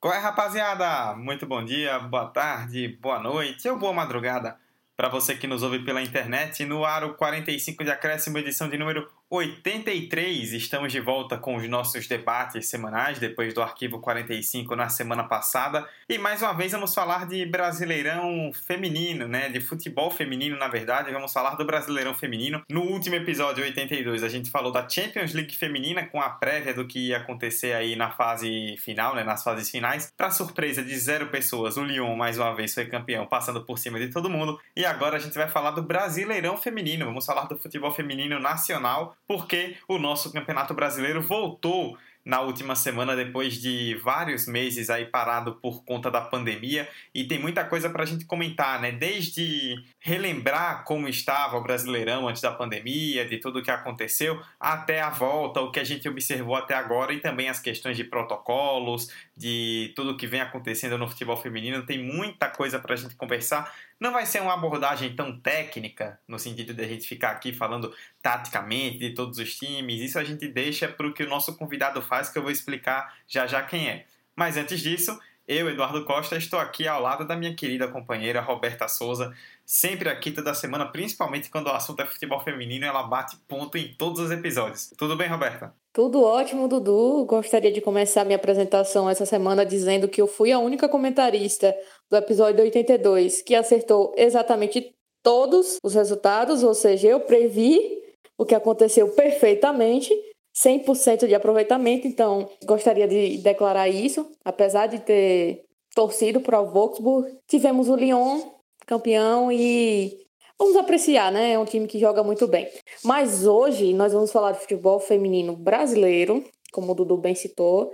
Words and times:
Qual 0.00 0.14
é, 0.14 0.18
rapaziada? 0.18 1.14
Muito 1.14 1.44
bom 1.46 1.62
dia, 1.62 1.98
boa 1.98 2.26
tarde, 2.26 2.88
boa 3.02 3.18
noite 3.18 3.68
ou 3.68 3.78
boa 3.78 3.92
madrugada 3.92 4.58
para 4.96 5.10
você 5.10 5.36
que 5.36 5.46
nos 5.46 5.62
ouve 5.62 5.80
pela 5.80 6.00
internet. 6.00 6.64
No 6.64 6.86
Aro 6.86 7.12
45 7.16 7.84
de 7.84 7.90
Acréscimo, 7.90 8.38
edição 8.38 8.70
de 8.70 8.78
número 8.78 9.06
83. 9.32 10.52
Estamos 10.54 10.90
de 10.90 10.98
volta 10.98 11.38
com 11.38 11.54
os 11.54 11.68
nossos 11.68 12.08
debates 12.08 12.68
semanais, 12.68 13.20
depois 13.20 13.54
do 13.54 13.62
arquivo 13.62 14.00
45 14.00 14.74
na 14.74 14.88
semana 14.88 15.22
passada. 15.22 15.88
E 16.08 16.18
mais 16.18 16.42
uma 16.42 16.52
vez 16.52 16.72
vamos 16.72 16.92
falar 16.92 17.28
de 17.28 17.46
Brasileirão 17.46 18.50
feminino, 18.52 19.28
né? 19.28 19.48
De 19.48 19.60
futebol 19.60 20.10
feminino, 20.10 20.58
na 20.58 20.66
verdade. 20.66 21.12
Vamos 21.12 21.32
falar 21.32 21.54
do 21.54 21.64
Brasileirão 21.64 22.12
feminino. 22.12 22.64
No 22.68 22.82
último 22.82 23.14
episódio 23.14 23.62
82, 23.62 24.24
a 24.24 24.28
gente 24.28 24.50
falou 24.50 24.72
da 24.72 24.88
Champions 24.88 25.32
League 25.32 25.54
feminina 25.54 26.04
com 26.04 26.20
a 26.20 26.30
prévia 26.30 26.74
do 26.74 26.84
que 26.84 27.10
ia 27.10 27.18
acontecer 27.18 27.72
aí 27.72 27.94
na 27.94 28.10
fase 28.10 28.76
final, 28.78 29.14
né? 29.14 29.22
Nas 29.22 29.44
fases 29.44 29.70
finais. 29.70 30.12
Para 30.16 30.32
surpresa 30.32 30.82
de 30.82 30.98
zero 30.98 31.28
pessoas, 31.28 31.76
o 31.76 31.84
Lyon 31.84 32.16
mais 32.16 32.36
uma 32.36 32.52
vez 32.52 32.74
foi 32.74 32.86
campeão, 32.86 33.24
passando 33.26 33.64
por 33.64 33.78
cima 33.78 34.00
de 34.00 34.08
todo 34.08 34.28
mundo. 34.28 34.58
E 34.74 34.84
agora 34.84 35.18
a 35.18 35.20
gente 35.20 35.34
vai 35.36 35.46
falar 35.46 35.70
do 35.70 35.82
Brasileirão 35.84 36.56
feminino. 36.56 37.06
Vamos 37.06 37.24
falar 37.24 37.44
do 37.44 37.56
futebol 37.56 37.92
feminino 37.92 38.40
nacional 38.40 39.16
porque 39.30 39.76
o 39.86 39.96
nosso 39.96 40.32
Campeonato 40.32 40.74
Brasileiro 40.74 41.22
voltou 41.22 41.96
na 42.24 42.40
última 42.40 42.74
semana 42.74 43.14
depois 43.14 43.60
de 43.60 43.94
vários 44.02 44.48
meses 44.48 44.90
aí 44.90 45.06
parado 45.06 45.54
por 45.54 45.84
conta 45.84 46.10
da 46.10 46.20
pandemia 46.20 46.88
e 47.14 47.22
tem 47.22 47.38
muita 47.38 47.64
coisa 47.64 47.88
para 47.88 48.02
a 48.02 48.06
gente 48.06 48.24
comentar, 48.24 48.80
né? 48.80 48.90
Desde 48.90 49.76
relembrar 50.00 50.82
como 50.84 51.06
estava 51.06 51.56
o 51.56 51.62
Brasileirão 51.62 52.26
antes 52.26 52.42
da 52.42 52.50
pandemia, 52.50 53.24
de 53.24 53.38
tudo 53.38 53.60
o 53.60 53.62
que 53.62 53.70
aconteceu, 53.70 54.42
até 54.58 55.00
a 55.00 55.10
volta, 55.10 55.60
o 55.60 55.70
que 55.70 55.78
a 55.78 55.84
gente 55.84 56.08
observou 56.08 56.56
até 56.56 56.74
agora 56.74 57.12
e 57.12 57.20
também 57.20 57.48
as 57.48 57.60
questões 57.60 57.96
de 57.96 58.02
protocolos, 58.02 59.12
de 59.36 59.92
tudo 59.94 60.16
que 60.16 60.26
vem 60.26 60.40
acontecendo 60.40 60.98
no 60.98 61.08
futebol 61.08 61.36
feminino. 61.36 61.86
Tem 61.86 62.02
muita 62.02 62.48
coisa 62.48 62.80
para 62.80 62.94
a 62.94 62.96
gente 62.96 63.14
conversar. 63.14 63.72
Não 64.00 64.12
vai 64.12 64.24
ser 64.24 64.40
uma 64.40 64.54
abordagem 64.54 65.14
tão 65.14 65.38
técnica, 65.38 66.18
no 66.26 66.38
sentido 66.38 66.72
de 66.72 66.82
a 66.82 66.88
gente 66.88 67.06
ficar 67.06 67.32
aqui 67.32 67.52
falando 67.52 67.94
taticamente 68.22 68.98
de 68.98 69.10
todos 69.10 69.38
os 69.38 69.54
times. 69.54 70.00
Isso 70.00 70.18
a 70.18 70.24
gente 70.24 70.48
deixa 70.48 70.88
para 70.88 71.06
o 71.06 71.12
que 71.12 71.22
o 71.22 71.28
nosso 71.28 71.54
convidado 71.56 72.00
faz, 72.00 72.30
que 72.30 72.38
eu 72.38 72.42
vou 72.42 72.50
explicar 72.50 73.14
já 73.28 73.46
já 73.46 73.62
quem 73.62 73.90
é. 73.90 74.06
Mas 74.34 74.56
antes 74.56 74.80
disso, 74.80 75.20
eu, 75.46 75.68
Eduardo 75.68 76.04
Costa, 76.04 76.36
estou 76.36 76.58
aqui 76.58 76.88
ao 76.88 77.02
lado 77.02 77.26
da 77.26 77.36
minha 77.36 77.54
querida 77.54 77.88
companheira 77.88 78.40
Roberta 78.40 78.88
Souza, 78.88 79.36
sempre 79.66 80.08
aqui 80.08 80.30
toda 80.30 80.54
semana, 80.54 80.86
principalmente 80.86 81.50
quando 81.50 81.66
o 81.66 81.72
assunto 81.72 82.00
é 82.00 82.06
futebol 82.06 82.40
feminino, 82.40 82.86
ela 82.86 83.02
bate 83.02 83.36
ponto 83.48 83.76
em 83.76 83.92
todos 83.94 84.20
os 84.20 84.30
episódios. 84.30 84.92
Tudo 84.96 85.16
bem, 85.16 85.28
Roberta? 85.28 85.74
Tudo 85.92 86.22
ótimo, 86.22 86.68
Dudu. 86.68 87.24
Gostaria 87.24 87.72
de 87.72 87.80
começar 87.80 88.24
minha 88.24 88.36
apresentação 88.36 89.10
essa 89.10 89.26
semana 89.26 89.66
dizendo 89.66 90.08
que 90.08 90.20
eu 90.20 90.28
fui 90.28 90.52
a 90.52 90.58
única 90.58 90.88
comentarista 90.88 91.76
do 92.08 92.16
episódio 92.16 92.62
82 92.62 93.42
que 93.42 93.56
acertou 93.56 94.14
exatamente 94.16 94.94
todos 95.22 95.78
os 95.82 95.94
resultados, 95.94 96.62
ou 96.62 96.74
seja, 96.74 97.08
eu 97.08 97.20
previ 97.20 98.00
o 98.38 98.46
que 98.46 98.54
aconteceu 98.54 99.10
perfeitamente, 99.10 100.14
100% 100.56 101.26
de 101.26 101.34
aproveitamento, 101.34 102.06
então 102.06 102.48
gostaria 102.64 103.06
de 103.06 103.38
declarar 103.38 103.88
isso, 103.88 104.30
apesar 104.44 104.86
de 104.86 105.00
ter 105.00 105.64
torcido 105.94 106.40
para 106.40 106.60
o 106.60 106.70
Wolfsburg. 106.70 107.36
Tivemos 107.48 107.88
o 107.88 107.96
Lyon 107.96 108.40
campeão 108.86 109.52
e 109.52 110.18
vamos 110.60 110.76
apreciar, 110.76 111.32
né? 111.32 111.52
É 111.52 111.58
um 111.58 111.64
time 111.64 111.86
que 111.86 111.98
joga 111.98 112.22
muito 112.22 112.46
bem. 112.46 112.68
Mas 113.02 113.46
hoje 113.46 113.94
nós 113.94 114.12
vamos 114.12 114.30
falar 114.30 114.52
de 114.52 114.60
futebol 114.60 115.00
feminino 115.00 115.56
brasileiro, 115.56 116.44
como 116.70 116.92
o 116.92 116.94
Dudu 116.94 117.16
bem 117.16 117.34
citou. 117.34 117.90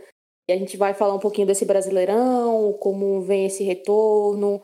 E 0.48 0.53
a 0.53 0.56
gente 0.56 0.77
vai 0.77 0.92
falar 0.92 1.14
um 1.14 1.20
pouquinho 1.20 1.47
desse 1.47 1.64
Brasileirão, 1.64 2.73
como 2.81 3.20
vem 3.20 3.47
esse 3.47 3.64
retorno, 3.64 4.61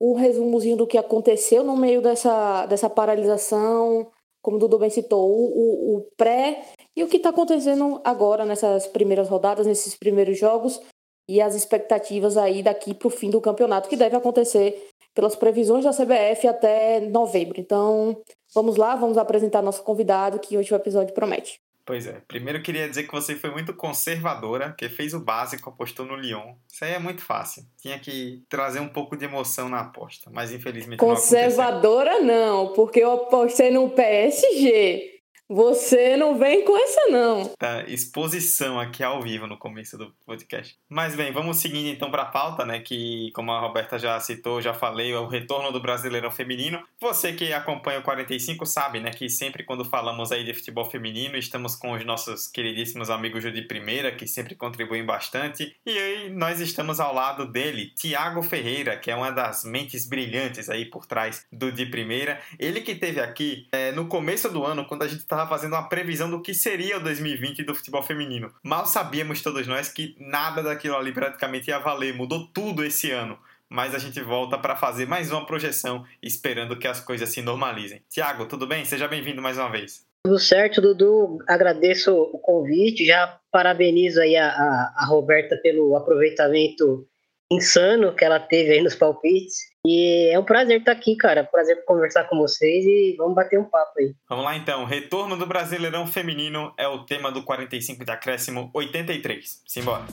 o 0.00 0.14
resumozinho 0.14 0.76
do 0.76 0.86
que 0.86 0.98
aconteceu 0.98 1.64
no 1.64 1.76
meio 1.76 2.00
dessa, 2.00 2.66
dessa 2.66 2.90
paralisação, 2.90 4.10
como 4.42 4.56
o 4.56 4.60
Dudu 4.60 4.78
bem 4.78 4.90
citou, 4.90 5.28
o, 5.28 5.44
o, 5.46 5.96
o 5.96 6.06
pré 6.16 6.64
e 6.96 7.02
o 7.02 7.08
que 7.08 7.16
está 7.16 7.30
acontecendo 7.30 8.00
agora 8.04 8.44
nessas 8.44 8.86
primeiras 8.86 9.28
rodadas, 9.28 9.66
nesses 9.66 9.96
primeiros 9.96 10.38
jogos 10.38 10.80
e 11.28 11.40
as 11.40 11.54
expectativas 11.54 12.36
aí 12.36 12.62
daqui 12.62 12.94
para 12.94 13.08
o 13.08 13.10
fim 13.10 13.30
do 13.30 13.40
campeonato, 13.40 13.88
que 13.88 13.96
deve 13.96 14.16
acontecer 14.16 14.88
pelas 15.14 15.36
previsões 15.36 15.84
da 15.84 15.92
CBF 15.92 16.46
até 16.48 17.00
novembro. 17.00 17.60
Então, 17.60 18.20
vamos 18.54 18.76
lá, 18.76 18.96
vamos 18.96 19.16
apresentar 19.16 19.62
nosso 19.62 19.82
convidado, 19.82 20.38
que 20.38 20.58
hoje 20.58 20.72
o 20.72 20.76
episódio 20.76 21.14
promete. 21.14 21.60
Pois 21.86 22.06
é. 22.06 22.22
Primeiro 22.26 22.58
eu 22.58 22.62
queria 22.62 22.88
dizer 22.88 23.02
que 23.02 23.12
você 23.12 23.36
foi 23.36 23.50
muito 23.50 23.74
conservadora, 23.74 24.74
que 24.76 24.88
fez 24.88 25.12
o 25.12 25.20
básico, 25.20 25.68
apostou 25.68 26.06
no 26.06 26.16
Lyon. 26.16 26.54
Isso 26.72 26.82
aí 26.84 26.92
é 26.92 26.98
muito 26.98 27.22
fácil. 27.22 27.62
Tinha 27.78 27.98
que 27.98 28.42
trazer 28.48 28.80
um 28.80 28.88
pouco 28.88 29.16
de 29.16 29.26
emoção 29.26 29.68
na 29.68 29.80
aposta, 29.80 30.30
mas 30.32 30.50
infelizmente 30.50 30.98
Conservadora 30.98 32.20
não, 32.20 32.64
não 32.64 32.72
porque 32.72 33.00
eu 33.00 33.12
apostei 33.12 33.70
no 33.70 33.90
PSG. 33.90 35.13
Você 35.54 36.16
não 36.16 36.36
vem 36.36 36.64
com 36.64 36.76
essa, 36.76 37.06
não. 37.10 37.46
Tá, 37.56 37.84
exposição 37.84 38.80
aqui 38.80 39.04
ao 39.04 39.22
vivo 39.22 39.46
no 39.46 39.56
começo 39.56 39.96
do 39.96 40.12
podcast. 40.26 40.76
Mas 40.88 41.14
bem, 41.14 41.30
vamos 41.30 41.58
seguindo 41.58 41.86
então 41.86 42.10
para 42.10 42.22
a 42.22 42.26
pauta, 42.26 42.66
né? 42.66 42.80
Que, 42.80 43.30
como 43.36 43.52
a 43.52 43.60
Roberta 43.60 43.96
já 43.96 44.18
citou, 44.18 44.60
já 44.60 44.74
falei, 44.74 45.12
é 45.12 45.16
o 45.16 45.28
retorno 45.28 45.70
do 45.70 45.80
Brasileirão 45.80 46.28
Feminino. 46.28 46.82
Você 47.00 47.34
que 47.34 47.52
acompanha 47.52 48.00
o 48.00 48.02
45 48.02 48.66
sabe, 48.66 48.98
né? 48.98 49.12
Que 49.12 49.28
sempre 49.28 49.62
quando 49.62 49.84
falamos 49.84 50.32
aí 50.32 50.42
de 50.42 50.52
futebol 50.52 50.86
feminino, 50.86 51.36
estamos 51.36 51.76
com 51.76 51.92
os 51.92 52.04
nossos 52.04 52.48
queridíssimos 52.48 53.08
amigos 53.08 53.44
de 53.44 53.62
primeira, 53.62 54.10
que 54.10 54.26
sempre 54.26 54.56
contribuem 54.56 55.06
bastante. 55.06 55.76
E 55.86 55.96
aí 55.96 56.30
nós 56.30 56.58
estamos 56.58 56.98
ao 56.98 57.14
lado 57.14 57.46
dele, 57.46 57.92
Tiago 57.94 58.42
Ferreira, 58.42 58.96
que 58.96 59.08
é 59.08 59.14
uma 59.14 59.30
das 59.30 59.62
mentes 59.62 60.04
brilhantes 60.08 60.68
aí 60.68 60.84
por 60.84 61.06
trás 61.06 61.46
do 61.52 61.70
de 61.70 61.86
primeira. 61.86 62.40
Ele 62.58 62.80
que 62.80 62.96
teve 62.96 63.20
aqui 63.20 63.68
é, 63.70 63.92
no 63.92 64.08
começo 64.08 64.50
do 64.50 64.64
ano, 64.64 64.84
quando 64.84 65.04
a 65.04 65.06
gente 65.06 65.20
estava 65.20 65.43
fazendo 65.46 65.74
uma 65.74 65.88
previsão 65.88 66.30
do 66.30 66.42
que 66.42 66.54
seria 66.54 66.98
o 66.98 67.00
2020 67.00 67.62
do 67.62 67.74
futebol 67.74 68.02
feminino. 68.02 68.52
Mal 68.62 68.86
sabíamos 68.86 69.42
todos 69.42 69.66
nós 69.66 69.88
que 69.88 70.16
nada 70.18 70.62
daquilo 70.62 70.96
ali 70.96 71.12
praticamente 71.12 71.70
ia 71.70 71.78
valer, 71.78 72.14
mudou 72.14 72.46
tudo 72.48 72.84
esse 72.84 73.10
ano. 73.10 73.38
Mas 73.68 73.94
a 73.94 73.98
gente 73.98 74.20
volta 74.20 74.58
para 74.58 74.76
fazer 74.76 75.06
mais 75.06 75.32
uma 75.32 75.46
projeção, 75.46 76.04
esperando 76.22 76.78
que 76.78 76.86
as 76.86 77.00
coisas 77.00 77.28
se 77.28 77.42
normalizem. 77.42 78.02
Tiago, 78.08 78.46
tudo 78.46 78.66
bem? 78.66 78.84
Seja 78.84 79.08
bem-vindo 79.08 79.42
mais 79.42 79.58
uma 79.58 79.70
vez. 79.70 80.06
Tudo 80.24 80.38
certo, 80.38 80.80
Dudu. 80.80 81.38
Agradeço 81.46 82.14
o 82.14 82.38
convite. 82.38 83.04
Já 83.04 83.38
parabenizo 83.50 84.20
aí 84.20 84.36
a, 84.36 84.48
a, 84.48 84.94
a 84.98 85.06
Roberta 85.06 85.56
pelo 85.62 85.96
aproveitamento 85.96 87.06
insano 87.50 88.14
que 88.14 88.24
ela 88.24 88.40
teve 88.40 88.72
aí 88.72 88.82
nos 88.82 88.94
palpites. 88.94 89.73
E 89.86 90.32
é 90.32 90.38
um 90.38 90.44
prazer 90.44 90.78
estar 90.78 90.92
aqui, 90.92 91.14
cara. 91.14 91.44
Prazer 91.44 91.84
conversar 91.84 92.24
com 92.24 92.38
vocês 92.38 92.86
e 92.86 93.14
vamos 93.18 93.34
bater 93.34 93.58
um 93.58 93.64
papo 93.64 93.92
aí. 93.98 94.14
Vamos 94.28 94.44
lá 94.44 94.56
então. 94.56 94.84
Retorno 94.84 95.36
do 95.36 95.46
Brasileirão 95.46 96.06
Feminino 96.06 96.72
é 96.78 96.88
o 96.88 97.04
tema 97.04 97.30
do 97.30 97.42
45 97.42 98.02
de 98.02 98.10
acréscimo 98.10 98.70
83. 98.72 99.62
Simbora. 99.66 100.04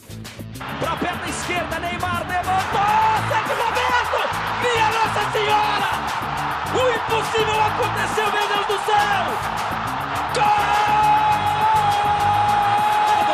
Pra 0.79 0.95
perna 0.97 1.29
esquerda, 1.29 1.79
Neymar 1.79 2.27
levantou! 2.27 2.81
Sete 3.29 3.55
momento! 3.55 4.19
Minha 4.61 4.89
Nossa 4.91 5.31
Senhora! 5.31 5.91
O 6.73 6.81
impossível 6.89 7.61
aconteceu, 7.61 8.31
meu 8.31 8.47
Deus 8.47 8.67
do 8.67 8.85
céu! 8.85 9.23
Gol! 10.35 11.10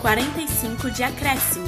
45 0.00 0.90
de 0.92 1.02
acréscimo. 1.02 1.66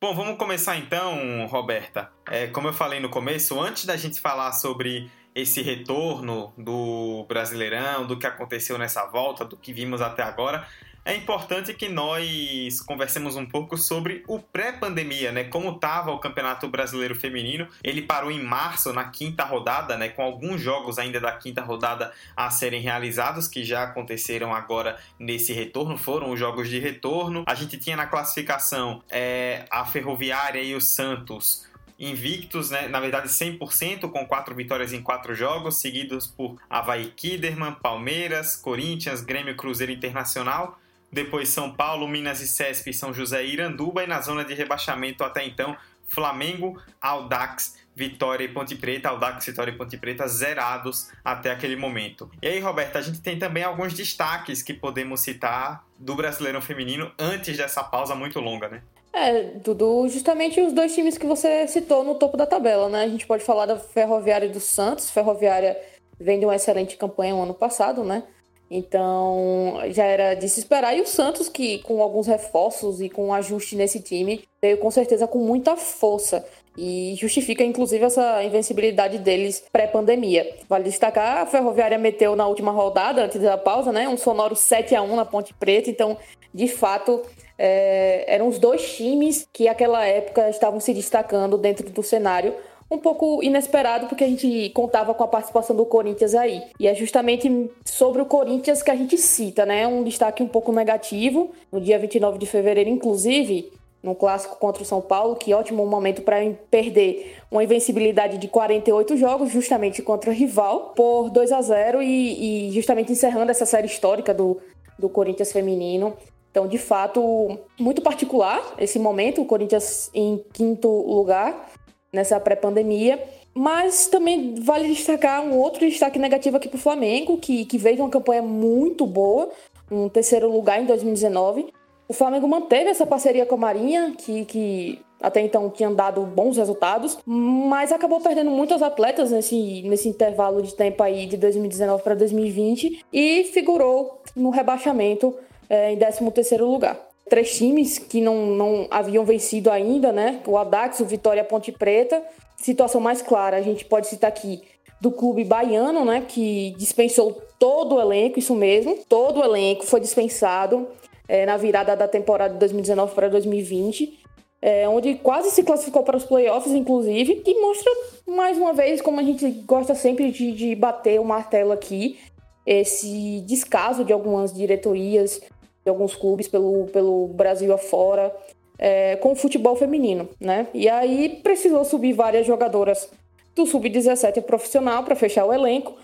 Bom, 0.00 0.14
vamos 0.14 0.38
começar 0.38 0.76
então, 0.78 1.46
Roberta. 1.46 2.10
É, 2.30 2.46
como 2.46 2.68
eu 2.68 2.72
falei 2.72 3.00
no 3.00 3.10
começo, 3.10 3.60
antes 3.60 3.84
da 3.84 3.98
gente 3.98 4.18
falar 4.18 4.52
sobre 4.52 5.10
esse 5.34 5.60
retorno 5.60 6.54
do 6.56 7.26
Brasileirão, 7.28 8.06
do 8.06 8.18
que 8.18 8.26
aconteceu 8.26 8.78
nessa 8.78 9.04
volta, 9.06 9.44
do 9.44 9.58
que 9.58 9.74
vimos 9.74 10.00
até 10.00 10.22
agora, 10.22 10.66
é 11.06 11.14
importante 11.14 11.72
que 11.72 11.88
nós 11.88 12.80
conversemos 12.80 13.36
um 13.36 13.46
pouco 13.46 13.78
sobre 13.78 14.24
o 14.26 14.40
pré-pandemia, 14.40 15.30
né? 15.30 15.44
Como 15.44 15.70
estava 15.70 16.10
o 16.10 16.18
Campeonato 16.18 16.66
Brasileiro 16.68 17.14
Feminino. 17.14 17.68
Ele 17.82 18.02
parou 18.02 18.28
em 18.28 18.42
março, 18.42 18.92
na 18.92 19.04
quinta 19.04 19.44
rodada, 19.44 19.96
né? 19.96 20.08
Com 20.08 20.22
alguns 20.22 20.60
jogos 20.60 20.98
ainda 20.98 21.20
da 21.20 21.30
quinta 21.30 21.62
rodada 21.62 22.12
a 22.36 22.50
serem 22.50 22.80
realizados, 22.80 23.46
que 23.46 23.62
já 23.62 23.84
aconteceram 23.84 24.52
agora 24.52 24.98
nesse 25.16 25.52
retorno, 25.52 25.96
foram 25.96 26.32
os 26.32 26.40
jogos 26.40 26.68
de 26.68 26.80
retorno. 26.80 27.44
A 27.46 27.54
gente 27.54 27.78
tinha 27.78 27.96
na 27.96 28.06
classificação 28.06 29.00
é, 29.08 29.64
a 29.70 29.84
Ferroviária 29.84 30.60
e 30.60 30.74
o 30.74 30.80
Santos 30.80 31.64
invictos, 31.98 32.70
né? 32.70 32.88
na 32.88 32.98
verdade 32.98 33.28
100%, 33.28 34.10
com 34.10 34.26
quatro 34.26 34.54
vitórias 34.56 34.92
em 34.92 35.00
quatro 35.00 35.36
jogos, 35.36 35.80
seguidos 35.80 36.26
por 36.26 36.56
Havaí 36.68 37.06
Kiderman, 37.06 37.72
Palmeiras, 37.80 38.56
Corinthians, 38.56 39.22
Grêmio 39.22 39.56
Cruzeiro 39.56 39.92
Internacional, 39.92 40.78
depois 41.16 41.48
São 41.48 41.72
Paulo, 41.72 42.06
Minas 42.06 42.42
e 42.42 42.46
Cesp, 42.46 42.92
São 42.92 43.12
José 43.12 43.42
e 43.42 43.54
Iranduba, 43.54 44.04
e 44.04 44.06
na 44.06 44.20
zona 44.20 44.44
de 44.44 44.52
rebaixamento 44.52 45.24
até 45.24 45.44
então, 45.46 45.74
Flamengo, 46.06 46.78
Aldax, 47.00 47.78
Vitória 47.94 48.44
e 48.44 48.48
Ponte 48.48 48.76
Preta, 48.76 49.08
Aldax, 49.08 49.46
Vitória 49.46 49.70
e 49.72 49.74
Ponte 49.74 49.96
Preta 49.96 50.28
zerados 50.28 51.10
até 51.24 51.50
aquele 51.50 51.74
momento. 51.74 52.30
E 52.42 52.46
aí, 52.46 52.60
Roberto, 52.60 52.98
a 52.98 53.00
gente 53.00 53.22
tem 53.22 53.38
também 53.38 53.64
alguns 53.64 53.94
destaques 53.94 54.62
que 54.62 54.74
podemos 54.74 55.20
citar 55.20 55.86
do 55.98 56.14
Brasileirão 56.14 56.60
Feminino 56.60 57.10
antes 57.18 57.56
dessa 57.56 57.82
pausa 57.82 58.14
muito 58.14 58.38
longa, 58.38 58.68
né? 58.68 58.82
É, 59.10 59.42
Dudu, 59.64 60.06
justamente 60.10 60.60
os 60.60 60.74
dois 60.74 60.94
times 60.94 61.16
que 61.16 61.24
você 61.24 61.66
citou 61.66 62.04
no 62.04 62.16
topo 62.16 62.36
da 62.36 62.44
tabela, 62.44 62.90
né? 62.90 63.04
A 63.04 63.08
gente 63.08 63.26
pode 63.26 63.42
falar 63.42 63.64
da 63.64 63.78
Ferroviária 63.78 64.44
e 64.44 64.52
do 64.52 64.60
Santos. 64.60 65.10
Ferroviária 65.10 65.80
vem 66.20 66.38
de 66.38 66.44
uma 66.44 66.54
excelente 66.54 66.98
campanha 66.98 67.32
no 67.32 67.44
ano 67.44 67.54
passado, 67.54 68.04
né? 68.04 68.22
Então 68.70 69.78
já 69.90 70.04
era 70.04 70.34
de 70.34 70.48
se 70.48 70.60
esperar. 70.60 70.96
E 70.96 71.00
o 71.00 71.06
Santos, 71.06 71.48
que 71.48 71.78
com 71.78 72.02
alguns 72.02 72.26
reforços 72.26 73.00
e 73.00 73.08
com 73.08 73.28
um 73.28 73.34
ajuste 73.34 73.76
nesse 73.76 74.00
time, 74.00 74.44
veio 74.60 74.78
com 74.78 74.90
certeza 74.90 75.26
com 75.26 75.38
muita 75.38 75.76
força. 75.76 76.44
E 76.78 77.14
justifica, 77.16 77.64
inclusive, 77.64 78.04
essa 78.04 78.44
invencibilidade 78.44 79.18
deles 79.18 79.64
pré-pandemia. 79.72 80.56
Vale 80.68 80.84
destacar, 80.84 81.38
a 81.38 81.46
Ferroviária 81.46 81.96
meteu 81.96 82.36
na 82.36 82.46
última 82.46 82.70
rodada, 82.70 83.24
antes 83.24 83.40
da 83.40 83.56
pausa, 83.56 83.90
né? 83.92 84.06
Um 84.06 84.18
sonoro 84.18 84.54
7 84.54 84.94
a 84.94 85.00
1 85.00 85.16
na 85.16 85.24
Ponte 85.24 85.54
Preta. 85.54 85.88
Então, 85.88 86.18
de 86.52 86.68
fato, 86.68 87.22
é, 87.58 88.24
eram 88.28 88.48
os 88.48 88.58
dois 88.58 88.94
times 88.94 89.48
que 89.52 89.64
naquela 89.64 90.04
época 90.04 90.50
estavam 90.50 90.78
se 90.78 90.92
destacando 90.92 91.56
dentro 91.56 91.88
do 91.88 92.02
cenário 92.02 92.54
um 92.90 92.98
pouco 92.98 93.42
inesperado, 93.42 94.06
porque 94.06 94.24
a 94.24 94.28
gente 94.28 94.70
contava 94.70 95.12
com 95.12 95.24
a 95.24 95.28
participação 95.28 95.74
do 95.74 95.84
Corinthians 95.84 96.34
aí. 96.34 96.62
E 96.78 96.86
é 96.86 96.94
justamente 96.94 97.70
sobre 97.84 98.22
o 98.22 98.26
Corinthians 98.26 98.82
que 98.82 98.90
a 98.90 98.96
gente 98.96 99.18
cita, 99.18 99.66
né? 99.66 99.86
Um 99.86 100.04
destaque 100.04 100.42
um 100.42 100.48
pouco 100.48 100.72
negativo. 100.72 101.50
No 101.70 101.80
dia 101.80 101.98
29 101.98 102.38
de 102.38 102.46
fevereiro, 102.46 102.88
inclusive, 102.88 103.72
no 104.02 104.14
clássico 104.14 104.56
contra 104.56 104.82
o 104.82 104.86
São 104.86 105.00
Paulo, 105.00 105.34
que 105.34 105.52
ótimo 105.52 105.84
momento 105.84 106.22
para 106.22 106.36
perder 106.70 107.36
uma 107.50 107.64
invencibilidade 107.64 108.38
de 108.38 108.46
48 108.46 109.16
jogos, 109.16 109.50
justamente 109.50 110.00
contra 110.00 110.30
o 110.30 110.32
rival, 110.32 110.92
por 110.94 111.28
2 111.30 111.50
a 111.50 111.60
0 111.60 112.00
e, 112.02 112.68
e 112.68 112.70
justamente 112.70 113.10
encerrando 113.10 113.50
essa 113.50 113.66
série 113.66 113.86
histórica 113.86 114.32
do, 114.32 114.60
do 114.96 115.08
Corinthians 115.08 115.50
feminino. 115.50 116.16
Então, 116.52 116.68
de 116.68 116.78
fato, 116.78 117.58
muito 117.78 118.00
particular 118.00 118.62
esse 118.78 118.98
momento, 118.98 119.42
o 119.42 119.44
Corinthians 119.44 120.08
em 120.14 120.42
quinto 120.52 120.88
lugar 120.88 121.68
nessa 122.16 122.40
pré-pandemia. 122.40 123.22
Mas 123.54 124.08
também 124.08 124.54
vale 124.56 124.88
destacar 124.88 125.42
um 125.42 125.56
outro 125.56 125.80
destaque 125.88 126.18
negativo 126.18 126.56
aqui 126.56 126.68
para 126.68 126.76
o 126.76 126.80
Flamengo, 126.80 127.38
que, 127.38 127.64
que 127.64 127.78
veio 127.78 127.96
de 127.96 128.02
uma 128.02 128.10
campanha 128.10 128.42
muito 128.42 129.06
boa, 129.06 129.48
um 129.90 130.08
terceiro 130.08 130.50
lugar 130.50 130.82
em 130.82 130.84
2019. 130.84 131.72
O 132.08 132.12
Flamengo 132.12 132.46
manteve 132.46 132.90
essa 132.90 133.06
parceria 133.06 133.46
com 133.46 133.54
a 133.54 133.58
Marinha, 133.58 134.14
que, 134.18 134.44
que 134.44 135.00
até 135.20 135.40
então 135.40 135.70
tinha 135.70 135.90
dado 135.90 136.20
bons 136.22 136.56
resultados, 136.56 137.18
mas 137.24 137.90
acabou 137.90 138.20
perdendo 138.20 138.50
muitos 138.50 138.82
atletas 138.82 139.30
nesse, 139.30 139.82
nesse 139.82 140.08
intervalo 140.08 140.60
de 140.60 140.74
tempo 140.74 141.02
aí 141.02 141.26
de 141.26 141.36
2019 141.36 142.02
para 142.02 142.14
2020 142.14 143.04
e 143.12 143.44
figurou 143.44 144.20
no 144.36 144.50
rebaixamento 144.50 145.34
é, 145.68 145.92
em 145.92 145.98
13º 145.98 146.60
lugar. 146.60 147.05
Três 147.28 147.56
times 147.56 147.98
que 147.98 148.20
não, 148.20 148.46
não 148.46 148.86
haviam 148.90 149.24
vencido 149.24 149.70
ainda, 149.70 150.12
né? 150.12 150.40
O 150.46 150.56
Adax, 150.56 151.00
o 151.00 151.04
Vitória 151.04 151.40
e 151.40 151.42
a 151.42 151.44
Ponte 151.44 151.72
Preta. 151.72 152.22
Situação 152.56 153.00
mais 153.00 153.20
clara, 153.20 153.56
a 153.56 153.62
gente 153.62 153.84
pode 153.84 154.06
citar 154.06 154.28
aqui 154.28 154.62
do 155.00 155.10
clube 155.10 155.44
baiano, 155.44 156.04
né? 156.04 156.24
Que 156.26 156.74
dispensou 156.78 157.42
todo 157.58 157.96
o 157.96 158.00
elenco, 158.00 158.38
isso 158.38 158.54
mesmo. 158.54 158.98
Todo 159.08 159.40
o 159.40 159.44
elenco 159.44 159.84
foi 159.84 160.00
dispensado 160.00 160.88
é, 161.28 161.44
na 161.44 161.56
virada 161.56 161.96
da 161.96 162.08
temporada 162.08 162.54
de 162.54 162.60
2019 162.60 163.14
para 163.14 163.28
2020. 163.28 164.20
É, 164.62 164.88
onde 164.88 165.16
quase 165.16 165.50
se 165.50 165.62
classificou 165.62 166.02
para 166.02 166.16
os 166.16 166.24
playoffs, 166.24 166.74
inclusive, 166.74 167.42
e 167.44 167.60
mostra 167.60 167.92
mais 168.26 168.56
uma 168.56 168.72
vez 168.72 169.00
como 169.00 169.20
a 169.20 169.22
gente 169.22 169.48
gosta 169.66 169.94
sempre 169.94 170.30
de, 170.30 170.50
de 170.52 170.74
bater 170.74 171.20
o 171.20 171.24
martelo 171.24 171.72
aqui, 171.72 172.18
esse 172.66 173.42
descaso 173.42 174.04
de 174.04 174.12
algumas 174.12 174.52
diretorias 174.52 175.40
de 175.86 175.90
alguns 175.90 176.16
clubes 176.16 176.48
pelo, 176.48 176.86
pelo 176.88 177.28
Brasil 177.28 177.72
afora, 177.72 178.34
é, 178.76 179.14
com 179.16 179.32
o 179.32 179.36
futebol 179.36 179.76
feminino, 179.76 180.28
né? 180.40 180.66
E 180.74 180.88
aí 180.88 181.40
precisou 181.44 181.84
subir 181.84 182.12
várias 182.12 182.44
jogadoras 182.44 183.08
do 183.54 183.64
sub-17 183.64 184.42
profissional 184.42 185.04
para 185.04 185.14
fechar 185.14 185.44
o 185.44 185.52
elenco. 185.52 185.96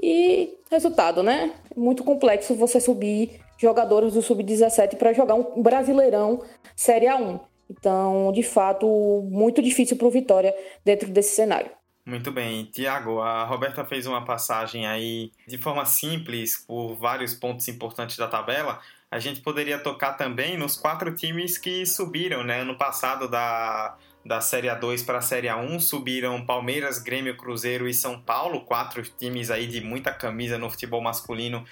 E 0.00 0.58
resultado, 0.70 1.22
né? 1.22 1.52
Muito 1.76 2.02
complexo 2.02 2.54
você 2.56 2.80
subir 2.80 3.40
jogadores 3.56 4.14
do 4.14 4.22
sub-17 4.22 4.96
para 4.96 5.12
jogar 5.12 5.36
um 5.36 5.62
Brasileirão 5.62 6.42
Série 6.74 7.06
A1. 7.06 7.38
Então, 7.70 8.32
de 8.32 8.42
fato, 8.42 8.86
muito 9.30 9.62
difícil 9.62 9.96
para 9.96 10.06
o 10.06 10.10
Vitória 10.10 10.52
dentro 10.84 11.08
desse 11.08 11.36
cenário. 11.36 11.70
Muito 12.08 12.32
bem, 12.32 12.64
Tiago, 12.64 13.20
a 13.20 13.44
Roberta 13.44 13.84
fez 13.84 14.06
uma 14.06 14.24
passagem 14.24 14.86
aí 14.86 15.30
de 15.46 15.58
forma 15.58 15.84
simples 15.84 16.56
por 16.56 16.94
vários 16.94 17.34
pontos 17.34 17.68
importantes 17.68 18.16
da 18.16 18.26
tabela, 18.26 18.80
a 19.10 19.18
gente 19.18 19.40
poderia 19.40 19.78
tocar 19.78 20.12
também 20.14 20.56
nos 20.58 20.76
quatro 20.76 21.14
times 21.14 21.56
que 21.56 21.86
subiram, 21.86 22.44
né? 22.44 22.62
No 22.62 22.76
passado 22.76 23.28
da, 23.28 23.96
da 24.24 24.40
Série 24.40 24.68
A2 24.68 25.04
para 25.04 25.18
a 25.18 25.22
Série 25.22 25.48
A1 25.48 25.80
subiram 25.80 26.44
Palmeiras, 26.44 26.98
Grêmio, 26.98 27.36
Cruzeiro 27.36 27.88
e 27.88 27.94
São 27.94 28.20
Paulo, 28.20 28.60
quatro 28.62 29.02
times 29.02 29.50
aí 29.50 29.66
de 29.66 29.80
muita 29.80 30.12
camisa 30.12 30.58
no 30.58 30.68
futebol 30.68 31.00
masculino 31.00 31.64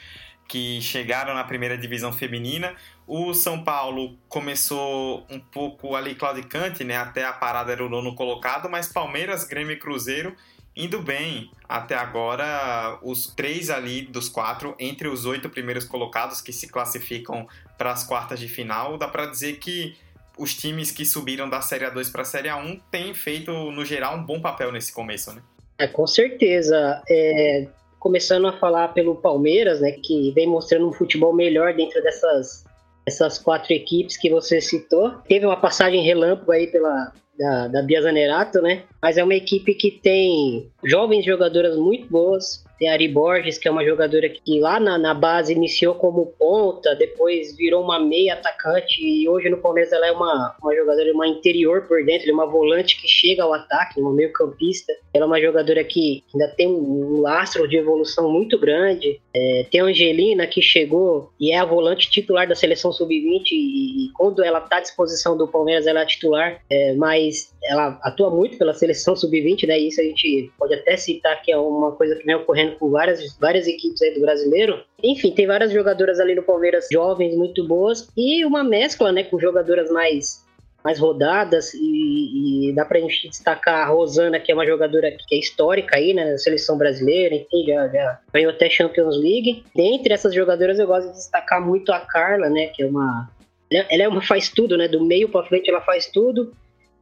que 0.49 0.81
chegaram 0.81 1.35
na 1.35 1.45
primeira 1.45 1.77
divisão 1.77 2.13
feminina. 2.13 2.75
O 3.07 3.35
São 3.35 3.63
Paulo 3.63 4.17
começou 4.29 5.27
um 5.29 5.39
pouco 5.39 5.95
ali 5.95 6.15
claudicante, 6.15 6.85
né? 6.85 6.97
Até 6.97 7.25
a 7.25 7.33
parada 7.33 7.73
era 7.73 7.85
o 7.85 7.89
nono 7.89 8.15
colocado, 8.15 8.69
mas 8.69 8.89
Palmeiras, 8.89 9.45
Grêmio 9.45 9.73
e 9.73 9.79
Cruzeiro 9.79 10.35
indo 10.77 11.01
bem 11.01 11.51
até 11.69 11.95
agora 11.95 12.99
os 13.03 13.29
três 13.29 13.71
ali 13.71 14.03
dos 14.03 14.29
quatro 14.29 14.75
entre 14.79 15.09
os 15.09 15.25
oito 15.25 15.49
primeiros 15.49 15.85
colocados 15.85 16.41
que 16.41 16.53
se 16.53 16.69
classificam 16.69 17.49
para 17.79 17.93
as 17.93 18.05
quartas 18.05 18.39
de 18.39 18.49
final 18.49 18.99
dá 18.99 19.09
para 19.09 19.27
dizer 19.27 19.55
que 19.55 19.97
os 20.39 20.55
times 20.55 20.91
que 20.91 21.05
subiram 21.05 21.49
da 21.49 21.61
Série 21.61 21.87
A2 21.87 22.13
para 22.13 22.23
a 22.23 22.25
Série 22.25 22.49
A1 22.49 22.81
têm 22.91 23.15
feito 23.15 23.51
no 23.71 23.85
geral 23.85 24.17
um 24.17 24.23
bom 24.23 24.41
papel 24.41 24.71
nesse 24.71 24.93
começo, 24.93 25.33
né? 25.33 25.43
É, 25.79 25.87
com 25.87 26.07
certeza. 26.07 27.03
É, 27.09 27.67
começando 27.99 28.47
a 28.47 28.53
falar 28.53 28.89
pelo 28.89 29.17
Palmeiras, 29.17 29.81
né, 29.81 29.93
que 29.93 30.31
vem 30.33 30.47
mostrando 30.47 30.89
um 30.89 30.93
futebol 30.93 31.35
melhor 31.35 31.75
dentro 31.75 32.03
dessas 32.03 32.65
essas 33.07 33.39
quatro 33.39 33.73
equipes 33.73 34.17
que 34.17 34.29
você 34.29 34.61
citou. 34.61 35.13
Teve 35.29 35.47
uma 35.47 35.57
passagem 35.57 36.03
relâmpago 36.03 36.51
aí 36.51 36.67
pela, 36.67 37.13
da, 37.39 37.69
da 37.69 37.83
Bia 37.83 38.03
Zanerato, 38.03 38.61
né? 38.61 38.83
Mas 39.01 39.17
é 39.17 39.25
uma 39.25 39.35
equipe 39.35 39.75
que 39.75 39.91
tem 39.91 40.71
jovens 40.85 41.25
jogadoras 41.25 41.77
muito 41.77 42.09
boas, 42.09 42.65
tem 42.79 42.89
a 42.89 42.93
Ari 42.93 43.09
Borges, 43.09 43.59
que 43.59 43.69
é 43.69 43.71
uma 43.71 43.85
jogadora 43.85 44.29
que 44.29 44.61
lá 44.61 44.79
na, 44.79 44.99
na 44.99 45.15
base 45.15 45.53
iniciou 45.53 45.95
como 45.95 46.27
ponta, 46.39 46.95
depois 46.95 47.57
virou 47.57 47.83
uma 47.83 47.99
meia 47.99 48.35
atacante 48.35 49.03
e 49.03 49.29
hoje 49.29 49.49
no 49.49 49.59
Palmeiras 49.59 49.93
ela 49.93 50.07
é 50.07 50.13
uma, 50.13 50.55
uma 50.63 50.75
jogadora, 50.75 51.13
uma 51.13 51.27
interior 51.27 51.83
por 51.87 52.05
dentro, 52.05 52.29
é 52.29 52.33
uma 52.33 52.47
volante 52.47 53.01
que 53.01 53.09
chega 53.09 53.43
ao 53.43 53.53
ataque, 53.53 54.01
uma 54.01 54.13
meio 54.13 54.33
campista. 54.33 54.93
Ela 55.15 55.25
é 55.25 55.27
uma 55.27 55.41
jogadora 55.41 55.83
que 55.85 56.23
ainda 56.35 56.49
tem 56.49 56.69
um, 56.69 57.21
lastro 57.21 57.67
de 57.69 57.77
evolução 57.77 58.31
muito 58.31 58.59
grande. 58.59 59.21
É, 59.35 59.67
tem 59.71 59.81
a 59.81 59.85
Angelina 59.85 60.47
que 60.47 60.61
chegou 60.61 61.31
e 61.41 61.53
é 61.53 61.59
a 61.59 61.65
volante 61.65 62.11
titular 62.11 62.47
da 62.47 62.55
seleção 62.55 62.93
sub-20 62.93 63.53
e, 63.53 64.07
e, 64.07 64.13
quando 64.15 64.43
ela 64.43 64.59
está 64.59 64.77
à 64.77 64.81
disposição 64.81 65.37
do 65.37 65.49
Palmeiras 65.49 65.87
ela 65.87 66.01
é 66.01 66.07
titular, 66.07 66.61
é, 66.71 66.95
mas 66.95 67.55
ela 67.65 67.99
atua 68.03 68.31
muito 68.31 68.59
pela 68.59 68.73
seleção 68.73 69.17
sub-20, 69.17 69.67
né? 69.67 69.79
E 69.79 69.89
isso 69.89 70.01
a 70.01 70.05
gente 70.05 70.51
pode 70.59 70.75
até 70.75 70.97
citar 70.97 71.41
que 71.43 71.51
é 71.51 71.59
uma 71.59 71.93
coisa 71.93 72.15
que 72.17 72.25
vem 72.25 72.35
ocorrendo 72.35 72.66
com 72.73 72.91
várias, 72.91 73.37
várias 73.39 73.67
equipes 73.67 74.03
aí 74.03 74.15
do 74.15 74.21
brasileiro. 74.21 74.83
Enfim, 75.03 75.31
tem 75.31 75.47
várias 75.47 75.73
jogadoras 75.73 76.19
ali 76.21 76.35
no 76.35 76.43
Palmeiras 76.43 76.89
jovens 76.91 77.37
muito 77.37 77.67
boas 77.67 78.09
e 78.17 78.45
uma 78.45 78.65
mescla, 78.65 79.13
né, 79.13 79.25
com 79.25 79.39
jogadoras 79.39 79.91
mais 79.91 80.45
mais 80.85 81.01
rodadas 81.01 81.75
e, 81.75 82.69
e 82.69 82.73
dá 82.73 82.85
pra 82.85 83.01
gente 83.01 83.29
destacar 83.29 83.81
a 83.81 83.87
Rosana, 83.87 84.39
que 84.39 84.53
é 84.53 84.55
uma 84.55 84.65
jogadora 84.65 85.11
que 85.11 85.35
é 85.35 85.39
histórica 85.41 85.97
aí, 85.97 86.15
né, 86.15 86.31
na 86.31 86.39
seleção 86.39 86.79
brasileira, 86.79 87.35
enfim, 87.35 87.65
já, 87.67 87.89
já 87.89 88.21
ganhou 88.33 88.53
até 88.53 88.71
Champions 88.71 89.17
League. 89.17 89.65
Dentre 89.75 90.15
essas 90.15 90.33
jogadoras 90.33 90.79
eu 90.79 90.87
gosto 90.87 91.09
de 91.09 91.15
destacar 91.15 91.61
muito 91.61 91.91
a 91.91 91.99
Carla, 91.99 92.49
né, 92.49 92.69
que 92.69 92.85
é 92.85 92.87
uma 92.87 93.29
ela 93.69 94.05
é 94.05 94.09
uma 94.09 94.23
faz 94.23 94.49
tudo, 94.49 94.77
né, 94.77 94.87
do 94.87 95.05
meio 95.05 95.29
para 95.29 95.45
frente 95.45 95.69
ela 95.69 95.81
faz 95.81 96.07
tudo. 96.07 96.53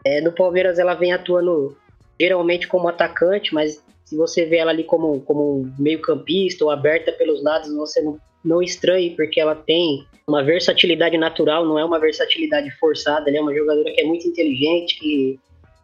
É, 0.03 0.23
no 0.23 0.33
Palmeiras 0.33 0.79
ela 0.79 0.95
vem 0.95 1.13
atuando 1.13 1.77
geralmente 2.19 2.67
como 2.67 2.89
atacante, 2.89 3.53
mas 3.53 3.85
se 4.05 4.17
você 4.17 4.45
vê 4.45 4.59
ela 4.59 4.71
ali 4.71 4.85
como, 4.85 5.21
como 5.21 5.73
meio 5.79 6.01
campista 6.01 6.65
ou 6.65 6.71
aberta 6.71 7.13
pelos 7.13 7.43
lados, 7.43 7.75
você 7.75 8.03
não, 8.03 8.19
não 8.45 8.63
estranhe, 8.63 9.11
porque 9.11 9.41
ela 9.41 9.55
tem 9.55 10.07
uma 10.27 10.43
versatilidade 10.43 11.17
natural, 11.17 11.65
não 11.67 11.79
é 11.79 11.85
uma 11.85 11.99
versatilidade 11.99 12.71
forçada, 12.79 13.29
ela 13.29 13.39
é 13.39 13.41
uma 13.41 13.55
jogadora 13.55 13.91
que 13.93 14.01
é 14.01 14.05
muito 14.05 14.27
inteligente, 14.27 14.99
que 14.99 15.39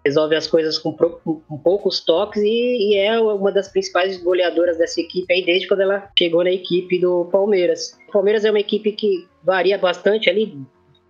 resolve 0.04 0.34
as 0.34 0.46
coisas 0.46 0.78
com, 0.78 0.92
com 0.92 1.58
poucos 1.58 2.00
toques 2.00 2.42
e, 2.42 2.48
e, 2.48 2.96
é 2.96 3.20
uma 3.20 3.52
das 3.52 3.68
principais 3.68 4.22
goleadoras 4.22 4.78
dessa 4.78 5.00
equipe 5.00 5.32
aí 5.32 5.44
desde 5.44 5.68
quando 5.68 5.80
ela 5.80 6.10
chegou 6.18 6.42
na 6.42 6.50
equipe 6.50 6.98
do 6.98 7.26
Palmeiras. 7.26 7.98
O 8.08 8.12
Palmeiras 8.12 8.44
é 8.44 8.50
uma 8.50 8.60
equipe 8.60 8.92
que 8.92 9.26
varia 9.44 9.76
bastante 9.76 10.30
ali, 10.30 10.56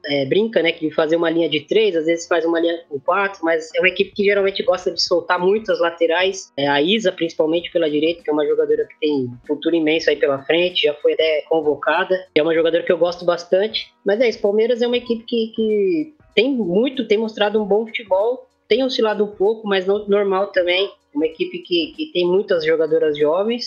é, 0.07 0.25
brinca, 0.25 0.63
né, 0.63 0.73
que 0.73 0.91
fazer 0.91 1.17
uma 1.17 1.31
linha 1.31 1.49
de 1.49 1.61
três, 1.61 1.97
às 1.97 2.07
vezes 2.07 2.27
faz 2.27 2.45
uma 2.45 2.61
linha 2.61 2.83
com 2.89 2.99
quatro, 3.01 3.41
mas 3.45 3.71
é 3.75 3.81
uma 3.81 3.89
equipe 3.89 4.13
que 4.13 4.25
geralmente 4.25 4.63
gosta 4.63 4.91
de 4.91 5.03
soltar 5.03 5.39
muito 5.39 5.71
as 5.71 5.81
laterais. 5.81 6.53
É, 6.57 6.67
a 6.69 6.81
Isa, 6.81 7.13
principalmente 7.13 7.71
pela 7.71 7.91
direita, 7.91 8.23
que 8.23 8.31
é 8.31 8.33
uma 8.33 8.47
jogadora 8.47 8.87
que 8.87 8.99
tem 9.01 9.29
futuro 9.47 9.75
imenso 9.75 10.11
aí 10.11 10.17
pela 10.17 10.43
frente, 10.43 10.87
já 10.87 10.95
foi 10.95 11.15
até 11.15 11.43
convocada. 11.49 12.27
É 12.35 12.43
uma 12.43 12.55
jogadora 12.55 12.83
que 12.83 12.93
eu 12.93 12.99
gosto 12.99 13.25
bastante. 13.25 13.93
Mas 14.05 14.21
é 14.21 14.29
isso, 14.29 14.41
Palmeiras 14.41 14.83
é 14.83 14.87
uma 14.87 14.97
equipe 14.97 15.25
que, 15.25 15.53
que 15.55 16.15
tem 16.35 16.53
muito, 16.53 17.07
tem 17.07 17.19
mostrado 17.19 17.63
um 17.63 17.67
bom 17.67 17.87
futebol, 17.87 18.47
tem 18.69 18.85
oscilado 18.85 19.25
um 19.25 19.29
pouco, 19.29 19.67
mas 19.67 19.87
normal 19.87 20.49
também. 20.49 20.91
Uma 21.15 21.27
equipe 21.27 21.59
que, 21.59 21.93
que 21.97 22.13
tem 22.13 22.25
muitas 22.25 22.65
jogadoras 22.65 23.19
jovens, 23.19 23.67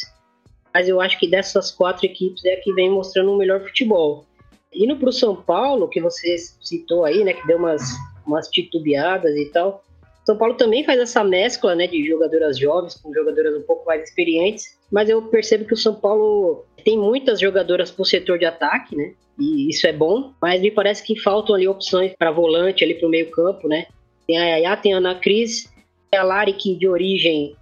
mas 0.73 0.87
eu 0.87 1.01
acho 1.01 1.19
que 1.19 1.27
dessas 1.27 1.69
quatro 1.69 2.05
equipes 2.05 2.43
é 2.45 2.53
a 2.53 2.61
que 2.61 2.73
vem 2.73 2.89
mostrando 2.89 3.31
um 3.31 3.37
melhor 3.37 3.61
futebol. 3.61 4.25
Indo 4.75 4.97
para 4.97 5.09
o 5.09 5.13
São 5.13 5.35
Paulo, 5.35 5.87
que 5.87 6.01
você 6.01 6.37
citou 6.61 7.05
aí, 7.05 7.23
né, 7.23 7.33
que 7.33 7.45
deu 7.47 7.57
umas, 7.57 7.81
umas 8.25 8.47
titubeadas 8.47 9.35
e 9.35 9.45
tal. 9.51 9.83
São 10.25 10.37
Paulo 10.37 10.55
também 10.55 10.83
faz 10.83 10.99
essa 10.99 11.23
mescla, 11.23 11.75
né, 11.75 11.87
de 11.87 12.05
jogadoras 12.07 12.57
jovens 12.57 12.95
com 12.95 13.13
jogadoras 13.13 13.55
um 13.55 13.63
pouco 13.63 13.85
mais 13.85 14.03
experientes, 14.03 14.77
mas 14.91 15.09
eu 15.09 15.21
percebo 15.23 15.65
que 15.65 15.73
o 15.73 15.77
São 15.77 15.95
Paulo 15.95 16.65
tem 16.83 16.97
muitas 16.97 17.39
jogadoras 17.39 17.91
para 17.91 18.01
o 18.01 18.05
setor 18.05 18.39
de 18.39 18.45
ataque, 18.45 18.95
né, 18.95 19.13
e 19.37 19.69
isso 19.69 19.85
é 19.85 19.91
bom, 19.91 20.31
mas 20.41 20.61
me 20.61 20.71
parece 20.71 21.03
que 21.03 21.19
faltam 21.19 21.55
ali 21.55 21.67
opções 21.67 22.13
para 22.17 22.31
volante, 22.31 22.83
ali 22.83 22.93
para 22.95 23.07
o 23.07 23.11
meio 23.11 23.29
campo, 23.31 23.67
né. 23.67 23.87
Tem 24.25 24.37
a 24.37 24.57
Yaya, 24.57 24.77
tem 24.77 24.93
a 24.93 24.97
Ana 24.97 25.15
Cris, 25.15 25.69
a 26.15 26.23
Lari, 26.23 26.53
que 26.53 26.75
de 26.75 26.87
origem 26.87 27.55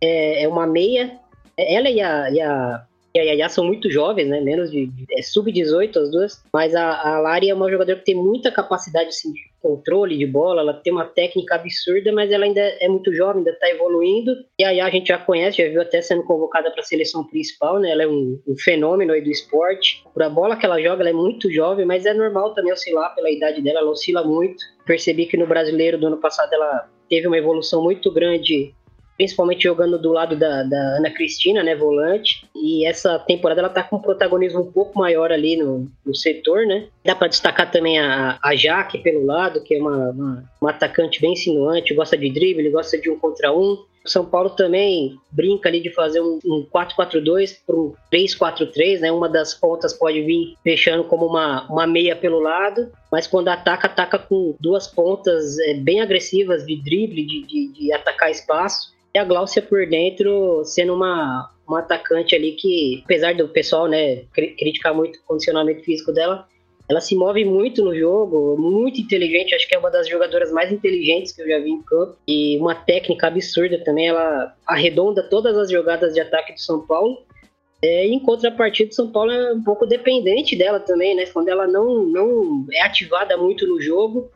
é, 0.00 0.44
é 0.44 0.48
uma 0.48 0.66
meia, 0.66 1.18
ela 1.56 1.90
e 1.90 2.00
a, 2.00 2.30
e 2.30 2.40
a 2.40 2.86
e 3.16 3.18
a 3.18 3.22
Yaya 3.22 3.48
são 3.48 3.64
muito 3.64 3.90
jovens, 3.90 4.28
né? 4.28 4.40
Menos 4.40 4.70
de, 4.70 4.90
é, 5.10 5.22
sub-18 5.22 5.96
as 5.96 6.10
duas. 6.10 6.44
Mas 6.52 6.74
a, 6.74 7.14
a 7.14 7.18
Lari 7.18 7.48
é 7.48 7.54
uma 7.54 7.70
jogadora 7.70 7.98
que 7.98 8.04
tem 8.04 8.14
muita 8.14 8.52
capacidade 8.52 9.08
assim, 9.08 9.32
de 9.32 9.40
controle 9.60 10.16
de 10.16 10.26
bola, 10.26 10.60
ela 10.60 10.74
tem 10.74 10.92
uma 10.92 11.06
técnica 11.06 11.54
absurda, 11.54 12.12
mas 12.12 12.30
ela 12.30 12.44
ainda 12.44 12.60
é 12.60 12.88
muito 12.88 13.12
jovem, 13.14 13.38
ainda 13.38 13.50
está 13.50 13.68
evoluindo. 13.70 14.32
E 14.58 14.64
a 14.64 14.70
Yaya 14.70 14.86
a 14.86 14.90
gente 14.90 15.08
já 15.08 15.18
conhece, 15.18 15.62
já 15.62 15.68
viu 15.68 15.80
até 15.80 16.02
sendo 16.02 16.24
convocada 16.24 16.70
para 16.70 16.80
a 16.80 16.84
seleção 16.84 17.24
principal, 17.24 17.78
né? 17.78 17.90
Ela 17.90 18.02
é 18.02 18.06
um, 18.06 18.38
um 18.46 18.56
fenômeno 18.58 19.12
aí 19.12 19.22
do 19.22 19.30
esporte. 19.30 20.04
Por 20.12 20.22
a 20.22 20.28
bola 20.28 20.56
que 20.56 20.66
ela 20.66 20.80
joga, 20.80 21.02
ela 21.02 21.10
é 21.10 21.14
muito 21.14 21.50
jovem, 21.50 21.86
mas 21.86 22.04
é 22.04 22.12
normal 22.12 22.52
também 22.52 22.72
oscilar 22.72 23.14
pela 23.14 23.30
idade 23.30 23.62
dela, 23.62 23.80
ela 23.80 23.90
oscila 23.90 24.22
muito. 24.22 24.62
Percebi 24.84 25.24
que 25.26 25.38
no 25.38 25.46
brasileiro 25.46 25.98
do 25.98 26.06
ano 26.06 26.18
passado 26.18 26.52
ela 26.52 26.88
teve 27.08 27.26
uma 27.26 27.38
evolução 27.38 27.82
muito 27.82 28.12
grande 28.12 28.74
principalmente 29.16 29.62
jogando 29.62 29.98
do 29.98 30.12
lado 30.12 30.36
da, 30.36 30.62
da, 30.62 30.96
Ana 30.98 31.10
Cristina, 31.10 31.62
né, 31.62 31.74
volante. 31.74 32.46
E 32.54 32.86
essa 32.86 33.18
temporada 33.18 33.60
ela 33.60 33.68
tá 33.68 33.82
com 33.82 33.96
um 33.96 34.02
protagonismo 34.02 34.60
um 34.60 34.70
pouco 34.70 34.98
maior 34.98 35.32
ali 35.32 35.56
no, 35.56 35.88
no 36.04 36.14
setor, 36.14 36.66
né. 36.66 36.86
Dá 37.06 37.14
para 37.14 37.28
destacar 37.28 37.70
também 37.70 37.98
a, 37.98 38.38
a 38.42 38.54
Jaque 38.56 38.98
pelo 38.98 39.24
lado, 39.24 39.62
que 39.62 39.76
é 39.76 39.80
uma, 39.80 40.10
uma, 40.10 40.44
uma 40.60 40.70
atacante 40.70 41.20
bem 41.20 41.32
insinuante, 41.32 41.94
gosta 41.94 42.16
de 42.16 42.28
drible, 42.30 42.68
gosta 42.70 42.98
de 42.98 43.08
um 43.08 43.18
contra 43.18 43.52
um. 43.52 43.84
O 44.04 44.08
São 44.08 44.24
Paulo 44.24 44.50
também 44.50 45.16
brinca 45.32 45.68
ali 45.68 45.80
de 45.80 45.90
fazer 45.90 46.20
um, 46.20 46.38
um 46.44 46.66
4-4-2 46.72 47.58
para 47.66 47.76
um 47.76 47.92
3-4-3, 48.12 49.00
né? 49.00 49.10
Uma 49.10 49.28
das 49.28 49.54
pontas 49.54 49.92
pode 49.92 50.20
vir 50.22 50.54
fechando 50.62 51.04
como 51.04 51.26
uma, 51.26 51.66
uma 51.68 51.86
meia 51.86 52.14
pelo 52.14 52.40
lado, 52.40 52.90
mas 53.10 53.26
quando 53.26 53.48
ataca, 53.48 53.86
ataca 53.86 54.18
com 54.18 54.54
duas 54.60 54.86
pontas 54.86 55.58
é, 55.60 55.74
bem 55.74 56.00
agressivas 56.00 56.66
de 56.66 56.76
drible, 56.82 57.24
de, 57.24 57.42
de, 57.46 57.72
de 57.72 57.92
atacar 57.92 58.30
espaço 58.30 58.94
e 59.16 59.18
a 59.18 59.24
Glaucia 59.24 59.62
por 59.62 59.86
dentro 59.86 60.62
sendo 60.64 60.94
uma, 60.94 61.50
uma 61.66 61.78
atacante 61.78 62.34
ali 62.34 62.52
que, 62.52 63.00
apesar 63.04 63.34
do 63.34 63.48
pessoal 63.48 63.88
né, 63.88 64.24
criticar 64.34 64.94
muito 64.94 65.18
o 65.18 65.22
condicionamento 65.22 65.82
físico 65.82 66.12
dela, 66.12 66.46
ela 66.88 67.00
se 67.00 67.16
move 67.16 67.44
muito 67.44 67.84
no 67.84 67.94
jogo, 67.94 68.56
muito 68.58 69.00
inteligente, 69.00 69.54
acho 69.54 69.66
que 69.66 69.74
é 69.74 69.78
uma 69.78 69.90
das 69.90 70.08
jogadoras 70.08 70.52
mais 70.52 70.70
inteligentes 70.70 71.32
que 71.32 71.42
eu 71.42 71.48
já 71.48 71.58
vi 71.58 71.70
em 71.70 71.82
campo. 71.82 72.16
E 72.26 72.56
uma 72.58 72.74
técnica 72.74 73.26
absurda 73.26 73.82
também, 73.82 74.08
ela 74.08 74.54
arredonda 74.66 75.22
todas 75.22 75.56
as 75.56 75.70
jogadas 75.70 76.14
de 76.14 76.20
ataque 76.20 76.52
do 76.52 76.60
São 76.60 76.86
Paulo. 76.86 77.18
É, 77.82 78.06
em 78.06 78.18
contrapartida, 78.20 78.90
o 78.90 78.94
São 78.94 79.10
Paulo 79.10 79.32
é 79.32 79.52
um 79.52 79.62
pouco 79.62 79.84
dependente 79.84 80.56
dela 80.56 80.78
também, 80.78 81.14
né? 81.14 81.26
Quando 81.26 81.48
ela 81.48 81.66
não, 81.66 82.04
não 82.04 82.66
é 82.72 82.82
ativada 82.82 83.36
muito 83.36 83.66
no 83.66 83.80
jogo, 83.80 84.30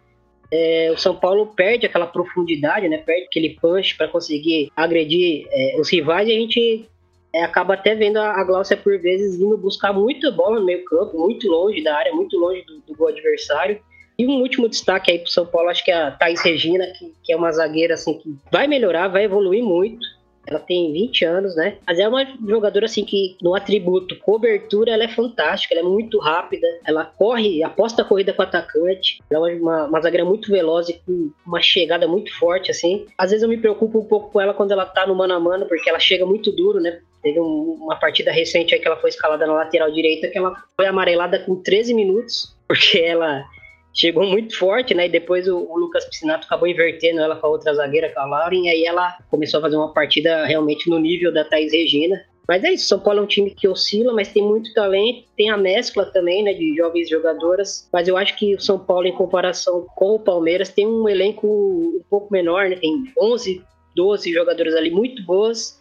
é, 0.53 0.91
o 0.93 0.99
São 0.99 1.15
Paulo 1.15 1.47
perde 1.55 1.87
aquela 1.87 2.07
profundidade, 2.07 2.89
né? 2.89 2.99
Perde 2.99 3.27
aquele 3.27 3.51
punch 3.61 3.97
para 3.97 4.09
conseguir 4.09 4.71
agredir 4.77 5.47
é, 5.51 5.81
os 5.81 5.89
rivais 5.89 6.29
e 6.29 6.33
a 6.33 6.35
gente 6.35 6.89
é, 7.33 7.43
acaba 7.43 7.75
até 7.75 7.95
vendo 7.95 8.19
a, 8.19 8.41
a 8.41 8.45
Glaucia 8.45 8.77
por 8.77 8.99
vezes 8.99 9.39
vindo 9.39 9.57
buscar 9.57 9.93
muita 9.93 10.31
bola 10.31 10.59
no 10.59 10.67
meio 10.67 10.85
campo, 10.85 11.19
muito 11.19 11.49
longe 11.49 11.83
da 11.83 11.97
área, 11.97 12.13
muito 12.13 12.37
longe 12.37 12.63
do, 12.63 12.81
do 12.81 12.97
gol 12.97 13.09
adversário. 13.09 13.81
E 14.19 14.27
um 14.27 14.41
último 14.41 14.69
destaque 14.69 15.11
aí 15.11 15.19
pro 15.19 15.31
São 15.31 15.47
Paulo, 15.47 15.71
acho 15.71 15.85
que 15.85 15.91
é 15.91 15.95
a 15.95 16.11
Thais 16.11 16.43
Regina, 16.43 16.87
que, 16.99 17.15
que 17.23 17.33
é 17.33 17.37
uma 17.37 17.51
zagueira 17.53 17.95
assim 17.95 18.19
que 18.19 18.37
vai 18.53 18.67
melhorar, 18.67 19.09
vai 19.09 19.25
evoluir 19.25 19.63
muito. 19.63 20.07
Ela 20.51 20.59
tem 20.59 20.93
20 20.93 21.25
anos, 21.25 21.55
né? 21.55 21.79
Mas 21.87 21.99
é 21.99 22.09
uma 22.09 22.27
jogadora 22.47 22.87
assim 22.87 23.05
que 23.05 23.37
no 23.41 23.55
atributo 23.55 24.19
cobertura 24.19 24.93
ela 24.93 25.05
é 25.05 25.09
fantástica, 25.09 25.75
ela 25.75 25.87
é 25.87 25.89
muito 25.89 26.19
rápida, 26.19 26.67
ela 26.85 27.05
corre, 27.05 27.63
aposta 27.63 28.03
a 28.03 28.05
corrida 28.05 28.33
com 28.33 28.43
o 28.43 28.45
atacante. 28.45 29.23
Ela 29.31 29.51
é 29.51 29.55
uma, 29.55 29.85
uma 29.85 30.01
zagueira 30.01 30.25
muito 30.25 30.51
veloz 30.51 30.89
e 30.89 30.95
com 30.95 31.31
uma 31.47 31.63
chegada 31.63 32.09
muito 32.09 32.37
forte 32.37 32.71
assim. 32.71 33.07
Às 33.17 33.31
vezes 33.31 33.45
eu 33.45 33.49
me 33.49 33.57
preocupo 33.57 34.01
um 34.01 34.05
pouco 34.05 34.33
com 34.33 34.41
ela 34.41 34.53
quando 34.53 34.73
ela 34.73 34.85
tá 34.85 35.07
no 35.07 35.15
mano 35.15 35.35
a 35.35 35.41
mano, 35.41 35.67
porque 35.67 35.89
ela 35.89 36.01
chega 36.01 36.27
muito 36.27 36.51
duro, 36.51 36.81
né? 36.81 37.01
Teve 37.23 37.39
um, 37.39 37.79
uma 37.83 37.97
partida 37.97 38.33
recente 38.33 38.75
aí 38.75 38.81
que 38.81 38.87
ela 38.87 38.97
foi 38.97 39.11
escalada 39.11 39.47
na 39.47 39.53
lateral 39.53 39.91
direita, 39.91 40.29
que 40.29 40.39
ela 40.39 40.55
foi 40.75 40.87
amarelada 40.87 41.39
com 41.41 41.55
13 41.63 41.95
minutos, 41.95 42.57
porque 42.67 42.99
ela 42.99 43.45
chegou 43.93 44.25
muito 44.27 44.57
forte, 44.57 44.95
né? 44.95 45.07
E 45.07 45.09
depois 45.09 45.49
o, 45.49 45.59
o, 45.59 45.77
Lucas 45.77 46.05
Piscinato 46.05 46.47
acabou 46.47 46.69
invertendo 46.69 47.21
ela 47.21 47.37
com 47.37 47.47
a 47.47 47.51
outra 47.51 47.75
zagueira, 47.75 48.13
com 48.13 48.21
a 48.21 48.27
Lauren, 48.27 48.65
e 48.65 48.69
aí 48.69 48.85
ela 48.85 49.17
começou 49.31 49.59
a 49.59 49.63
fazer 49.63 49.77
uma 49.77 49.93
partida 49.93 50.45
realmente 50.47 50.89
no 50.89 50.99
nível 50.99 51.33
da 51.33 51.45
Thaís 51.45 51.73
Regina. 51.73 52.21
Mas 52.49 52.65
é 52.65 52.73
isso, 52.73 52.89
São 52.89 52.99
Paulo 52.99 53.21
é 53.21 53.23
um 53.23 53.27
time 53.27 53.51
que 53.51 53.69
oscila, 53.69 54.13
mas 54.13 54.33
tem 54.33 54.43
muito 54.43 54.75
talento, 54.75 55.25
tem 55.37 55.51
a 55.51 55.57
mescla 55.57 56.05
também, 56.07 56.43
né, 56.43 56.53
de 56.53 56.75
jovens 56.75 57.09
jogadoras. 57.09 57.89
Mas 57.93 58.09
eu 58.09 58.17
acho 58.17 58.37
que 58.37 58.57
o 58.57 58.61
São 58.61 58.77
Paulo, 58.77 59.07
em 59.07 59.15
comparação 59.15 59.87
com 59.95 60.17
o 60.17 60.19
Palmeiras, 60.19 60.69
tem 60.69 60.85
um 60.85 61.09
elenco 61.09 61.47
um 61.47 62.03
pouco 62.11 62.33
menor, 62.33 62.69
né? 62.69 62.75
Tem 62.75 63.05
11, 63.17 63.63
12 63.95 64.33
jogadoras 64.33 64.75
ali 64.75 64.91
muito 64.91 65.23
boas, 65.25 65.80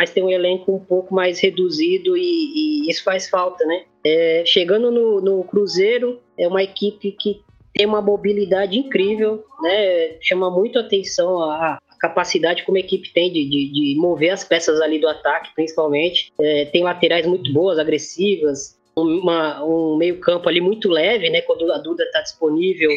mas 0.00 0.08
tem 0.08 0.22
um 0.22 0.30
elenco 0.30 0.74
um 0.74 0.78
pouco 0.78 1.14
mais 1.14 1.38
reduzido 1.40 2.16
e, 2.16 2.22
e 2.22 2.90
isso 2.90 3.04
faz 3.04 3.28
falta, 3.28 3.62
né? 3.66 3.82
É, 4.02 4.42
chegando 4.46 4.90
no, 4.90 5.20
no, 5.20 5.44
Cruzeiro, 5.44 6.18
é 6.38 6.48
uma 6.48 6.62
equipe 6.62 7.12
que 7.12 7.42
tem 7.74 7.84
uma 7.84 8.00
mobilidade 8.00 8.78
incrível, 8.78 9.44
né? 9.60 10.16
Chama 10.22 10.50
muito 10.50 10.78
atenção 10.78 11.42
a, 11.42 11.74
a 11.74 11.98
capacidade 11.98 12.64
como 12.64 12.78
a 12.78 12.80
equipe 12.80 13.12
tem 13.12 13.30
de, 13.30 13.44
de, 13.44 13.72
de, 13.72 13.94
mover 14.00 14.30
as 14.30 14.42
peças 14.42 14.80
ali 14.80 14.98
do 14.98 15.06
ataque, 15.06 15.50
principalmente. 15.54 16.32
É, 16.40 16.64
tem 16.64 16.82
laterais 16.82 17.26
muito 17.26 17.52
boas, 17.52 17.78
agressivas, 17.78 18.80
uma, 18.96 19.62
um 19.62 19.98
meio 19.98 20.18
campo 20.18 20.48
ali 20.48 20.62
muito 20.62 20.88
leve, 20.88 21.28
né? 21.28 21.42
Quando 21.42 21.70
a 21.70 21.76
Duda 21.76 22.04
está 22.04 22.22
disponível 22.22 22.90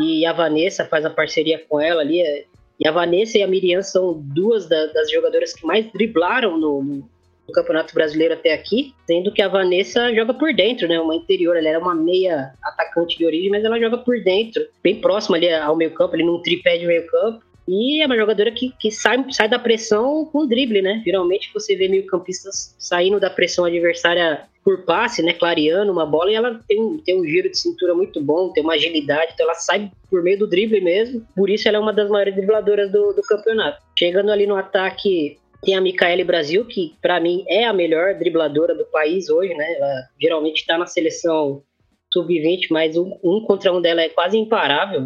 e 0.00 0.26
a 0.26 0.32
Vanessa 0.32 0.84
faz 0.84 1.04
a 1.04 1.10
parceria 1.10 1.64
com 1.68 1.80
ela 1.80 2.00
ali. 2.00 2.20
É, 2.20 2.44
e 2.80 2.88
a 2.88 2.92
Vanessa 2.92 3.36
e 3.36 3.42
a 3.42 3.46
Miriam 3.46 3.82
são 3.82 4.14
duas 4.14 4.66
da, 4.66 4.86
das 4.86 5.10
jogadoras 5.10 5.52
que 5.52 5.66
mais 5.66 5.86
driblaram 5.92 6.56
no, 6.56 6.82
no 6.82 7.52
Campeonato 7.52 7.92
Brasileiro 7.94 8.34
até 8.34 8.54
aqui, 8.54 8.94
sendo 9.06 9.32
que 9.32 9.42
a 9.42 9.48
Vanessa 9.48 10.14
joga 10.14 10.32
por 10.32 10.54
dentro, 10.54 10.88
né? 10.88 10.98
Uma 10.98 11.14
interior, 11.14 11.56
ela 11.56 11.68
era 11.68 11.78
uma 11.78 11.94
meia 11.94 12.54
atacante 12.62 13.18
de 13.18 13.26
origem, 13.26 13.50
mas 13.50 13.64
ela 13.64 13.78
joga 13.78 13.98
por 13.98 14.18
dentro, 14.22 14.66
bem 14.82 15.00
próxima 15.00 15.36
ali 15.36 15.52
ao 15.52 15.76
meio 15.76 15.92
campo, 15.92 16.14
ali 16.14 16.24
num 16.24 16.40
tripé 16.40 16.78
de 16.78 16.86
meio 16.86 17.06
campo. 17.06 17.44
E 17.70 18.02
é 18.02 18.06
uma 18.06 18.16
jogadora 18.16 18.50
que, 18.50 18.74
que 18.80 18.90
sai, 18.90 19.24
sai 19.30 19.48
da 19.48 19.60
pressão 19.60 20.24
com 20.24 20.44
drible, 20.44 20.82
né? 20.82 21.00
Geralmente 21.04 21.52
você 21.54 21.76
vê 21.76 21.86
meio 21.86 22.04
campistas 22.04 22.74
saindo 22.76 23.20
da 23.20 23.30
pressão 23.30 23.64
adversária 23.64 24.48
por 24.64 24.84
passe, 24.84 25.22
né? 25.22 25.32
Clareando 25.34 25.92
uma 25.92 26.04
bola 26.04 26.32
e 26.32 26.34
ela 26.34 26.60
tem, 26.66 26.98
tem 26.98 27.16
um 27.16 27.24
giro 27.24 27.48
de 27.48 27.56
cintura 27.56 27.94
muito 27.94 28.20
bom, 28.20 28.52
tem 28.52 28.64
uma 28.64 28.74
agilidade, 28.74 29.30
então 29.34 29.46
ela 29.46 29.54
sai 29.54 29.88
por 30.10 30.20
meio 30.20 30.40
do 30.40 30.48
drible 30.48 30.80
mesmo. 30.80 31.24
Por 31.36 31.48
isso 31.48 31.68
ela 31.68 31.76
é 31.76 31.80
uma 31.80 31.92
das 31.92 32.10
maiores 32.10 32.34
dribladoras 32.34 32.90
do, 32.90 33.12
do 33.12 33.22
campeonato. 33.22 33.80
Chegando 33.96 34.32
ali 34.32 34.48
no 34.48 34.56
ataque, 34.56 35.38
tem 35.62 35.76
a 35.76 35.80
Micaele 35.80 36.24
Brasil, 36.24 36.64
que 36.64 36.94
para 37.00 37.20
mim 37.20 37.44
é 37.46 37.66
a 37.66 37.72
melhor 37.72 38.14
dribladora 38.14 38.74
do 38.74 38.84
país 38.86 39.30
hoje, 39.30 39.54
né? 39.54 39.74
Ela 39.76 40.08
geralmente 40.20 40.62
está 40.62 40.76
na 40.76 40.86
seleção 40.86 41.62
sub-20, 42.12 42.66
mas 42.70 42.96
um, 42.96 43.18
um, 43.22 43.44
contra 43.46 43.72
um 43.72 43.80
dela 43.80 44.02
é 44.02 44.08
quase 44.08 44.36
imparável, 44.36 45.00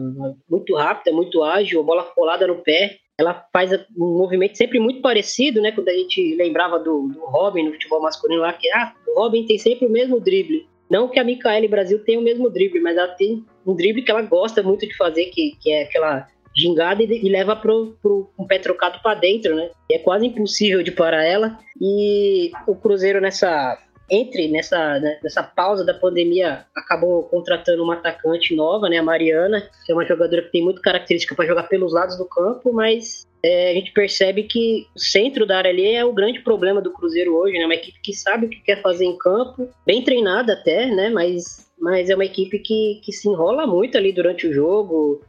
muito 0.49 0.75
rápida, 0.75 1.15
muito 1.15 1.43
ágil, 1.43 1.85
bola 1.85 2.03
colada 2.03 2.47
no 2.47 2.57
pé. 2.57 2.97
Ela 3.19 3.47
faz 3.53 3.73
um 3.97 4.19
movimento 4.19 4.57
sempre 4.57 4.81
muito 4.81 5.01
parecido, 5.01 5.61
né? 5.61 5.71
Quando 5.71 5.89
a 5.89 5.93
gente 5.93 6.35
lembrava 6.35 6.79
do, 6.79 7.09
do 7.09 7.21
Robin 7.27 7.65
no 7.65 7.73
futebol 7.73 8.03
masculino 8.03 8.41
lá, 8.41 8.53
que 8.53 8.69
ah, 8.73 8.93
o 9.07 9.21
Robin 9.21 9.47
tem 9.47 9.59
sempre 9.59 9.87
o 9.87 9.91
mesmo 9.91 10.19
drible. 10.19 10.67
Não 10.91 11.09
que 11.09 11.21
a 11.21 11.25
Micaele 11.25 11.69
Brasil 11.69 12.03
tenha 12.05 12.19
o 12.19 12.23
mesmo 12.23 12.51
drible, 12.51 12.81
mas 12.81 12.97
ela 12.97 13.09
tem 13.09 13.45
um 13.67 13.75
drible 13.75 14.03
que 14.03 14.11
ela 14.11 14.23
gosta 14.23 14.63
muito 14.63 14.87
de 14.87 14.97
fazer, 14.97 15.27
que, 15.27 15.57
que 15.61 15.73
é 15.73 15.83
aquela 15.83 16.27
gingada 16.57 17.03
e, 17.03 17.07
e 17.07 17.29
leva 17.29 17.57
pro, 17.57 17.97
pro 18.01 18.31
um 18.39 18.47
pé 18.47 18.59
trocado 18.59 19.01
para 19.03 19.19
dentro, 19.19 19.55
né? 19.55 19.71
E 19.91 19.95
é 19.95 19.99
quase 19.99 20.27
impossível 20.27 20.83
de 20.83 20.93
parar 20.93 21.25
ela. 21.25 21.59
E 21.81 22.51
o 22.67 22.75
Cruzeiro 22.75 23.21
nessa 23.21 23.79
entre 24.11 24.49
nessa, 24.49 24.99
né, 25.01 25.19
nessa 25.23 25.43
pausa 25.43 25.85
da 25.85 25.95
pandemia, 25.95 26.65
acabou 26.75 27.23
contratando 27.25 27.83
uma 27.83 27.95
atacante 27.95 28.55
nova, 28.55 28.89
né, 28.89 28.99
a 28.99 29.03
Mariana, 29.03 29.69
que 29.85 29.93
é 29.93 29.95
uma 29.95 30.05
jogadora 30.05 30.43
que 30.43 30.53
tem 30.53 30.63
muita 30.63 30.81
característica 30.81 31.35
para 31.35 31.47
jogar 31.47 31.65
pelos 31.65 31.93
lados 31.93 32.17
do 32.17 32.27
campo, 32.27 32.73
mas 32.73 33.27
é, 33.43 33.71
a 33.71 33.75
gente 33.75 33.93
percebe 33.93 34.45
que 34.45 34.87
o 34.95 34.99
centro 34.99 35.47
da 35.47 35.59
área 35.59 35.71
ali 35.71 35.95
é 35.95 36.05
o 36.05 36.13
grande 36.13 36.41
problema 36.41 36.81
do 36.81 36.93
Cruzeiro 36.93 37.35
hoje, 37.35 37.59
né, 37.59 37.65
uma 37.65 37.75
equipe 37.75 37.99
que 38.03 38.13
sabe 38.13 38.47
o 38.47 38.51
que 38.51 38.61
quer 38.61 38.83
fazer 38.83 39.05
em 39.05 39.17
campo, 39.17 39.69
bem 39.87 40.03
treinada 40.03 40.53
até, 40.53 40.87
né, 40.87 41.09
mas, 41.09 41.71
mas 41.79 42.11
é 42.11 42.15
uma 42.15 42.25
equipe 42.25 42.59
que, 42.59 43.01
que 43.03 43.13
se 43.13 43.29
enrola 43.29 43.67
muito 43.67 43.97
ali 43.97 44.13
durante 44.13 44.47
o 44.47 44.53
jogo, 44.53 45.23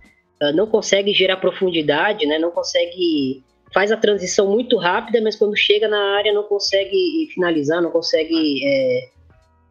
não 0.53 0.67
consegue 0.67 1.13
gerar 1.13 1.37
profundidade, 1.37 2.25
né, 2.25 2.37
não 2.37 2.51
consegue 2.51 3.41
faz 3.73 3.91
a 3.91 3.97
transição 3.97 4.49
muito 4.49 4.77
rápida, 4.77 5.21
mas 5.21 5.35
quando 5.35 5.55
chega 5.55 5.87
na 5.87 6.17
área 6.17 6.33
não 6.33 6.43
consegue 6.43 7.29
finalizar, 7.33 7.81
não 7.81 7.91
consegue 7.91 8.65
é, 8.65 9.09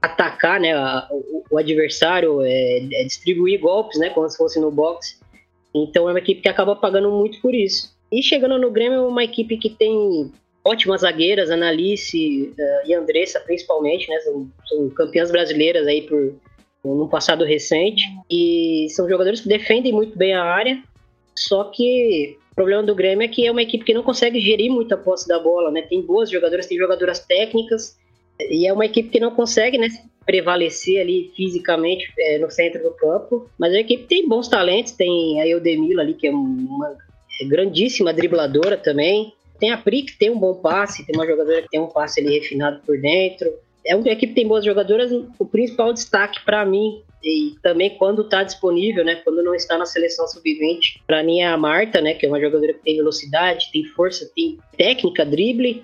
atacar 0.03 0.61
né, 0.61 0.75
a, 0.75 1.09
o, 1.11 1.45
o, 1.51 1.59
adversário, 1.59 2.43
é, 2.43 2.79
é 2.79 3.05
distribuir 3.05 3.61
golpes, 3.61 3.99
né, 3.99 4.11
como 4.11 4.29
se 4.29 4.37
fosse 4.37 4.61
no 4.61 4.71
boxe. 4.71 5.19
Então 5.75 6.09
é 6.09 6.13
uma 6.13 6.19
equipe 6.19 6.43
que 6.43 6.49
acaba 6.49 6.77
pagando 6.77 7.11
muito 7.11 7.41
por 7.41 7.55
isso. 7.55 7.95
E 8.13 8.23
chegando 8.23 8.59
no 8.59 8.71
Grêmio, 8.71 8.99
é 8.99 9.07
uma 9.07 9.25
equipe 9.25 9.57
que 9.57 9.71
tem 9.71 10.31
ótimas 10.65 11.01
zagueiras, 11.01 11.51
Analice 11.51 12.53
uh, 12.59 12.89
e 12.89 12.95
Andressa 12.95 13.41
principalmente, 13.41 14.09
né, 14.09 14.19
são, 14.21 14.49
são 14.67 14.91
campeãs 14.91 15.31
brasileiras 15.31 15.87
aí 15.87 16.03
por 16.03 16.35
no 16.85 17.09
passado 17.09 17.45
recente 17.45 18.05
e 18.31 18.89
são 18.91 19.09
jogadores 19.09 19.41
que 19.41 19.49
defendem 19.49 19.91
muito 19.91 20.19
bem 20.19 20.35
a 20.35 20.43
área, 20.43 20.83
só 21.35 21.65
que 21.65 22.37
o 22.55 22.63
problema 22.65 22.85
do 22.85 22.95
Grêmio 22.95 23.25
é 23.25 23.29
que 23.29 23.45
é 23.45 23.51
uma 23.51 23.63
equipe 23.63 23.85
que 23.85 23.93
não 23.93 24.05
consegue 24.05 24.39
gerir 24.39 24.71
muito 24.71 24.95
a 24.95 24.97
posse 24.97 25.27
da 25.27 25.41
bola, 25.41 25.73
né? 25.73 25.83
Tem 25.83 26.01
boas 26.01 26.31
jogadoras, 26.31 26.67
tem 26.67 26.79
jogadoras 26.79 27.19
técnicas, 27.19 27.99
e 28.49 28.65
é 28.65 28.73
uma 28.73 28.87
equipe 28.87 29.09
que 29.09 29.19
não 29.19 29.33
consegue 29.33 29.77
né, 29.77 29.89
prevalecer 30.25 31.01
ali 31.01 31.33
fisicamente 31.35 32.13
é, 32.17 32.39
no 32.39 32.49
centro 32.49 32.81
do 32.81 32.93
campo. 32.93 33.51
Mas 33.59 33.75
a 33.75 33.81
equipe 33.81 34.05
tem 34.05 34.29
bons 34.29 34.47
talentos, 34.47 34.93
tem 34.93 35.41
a 35.41 35.49
Eudemila 35.49 36.03
ali, 36.03 36.15
que 36.15 36.29
é 36.29 36.31
uma 36.31 36.97
grandíssima 37.49 38.13
dribladora 38.13 38.77
também. 38.77 39.33
Tem 39.59 39.73
a 39.73 39.77
Pri, 39.77 40.03
que 40.03 40.17
tem 40.17 40.31
um 40.31 40.39
bom 40.39 40.55
passe, 40.55 41.05
tem 41.05 41.17
uma 41.17 41.27
jogadora 41.27 41.61
que 41.63 41.71
tem 41.71 41.81
um 41.81 41.89
passe 41.89 42.21
ali 42.21 42.39
refinado 42.39 42.81
por 42.87 43.01
dentro. 43.01 43.53
É 43.87 43.95
uma 43.95 44.09
equipe 44.09 44.29
que 44.29 44.35
tem 44.35 44.49
boas 44.49 44.65
jogadoras. 44.65 45.11
O 45.39 45.45
principal 45.45 45.93
destaque 45.93 46.45
para 46.45 46.65
mim 46.65 47.03
e 47.25 47.55
também 47.63 47.97
quando 47.97 48.23
está 48.23 48.43
disponível, 48.43 49.03
né, 49.03 49.17
quando 49.25 49.43
não 49.43 49.55
está 49.55 49.79
na 49.79 49.87
seleção 49.87 50.29
sub-20, 50.29 51.01
para 51.07 51.23
mim 51.23 51.41
é 51.41 51.47
a 51.47 51.57
Marta, 51.57 52.01
né, 52.01 52.13
que 52.13 52.27
é 52.27 52.29
uma 52.29 52.39
jogadora 52.39 52.75
que 52.75 52.81
tem 52.81 52.97
velocidade, 52.97 53.71
tem 53.73 53.83
força, 53.85 54.31
tem 54.37 54.59
técnica, 54.77 55.25
drible, 55.25 55.83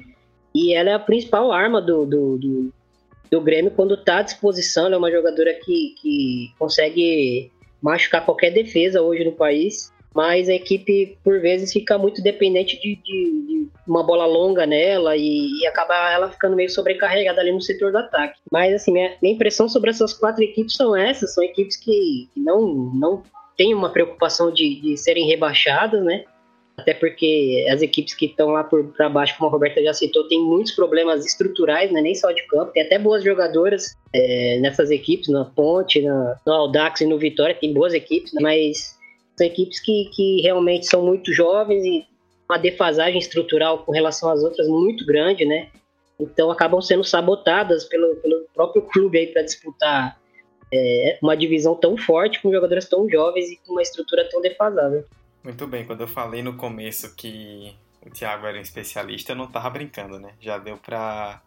e 0.54 0.75
ela 0.75 0.90
é 0.90 0.95
a 0.95 0.99
principal 0.99 1.50
arma 1.50 1.80
do, 1.80 2.04
do, 2.04 2.37
do, 2.37 2.75
do 3.30 3.40
Grêmio 3.40 3.71
quando 3.71 3.95
está 3.95 4.19
à 4.19 4.23
disposição. 4.23 4.87
Ela 4.87 4.97
é 4.97 4.99
uma 4.99 5.11
jogadora 5.11 5.54
que, 5.54 5.95
que 6.00 6.52
consegue 6.59 7.50
machucar 7.80 8.25
qualquer 8.25 8.50
defesa 8.50 9.00
hoje 9.00 9.25
no 9.25 9.33
país 9.33 9.90
mas 10.14 10.49
a 10.49 10.55
equipe 10.55 11.19
por 11.23 11.40
vezes 11.40 11.73
fica 11.73 11.97
muito 11.97 12.23
dependente 12.23 12.81
de, 12.81 12.97
de, 12.97 13.47
de 13.47 13.69
uma 13.87 14.02
bola 14.02 14.26
longa 14.26 14.67
nela 14.67 15.17
e, 15.17 15.61
e, 15.61 15.67
acaba 15.67 16.12
ela 16.12 16.31
ficando 16.31 16.57
meio 16.57 16.71
sobrecarregada 16.71 17.40
ali 17.40 17.52
no 17.52 17.61
setor 17.61 17.93
do 17.93 17.99
ataque. 17.99 18.38
Mas 18.50 18.75
assim, 18.75 18.93
minha, 18.93 19.17
minha 19.23 19.35
impressão 19.35 19.69
sobre 19.69 19.90
essas 19.90 20.12
quatro 20.12 20.43
equipes 20.43 20.75
são 20.75 20.97
essas, 20.97 21.35
são 21.35 21.45
equipes 21.45 21.76
que, 21.76 22.29
que 22.35 22.40
não, 22.40 22.67
não 22.95 23.23
têm 23.57 23.75
uma 23.75 23.90
preocupação 23.90 24.52
de, 24.52 24.81
de 24.81 24.96
serem 24.96 25.27
rebaixadas, 25.27 26.03
né? 26.03 26.25
Até 26.79 26.94
porque 26.94 27.66
as 27.70 27.83
equipes 27.83 28.14
que 28.14 28.27
estão 28.27 28.49
lá 28.49 28.64
para 28.64 29.09
baixo, 29.09 29.35
como 29.37 29.49
a 29.49 29.53
Roberta 29.53 29.83
já 29.83 29.92
citou, 29.92 30.27
tem 30.29 30.40
muitos 30.40 30.73
problemas 30.73 31.27
estruturais, 31.27 31.92
né? 31.92 32.01
nem 32.01 32.14
só 32.14 32.33
de 32.33 32.42
campo. 32.46 32.73
Tem 32.73 32.83
até 32.83 32.99
boas 32.99 33.23
jogadoras 33.23 33.96
é, 34.14 34.59
nessas 34.61 34.90
equipes, 34.90 35.29
na 35.29 35.44
Ponte, 35.44 36.01
na, 36.01 36.37
no 36.46 36.53
Audax 36.53 37.03
e 37.03 37.07
no 37.07 37.18
Vitória, 37.18 37.55
tem 37.55 37.75
boas 37.75 37.92
equipes, 37.92 38.33
né? 38.33 38.40
mas 38.40 38.99
são 39.40 39.46
equipes 39.46 39.81
que, 39.81 40.11
que 40.12 40.42
realmente 40.42 40.87
são 40.87 41.03
muito 41.03 41.33
jovens 41.33 41.83
e 41.83 42.07
uma 42.48 42.59
defasagem 42.59 43.18
estrutural 43.18 43.79
com 43.79 43.92
relação 43.92 44.31
às 44.31 44.42
outras 44.42 44.68
muito 44.68 45.07
grande, 45.07 45.46
né? 45.46 45.68
Então 46.18 46.50
acabam 46.50 46.83
sendo 46.83 47.03
sabotadas 47.03 47.85
pelo, 47.85 48.16
pelo 48.16 48.44
próprio 48.53 48.83
clube 48.83 49.18
aí 49.18 49.26
para 49.29 49.42
disputar 49.42 50.20
é, 50.70 51.18
uma 51.22 51.35
divisão 51.35 51.74
tão 51.74 51.96
forte 51.96 52.42
com 52.42 52.53
jogadores 52.53 52.87
tão 52.87 53.09
jovens 53.09 53.50
e 53.50 53.57
com 53.64 53.72
uma 53.72 53.83
estrutura 53.83 54.29
tão 54.29 54.42
defasada. 54.42 55.07
Muito 55.42 55.66
bem, 55.66 55.87
quando 55.87 56.03
eu 56.03 56.09
falei 56.09 56.42
no 56.42 56.57
começo 56.57 57.16
que 57.16 57.74
o 58.05 58.11
Thiago 58.11 58.46
era 58.46 58.59
um 58.59 58.61
especialista, 58.61 59.33
eu 59.33 59.37
não 59.37 59.46
tava 59.46 59.70
brincando, 59.70 60.18
né? 60.18 60.35
Já 60.38 60.59
deu 60.59 60.76
para 60.76 61.40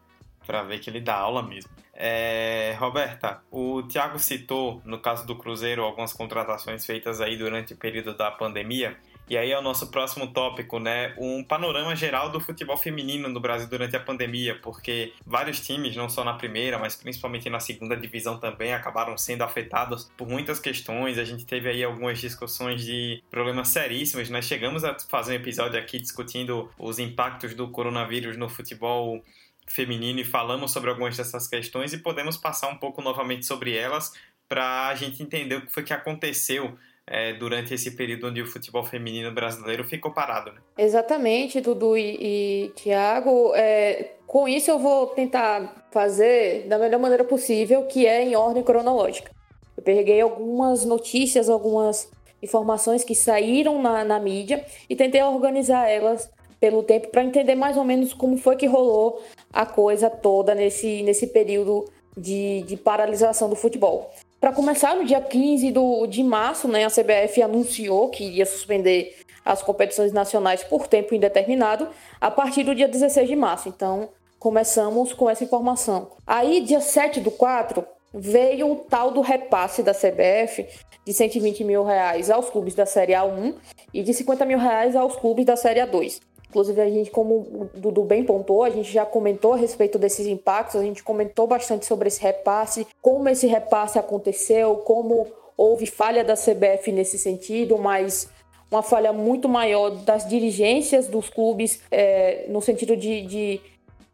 para 0.45 0.63
ver 0.63 0.79
que 0.79 0.89
ele 0.89 0.99
dá 0.99 1.15
aula 1.15 1.41
mesmo. 1.41 1.71
É, 1.93 2.75
Roberta, 2.79 3.41
o 3.51 3.83
Thiago 3.83 4.17
citou, 4.17 4.81
no 4.83 4.99
caso 4.99 5.27
do 5.27 5.35
Cruzeiro, 5.35 5.83
algumas 5.83 6.11
contratações 6.11 6.85
feitas 6.85 7.21
aí 7.21 7.37
durante 7.37 7.73
o 7.73 7.77
período 7.77 8.15
da 8.15 8.31
pandemia. 8.31 8.97
E 9.29 9.37
aí 9.37 9.51
é 9.51 9.57
o 9.57 9.61
nosso 9.61 9.89
próximo 9.89 10.27
tópico, 10.27 10.79
né? 10.79 11.13
Um 11.17 11.43
panorama 11.43 11.95
geral 11.95 12.29
do 12.29 12.41
futebol 12.41 12.75
feminino 12.75 13.29
no 13.29 13.39
Brasil 13.39 13.69
durante 13.69 13.95
a 13.95 13.99
pandemia, 13.99 14.59
porque 14.61 15.13
vários 15.25 15.65
times, 15.65 15.95
não 15.95 16.09
só 16.09 16.25
na 16.25 16.33
primeira, 16.33 16.77
mas 16.77 16.95
principalmente 16.95 17.49
na 17.49 17.59
segunda 17.59 17.95
divisão 17.95 18.37
também, 18.37 18.73
acabaram 18.73 19.17
sendo 19.17 19.43
afetados 19.43 20.11
por 20.17 20.27
muitas 20.27 20.59
questões. 20.59 21.17
A 21.17 21.23
gente 21.23 21.45
teve 21.45 21.69
aí 21.69 21.83
algumas 21.83 22.19
discussões 22.19 22.83
de 22.83 23.23
problemas 23.31 23.69
seríssimos. 23.69 24.29
Nós 24.29 24.45
chegamos 24.45 24.83
a 24.83 24.97
fazer 25.07 25.33
um 25.33 25.35
episódio 25.35 25.79
aqui 25.79 25.99
discutindo 25.99 26.69
os 26.77 26.99
impactos 26.99 27.55
do 27.55 27.69
coronavírus 27.69 28.35
no 28.35 28.49
futebol 28.49 29.23
feminino 29.67 30.19
e 30.19 30.23
falamos 30.23 30.71
sobre 30.71 30.89
algumas 30.89 31.17
dessas 31.17 31.47
questões 31.47 31.93
e 31.93 31.97
podemos 31.97 32.37
passar 32.37 32.69
um 32.69 32.77
pouco 32.77 33.01
novamente 33.01 33.45
sobre 33.45 33.75
elas 33.75 34.11
para 34.47 34.87
a 34.87 34.95
gente 34.95 35.21
entender 35.23 35.55
o 35.55 35.61
que 35.65 35.71
foi 35.71 35.83
que 35.83 35.93
aconteceu 35.93 36.77
é, 37.05 37.33
durante 37.33 37.73
esse 37.73 37.91
período 37.91 38.27
onde 38.27 38.41
o 38.41 38.47
futebol 38.47 38.83
feminino 38.83 39.31
brasileiro 39.31 39.83
ficou 39.83 40.11
parado. 40.11 40.51
Né? 40.51 40.59
Exatamente, 40.77 41.59
Dudu 41.59 41.97
e, 41.97 42.17
e 42.19 42.69
Tiago. 42.75 43.53
É, 43.55 44.13
com 44.25 44.47
isso 44.47 44.71
eu 44.71 44.79
vou 44.79 45.07
tentar 45.07 45.87
fazer 45.91 46.67
da 46.67 46.77
melhor 46.77 46.99
maneira 46.99 47.23
possível, 47.23 47.85
que 47.85 48.05
é 48.05 48.23
em 48.23 48.35
ordem 48.35 48.63
cronológica. 48.63 49.31
Eu 49.75 49.83
peguei 49.83 50.21
algumas 50.21 50.85
notícias, 50.85 51.49
algumas 51.49 52.09
informações 52.41 53.03
que 53.03 53.15
saíram 53.15 53.81
na, 53.81 54.03
na 54.03 54.19
mídia 54.19 54.65
e 54.89 54.95
tentei 54.95 55.23
organizar 55.23 55.87
elas 55.89 56.29
pelo 56.63 56.81
tempo 56.81 57.09
para 57.09 57.25
entender 57.25 57.55
mais 57.55 57.75
ou 57.75 57.83
menos 57.83 58.13
como 58.13 58.37
foi 58.37 58.55
que 58.55 58.65
rolou 58.65 59.21
a 59.51 59.65
coisa 59.65 60.09
toda 60.09 60.55
nesse, 60.55 61.03
nesse 61.03 61.27
período 61.27 61.83
de, 62.15 62.61
de 62.61 62.77
paralisação 62.77 63.49
do 63.49 63.55
futebol. 63.57 64.09
Para 64.39 64.53
começar, 64.53 64.95
no 64.95 65.03
dia 65.03 65.19
15 65.19 65.71
do, 65.73 66.07
de 66.07 66.23
março, 66.23 66.69
né, 66.69 66.85
a 66.85 66.89
CBF 66.89 67.41
anunciou 67.41 68.07
que 68.07 68.23
iria 68.23 68.45
suspender 68.45 69.13
as 69.43 69.61
competições 69.61 70.13
nacionais 70.13 70.63
por 70.63 70.87
tempo 70.87 71.13
indeterminado 71.13 71.89
a 72.21 72.31
partir 72.31 72.63
do 72.63 72.73
dia 72.73 72.87
16 72.87 73.27
de 73.27 73.35
março. 73.35 73.67
Então, 73.67 74.07
começamos 74.39 75.11
com 75.11 75.29
essa 75.29 75.43
informação. 75.43 76.11
Aí, 76.25 76.61
dia 76.61 76.79
7 76.79 77.19
do 77.19 77.29
4, 77.29 77.85
veio 78.13 78.71
o 78.71 78.75
tal 78.77 79.11
do 79.11 79.19
repasse 79.19 79.83
da 79.83 79.93
CBF 79.93 80.65
de 81.05 81.13
120 81.13 81.65
mil 81.65 81.83
reais 81.83 82.29
aos 82.29 82.49
clubes 82.49 82.73
da 82.73 82.85
Série 82.85 83.11
A1 83.11 83.53
e 83.93 84.01
de 84.01 84.13
50 84.13 84.45
mil 84.45 84.57
reais 84.57 84.95
aos 84.95 85.17
clubes 85.17 85.45
da 85.45 85.57
Série 85.57 85.81
A2. 85.81 86.21
Inclusive, 86.53 86.79
a 86.81 86.87
gente, 86.87 87.09
como 87.09 87.33
o 87.33 87.69
Dudu 87.73 88.03
bem 88.03 88.23
pontuou, 88.23 88.63
a 88.63 88.69
gente 88.69 88.91
já 88.91 89.03
comentou 89.03 89.53
a 89.53 89.57
respeito 89.57 89.97
desses 89.97 90.27
impactos, 90.27 90.79
a 90.79 90.83
gente 90.83 91.01
comentou 91.01 91.47
bastante 91.47 91.83
sobre 91.83 92.09
esse 92.09 92.21
repasse, 92.21 92.85
como 93.01 93.27
esse 93.27 93.47
repasse 93.47 93.97
aconteceu, 93.97 94.75
como 94.75 95.25
houve 95.57 95.87
falha 95.87 96.23
da 96.23 96.35
CBF 96.35 96.91
nesse 96.91 97.17
sentido, 97.17 97.75
mas 97.79 98.29
uma 98.69 98.83
falha 98.83 99.11
muito 99.11 99.49
maior 99.49 99.89
das 99.89 100.29
dirigências 100.29 101.07
dos 101.07 101.27
clubes, 101.27 101.81
é, 101.89 102.45
no 102.49 102.61
sentido 102.61 102.95
de, 102.95 103.23
de, 103.23 103.61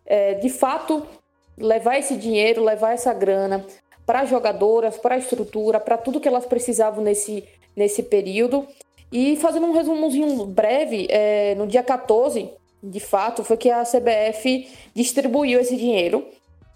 é, 0.06 0.36
de 0.36 0.50
fato, 0.50 1.06
levar 1.58 2.00
esse 2.00 2.16
dinheiro, 2.16 2.64
levar 2.64 2.94
essa 2.94 3.14
grana 3.14 3.66
para 4.06 4.22
as 4.22 4.30
jogadoras, 4.30 4.98
para 4.98 5.16
a 5.16 5.18
estrutura, 5.18 5.78
para 5.78 5.98
tudo 5.98 6.22
que 6.22 6.28
elas 6.28 6.46
precisavam 6.46 7.04
nesse, 7.04 7.44
nesse 7.76 8.02
período. 8.02 8.66
E 9.12 9.36
fazendo 9.38 9.66
um 9.66 9.74
resumozinho 9.74 10.46
breve, 10.46 11.08
é, 11.10 11.56
no 11.56 11.66
dia 11.66 11.82
14, 11.82 12.50
de 12.82 13.00
fato, 13.00 13.44
foi 13.44 13.58
que 13.58 13.70
a 13.70 13.84
CBF 13.84 14.70
distribuiu 14.94 15.60
esse 15.60 15.76
dinheiro, 15.76 16.26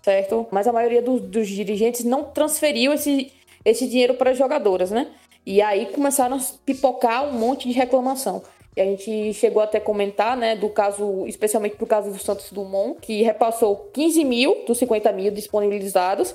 certo? 0.01 0.47
Mas 0.51 0.67
a 0.67 0.73
maioria 0.73 1.01
dos, 1.01 1.21
dos 1.21 1.47
dirigentes 1.47 2.03
não 2.03 2.23
transferiu 2.25 2.93
esse, 2.93 3.31
esse 3.63 3.87
dinheiro 3.87 4.15
para 4.15 4.31
as 4.31 4.37
jogadoras, 4.37 4.91
né? 4.91 5.07
E 5.45 5.61
aí 5.61 5.87
começaram 5.87 6.37
a 6.37 6.39
pipocar 6.65 7.27
um 7.27 7.33
monte 7.33 7.67
de 7.67 7.73
reclamação. 7.73 8.41
E 8.75 8.81
a 8.81 8.85
gente 8.85 9.33
chegou 9.33 9.61
até 9.61 9.77
a 9.77 9.81
comentar, 9.81 10.35
né, 10.35 10.55
do 10.55 10.67
caso, 10.67 11.27
especialmente 11.27 11.75
pro 11.75 11.85
caso 11.85 12.09
do 12.09 12.17
Santos 12.17 12.51
Dumont, 12.51 12.99
que 12.99 13.21
repassou 13.21 13.89
15 13.93 14.23
mil 14.23 14.63
dos 14.65 14.79
50 14.79 15.11
mil 15.11 15.31
disponibilizados, 15.31 16.33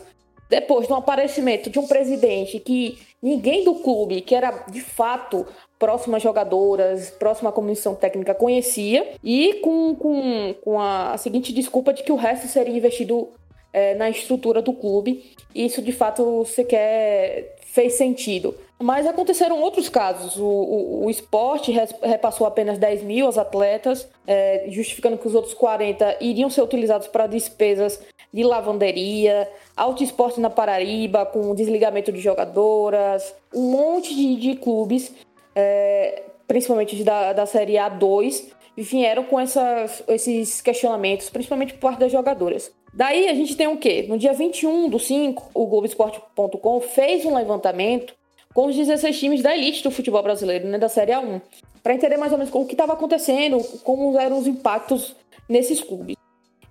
depois 0.48 0.86
do 0.86 0.94
aparecimento 0.94 1.68
de 1.68 1.78
um 1.78 1.86
presidente 1.86 2.58
que 2.58 2.98
ninguém 3.22 3.64
do 3.64 3.76
clube, 3.76 4.20
que 4.20 4.34
era 4.34 4.50
de 4.70 4.80
fato 4.80 5.46
próximo 5.78 6.16
às 6.16 6.22
jogadoras, 6.22 7.10
próximo 7.10 7.48
à 7.48 7.52
comissão 7.52 7.94
técnica, 7.94 8.34
conhecia, 8.34 9.12
e 9.22 9.54
com, 9.62 9.94
com, 9.94 10.54
com 10.62 10.80
a, 10.80 11.16
seguinte 11.18 11.52
desculpa 11.52 11.92
de 11.92 12.02
que 12.02 12.12
o 12.12 12.16
resto 12.16 12.48
seria 12.48 12.76
investido 12.76 13.28
é, 13.72 13.94
na 13.94 14.10
estrutura 14.10 14.60
do 14.60 14.72
clube. 14.72 15.32
Isso 15.54 15.82
de 15.82 15.92
fato 15.92 16.44
sequer 16.46 17.56
fez 17.60 17.94
sentido. 17.94 18.54
Mas 18.80 19.06
aconteceram 19.06 19.60
outros 19.60 19.88
casos. 19.88 20.36
O, 20.36 20.44
o, 20.44 21.06
o 21.06 21.10
esporte 21.10 21.72
repassou 22.02 22.46
apenas 22.46 22.78
10 22.78 23.02
mil 23.02 23.26
aos 23.26 23.36
atletas, 23.36 24.08
é, 24.26 24.66
justificando 24.68 25.18
que 25.18 25.26
os 25.26 25.34
outros 25.34 25.52
40 25.54 26.18
iriam 26.20 26.48
ser 26.48 26.62
utilizados 26.62 27.08
para 27.08 27.26
despesas 27.26 28.00
de 28.32 28.44
lavanderia, 28.44 29.50
Alto 29.76 30.04
Esporte 30.04 30.38
na 30.38 30.50
Paraíba, 30.50 31.26
com 31.26 31.54
desligamento 31.54 32.12
de 32.12 32.20
jogadoras, 32.20 33.34
um 33.54 33.70
monte 33.70 34.14
de, 34.14 34.36
de 34.36 34.56
clubes, 34.56 35.12
é, 35.56 36.22
principalmente 36.46 37.02
da, 37.02 37.32
da 37.32 37.46
Série 37.46 37.74
A2, 37.74 38.52
vieram 38.76 39.24
com 39.24 39.40
essas, 39.40 40.04
esses 40.06 40.60
questionamentos, 40.60 41.30
principalmente 41.30 41.74
por 41.74 41.80
parte 41.80 42.00
das 42.00 42.12
jogadoras. 42.12 42.70
Daí 42.94 43.28
a 43.28 43.34
gente 43.34 43.56
tem 43.56 43.66
o 43.66 43.76
quê? 43.76 44.06
No 44.08 44.18
dia 44.18 44.32
21 44.32 44.88
do 44.88 44.98
5, 44.98 45.50
o 45.54 45.66
Globoesporte.com 45.66 46.80
fez 46.80 47.24
um 47.24 47.34
levantamento 47.34 48.14
com 48.58 48.66
os 48.66 48.74
16 48.74 49.16
times 49.16 49.40
da 49.40 49.56
elite 49.56 49.84
do 49.84 49.90
futebol 49.92 50.20
brasileiro, 50.20 50.66
né, 50.66 50.78
da 50.78 50.88
Série 50.88 51.12
A1, 51.12 51.40
para 51.80 51.94
entender 51.94 52.16
mais 52.16 52.32
ou 52.32 52.38
menos 52.38 52.52
o 52.52 52.64
que 52.64 52.74
estava 52.74 52.92
acontecendo, 52.92 53.62
como 53.84 54.18
eram 54.18 54.36
os 54.36 54.48
impactos 54.48 55.14
nesses 55.48 55.80
clubes. 55.80 56.16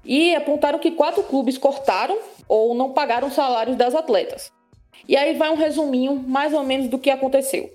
E 0.04 0.36
apontaram 0.36 0.80
que 0.80 0.92
quatro 0.92 1.24
clubes 1.24 1.58
cortaram 1.58 2.18
ou 2.46 2.76
não 2.76 2.92
pagaram 2.92 3.32
salários 3.32 3.78
das 3.78 3.96
atletas. 3.96 4.52
E 5.08 5.16
aí 5.16 5.34
vai 5.36 5.50
um 5.50 5.56
resuminho 5.56 6.22
mais 6.28 6.54
ou 6.54 6.62
menos 6.62 6.90
do 6.90 7.00
que 7.00 7.10
aconteceu. 7.10 7.72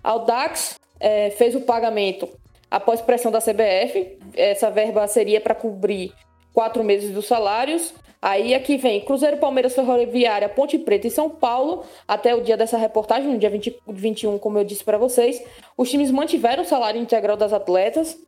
A 0.00 0.10
Audax 0.10 0.78
é, 1.00 1.30
fez 1.30 1.56
o 1.56 1.60
pagamento 1.60 2.28
após 2.70 3.00
pressão 3.00 3.32
da 3.32 3.40
CBF. 3.40 4.16
Essa 4.36 4.70
verba 4.70 5.08
seria 5.08 5.40
para 5.40 5.56
cobrir 5.56 6.12
quatro 6.54 6.84
meses 6.84 7.12
dos 7.12 7.26
salários. 7.26 7.92
Aí 8.20 8.54
aqui 8.54 8.76
vem 8.76 9.00
Cruzeiro, 9.00 9.36
Palmeiras, 9.36 9.74
Ferroviária, 9.74 10.48
Ponte 10.48 10.78
Preta 10.78 11.06
e 11.06 11.10
São 11.10 11.30
Paulo. 11.30 11.84
Até 12.06 12.34
o 12.34 12.40
dia 12.40 12.56
dessa 12.56 12.76
reportagem, 12.76 13.30
no 13.30 13.38
dia 13.38 13.50
20, 13.50 13.76
21, 13.88 14.38
como 14.38 14.58
eu 14.58 14.64
disse 14.64 14.84
para 14.84 14.98
vocês, 14.98 15.42
os 15.76 15.90
times 15.90 16.10
mantiveram 16.10 16.62
o 16.62 16.66
salário 16.66 17.00
integral 17.00 17.36
das 17.36 17.52
atletas. 17.52 18.18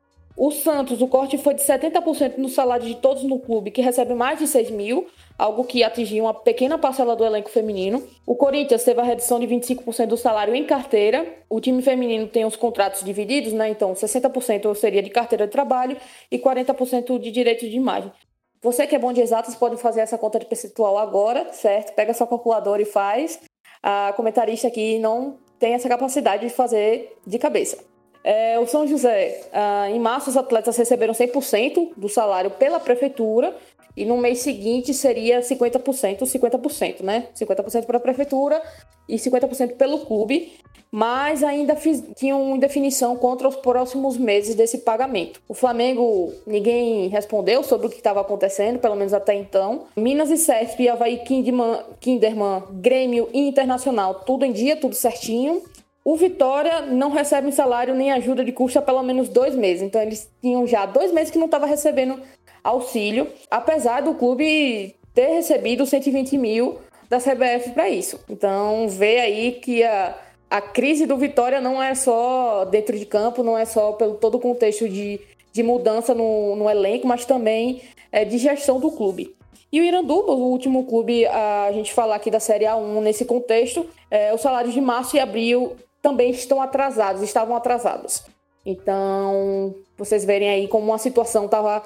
O 0.40 0.52
Santos, 0.52 1.02
o 1.02 1.08
corte 1.08 1.36
foi 1.36 1.52
de 1.52 1.62
70% 1.62 2.36
no 2.36 2.48
salário 2.48 2.86
de 2.86 2.94
todos 2.94 3.24
no 3.24 3.40
clube, 3.40 3.72
que 3.72 3.82
recebe 3.82 4.14
mais 4.14 4.38
de 4.38 4.46
6 4.46 4.70
mil, 4.70 5.08
algo 5.36 5.64
que 5.64 5.82
atingiu 5.82 6.26
uma 6.26 6.34
pequena 6.34 6.78
parcela 6.78 7.16
do 7.16 7.24
elenco 7.24 7.50
feminino. 7.50 8.06
O 8.24 8.36
Corinthians 8.36 8.84
teve 8.84 9.00
a 9.00 9.02
redução 9.02 9.40
de 9.40 9.48
25% 9.48 10.06
do 10.06 10.16
salário 10.16 10.54
em 10.54 10.62
carteira. 10.62 11.26
O 11.50 11.60
time 11.60 11.82
feminino 11.82 12.28
tem 12.28 12.44
os 12.44 12.54
contratos 12.54 13.02
divididos, 13.02 13.52
né? 13.52 13.68
Então, 13.68 13.92
60% 13.94 14.72
seria 14.76 15.02
de 15.02 15.10
carteira 15.10 15.44
de 15.44 15.50
trabalho 15.50 15.96
e 16.30 16.38
40% 16.38 17.18
de 17.18 17.32
direito 17.32 17.68
de 17.68 17.74
imagem. 17.74 18.12
Você 18.60 18.86
que 18.86 18.96
é 18.96 18.98
bom 18.98 19.12
de 19.12 19.20
exatas 19.20 19.54
pode 19.54 19.76
fazer 19.76 20.00
essa 20.00 20.18
conta 20.18 20.38
de 20.38 20.46
percentual 20.46 20.98
agora, 20.98 21.52
certo? 21.52 21.94
Pega 21.94 22.12
sua 22.12 22.26
calculadora 22.26 22.82
e 22.82 22.84
faz. 22.84 23.40
A 23.82 24.12
comentarista 24.16 24.66
aqui 24.66 24.98
não 24.98 25.38
tem 25.58 25.74
essa 25.74 25.88
capacidade 25.88 26.46
de 26.46 26.52
fazer 26.52 27.16
de 27.26 27.38
cabeça. 27.38 27.78
É, 28.24 28.58
o 28.58 28.66
São 28.66 28.86
José, 28.86 29.48
ah, 29.52 29.88
em 29.88 30.00
março, 30.00 30.28
os 30.28 30.36
atletas 30.36 30.76
receberam 30.76 31.14
100% 31.14 31.92
do 31.96 32.08
salário 32.08 32.50
pela 32.50 32.80
prefeitura 32.80 33.56
e 33.96 34.04
no 34.04 34.16
mês 34.16 34.40
seguinte 34.40 34.92
seria 34.92 35.40
50%, 35.40 36.20
50%, 36.20 37.02
né? 37.02 37.28
50% 37.34 37.86
para 37.86 37.96
a 37.96 38.00
prefeitura 38.00 38.62
e 39.08 39.16
50% 39.16 39.76
pelo 39.76 40.04
clube, 40.04 40.52
mas 40.90 41.42
ainda 41.42 41.76
fiz, 41.76 42.02
tinham 42.16 42.56
indefinição 42.56 43.16
contra 43.16 43.48
os 43.48 43.56
próximos 43.56 44.16
meses 44.16 44.54
desse 44.54 44.78
pagamento. 44.78 45.40
O 45.48 45.54
Flamengo, 45.54 46.32
ninguém 46.46 47.08
respondeu 47.08 47.62
sobre 47.62 47.86
o 47.86 47.90
que 47.90 47.96
estava 47.96 48.20
acontecendo, 48.20 48.78
pelo 48.78 48.96
menos 48.96 49.12
até 49.12 49.34
então. 49.34 49.86
Minas 49.96 50.30
e 50.30 50.36
CESP, 50.36 50.88
Havaí, 50.88 51.18
Kinderman, 51.18 51.80
Kinderman, 52.00 52.62
Grêmio 52.72 53.28
e 53.32 53.48
Internacional, 53.48 54.14
tudo 54.26 54.44
em 54.44 54.52
dia, 54.52 54.76
tudo 54.76 54.94
certinho. 54.94 55.62
O 56.04 56.16
Vitória 56.16 56.80
não 56.80 57.10
recebe 57.10 57.52
salário 57.52 57.94
nem 57.94 58.10
ajuda 58.12 58.42
de 58.42 58.50
custo 58.50 58.78
há 58.78 58.82
pelo 58.82 59.02
menos 59.02 59.28
dois 59.28 59.54
meses. 59.54 59.82
Então 59.82 60.00
eles 60.00 60.30
tinham 60.40 60.66
já 60.66 60.86
dois 60.86 61.12
meses 61.12 61.30
que 61.30 61.38
não 61.38 61.46
estava 61.46 61.66
recebendo 61.66 62.18
auxílio, 62.64 63.26
apesar 63.50 64.00
do 64.00 64.14
clube 64.14 64.94
ter 65.12 65.28
recebido 65.28 65.84
120 65.84 66.38
mil 66.38 66.78
da 67.10 67.18
CBF 67.18 67.70
para 67.74 67.90
isso. 67.90 68.18
Então 68.28 68.88
vê 68.88 69.18
aí 69.18 69.52
que 69.52 69.82
a, 69.82 70.16
a 70.50 70.60
crise 70.60 71.06
do 71.06 71.16
Vitória 71.16 71.60
não 71.60 71.82
é 71.82 71.94
só 71.94 72.64
dentro 72.64 72.98
de 72.98 73.04
campo, 73.04 73.42
não 73.42 73.56
é 73.56 73.64
só 73.64 73.92
pelo 73.92 74.14
todo 74.14 74.36
o 74.36 74.40
contexto 74.40 74.88
de, 74.88 75.20
de 75.52 75.62
mudança 75.62 76.14
no, 76.14 76.56
no 76.56 76.70
elenco, 76.70 77.06
mas 77.06 77.24
também 77.24 77.82
é, 78.10 78.24
de 78.24 78.38
gestão 78.38 78.80
do 78.80 78.90
clube. 78.90 79.36
E 79.70 79.80
o 79.80 79.84
Iranduba, 79.84 80.32
o 80.32 80.50
último 80.50 80.84
clube 80.86 81.26
a 81.26 81.70
gente 81.72 81.92
falar 81.92 82.14
aqui 82.14 82.30
da 82.30 82.40
Série 82.40 82.64
A1 82.64 83.00
nesse 83.02 83.26
contexto, 83.26 83.86
é, 84.10 84.32
os 84.32 84.40
salários 84.40 84.72
de 84.72 84.80
março 84.80 85.16
e 85.16 85.20
abril 85.20 85.76
também 86.00 86.30
estão 86.30 86.62
atrasados, 86.62 87.22
estavam 87.22 87.54
atrasados. 87.54 88.22
Então, 88.64 89.74
vocês 89.96 90.24
verem 90.24 90.48
aí 90.48 90.68
como 90.68 90.92
a 90.94 90.98
situação 90.98 91.44
estava 91.44 91.82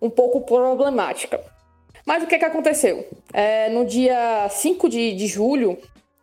um 0.00 0.08
pouco 0.08 0.40
problemática. 0.40 1.40
Mas 2.06 2.22
o 2.22 2.26
que, 2.26 2.38
que 2.38 2.44
aconteceu? 2.44 3.06
É, 3.32 3.68
no 3.68 3.84
dia 3.84 4.48
5 4.48 4.88
de, 4.88 5.12
de 5.14 5.26
julho, 5.26 5.76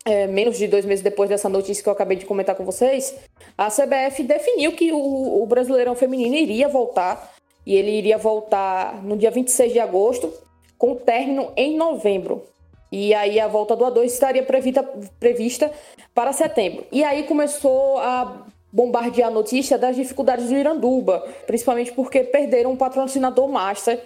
é, 0.06 0.28
menos 0.28 0.58
de 0.58 0.68
dois 0.68 0.86
meses 0.86 1.04
depois 1.04 1.30
dessa 1.30 1.48
notícia 1.48 1.82
que 1.82 1.90
eu 1.90 1.94
acabei 1.94 2.18
de 2.18 2.26
comentar 2.26 2.56
com 2.56 2.66
vocês, 2.66 3.16
a 3.58 3.70
CBF 3.70 4.24
definiu 4.24 4.74
que 4.74 4.92
o, 4.92 5.42
o 5.42 5.46
Brasileirão 5.46 5.96
Feminino 5.96 6.36
iria 6.36 6.68
voltar, 6.68 7.34
e 7.66 7.76
ele 7.76 7.92
iria 7.92 8.18
voltar 8.18 9.02
no 9.04 9.16
dia 9.16 9.32
26 9.32 9.72
de 9.72 9.80
agosto, 9.80 10.34
com 10.78 10.96
término 10.96 11.52
em 11.56 11.78
novembro. 11.78 12.44
E 12.92 13.14
aí 13.14 13.40
a 13.40 13.48
volta 13.48 13.76
do 13.76 13.86
A2 13.86 14.06
estaria 14.06 14.44
prevista, 14.44 14.84
prevista 15.20 15.72
para 16.14 16.34
setembro. 16.34 16.86
E 16.92 17.04
aí 17.04 17.24
começou 17.24 17.98
a 17.98 18.46
bombardear 18.72 19.30
a 19.30 19.32
notícia 19.32 19.78
das 19.78 19.96
dificuldades 19.96 20.50
do 20.50 20.56
Iranduba, 20.56 21.26
principalmente 21.48 21.92
porque 21.94 22.24
perderam 22.24 22.72
um 22.72 22.76
patrocinador 22.76 23.48
master 23.48 24.00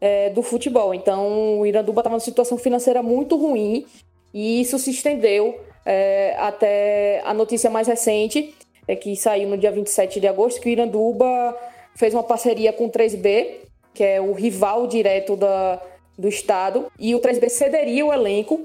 é, 0.00 0.30
do 0.30 0.42
futebol. 0.42 0.94
Então 0.94 1.58
o 1.60 1.66
Iranduba 1.66 2.00
estava 2.00 2.14
numa 2.14 2.20
situação 2.20 2.56
financeira 2.56 3.02
muito 3.02 3.36
ruim 3.36 3.84
e 4.32 4.60
isso 4.60 4.78
se 4.78 4.90
estendeu 4.90 5.60
é, 5.84 6.34
até 6.38 7.22
a 7.24 7.34
notícia 7.34 7.70
mais 7.70 7.88
recente, 7.88 8.54
é 8.86 8.96
que 8.96 9.14
saiu 9.16 9.48
no 9.48 9.56
dia 9.56 9.70
27 9.70 10.20
de 10.20 10.26
agosto, 10.26 10.60
que 10.60 10.68
o 10.68 10.72
Iranduba 10.72 11.56
fez 11.94 12.14
uma 12.14 12.22
parceria 12.22 12.72
com 12.72 12.86
o 12.86 12.90
3B, 12.90 13.56
que 13.94 14.04
é 14.04 14.20
o 14.20 14.32
rival 14.32 14.86
direto 14.86 15.36
da, 15.36 15.80
do 16.18 16.28
Estado, 16.28 16.86
e 16.98 17.14
o 17.14 17.20
3B 17.20 17.48
cederia 17.48 18.04
o 18.04 18.12
elenco 18.12 18.60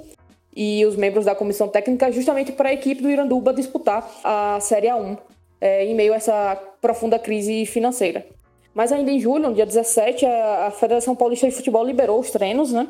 e 0.56 0.86
os 0.86 0.96
membros 0.96 1.26
da 1.26 1.36
comissão 1.36 1.68
técnica 1.68 2.12
justamente 2.12 2.52
para 2.52 2.70
a 2.70 2.74
equipe 2.74 3.02
do 3.02 3.10
Iranduba 3.10 3.54
disputar 3.54 4.10
a 4.24 4.58
Série 4.62 4.88
A1 4.88 5.18
é, 5.60 5.86
em 5.86 5.96
meio 5.96 6.14
a 6.14 6.18
essa 6.18 6.56
profunda 6.82 7.20
crise 7.20 7.66
financeira. 7.66 8.26
Mas 8.74 8.92
ainda 8.92 9.10
em 9.10 9.20
julho, 9.20 9.50
no 9.50 9.56
dia 9.56 9.66
17, 9.66 10.26
a, 10.26 10.72
Federação 10.72 11.16
Paulista 11.16 11.48
de 11.48 11.56
Futebol 11.56 11.84
liberou 11.84 12.20
os 12.20 12.30
treinos 12.30 12.74
né, 12.74 12.88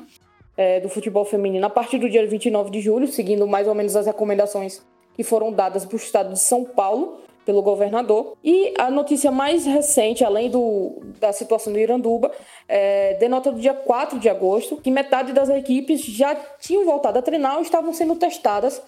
é, 0.58 0.80
do 0.80 0.90
futebol 0.90 1.26
feminino 1.26 1.66
a 1.66 1.70
partir 1.70 1.98
do 1.98 2.10
dia 2.10 2.26
29 2.26 2.70
de 2.70 2.82
julho, 2.82 3.08
seguindo 3.08 3.48
mais 3.48 3.68
ou 3.68 3.76
menos 3.76 3.96
as 3.96 4.06
recomendações 4.06 4.82
que 5.16 5.24
foram 5.24 5.52
dadas 5.52 5.86
para 5.86 5.96
o 5.96 5.98
estado 5.98 6.34
de 6.34 6.40
São 6.40 6.64
Paulo 6.64 7.20
pelo 7.46 7.62
governador. 7.62 8.36
E 8.44 8.74
a 8.78 8.90
notícia 8.90 9.32
mais 9.32 9.66
recente, 9.66 10.24
além 10.24 10.50
do, 10.50 11.02
da 11.20 11.32
situação 11.32 11.72
do 11.72 11.80
Iranduba, 11.80 12.32
é, 12.68 13.14
denota 13.16 13.52
do 13.52 13.60
dia 13.60 13.74
4 13.74 14.20
de 14.20 14.28
agosto 14.28 14.78
que 14.78 14.90
metade 14.90 15.32
das 15.32 15.50
equipes 15.50 16.02
já 16.02 16.36
tinham 16.60 16.84
voltado 16.84 17.20
a 17.20 17.22
treinar 17.22 17.56
ou 17.56 17.62
estavam 17.62 17.94
sendo 17.94 18.16
testadas 18.16 18.82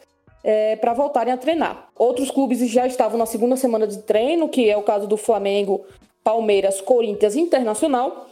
é, 0.44 0.76
para 0.76 0.94
voltarem 0.94 1.34
a 1.34 1.38
treinar. 1.38 1.90
Outros 1.96 2.32
clubes 2.32 2.60
já 2.70 2.88
estavam 2.88 3.18
na 3.18 3.26
segunda 3.26 3.56
semana 3.56 3.86
de 3.86 4.00
treino, 4.00 4.50
que 4.50 4.70
é 4.70 4.76
o 4.76 4.84
caso 4.84 5.08
do 5.08 5.18
Flamengo, 5.18 5.86
Palmeiras, 6.24 6.82
Corinthians 6.82 7.36
Internacional. 7.36 8.28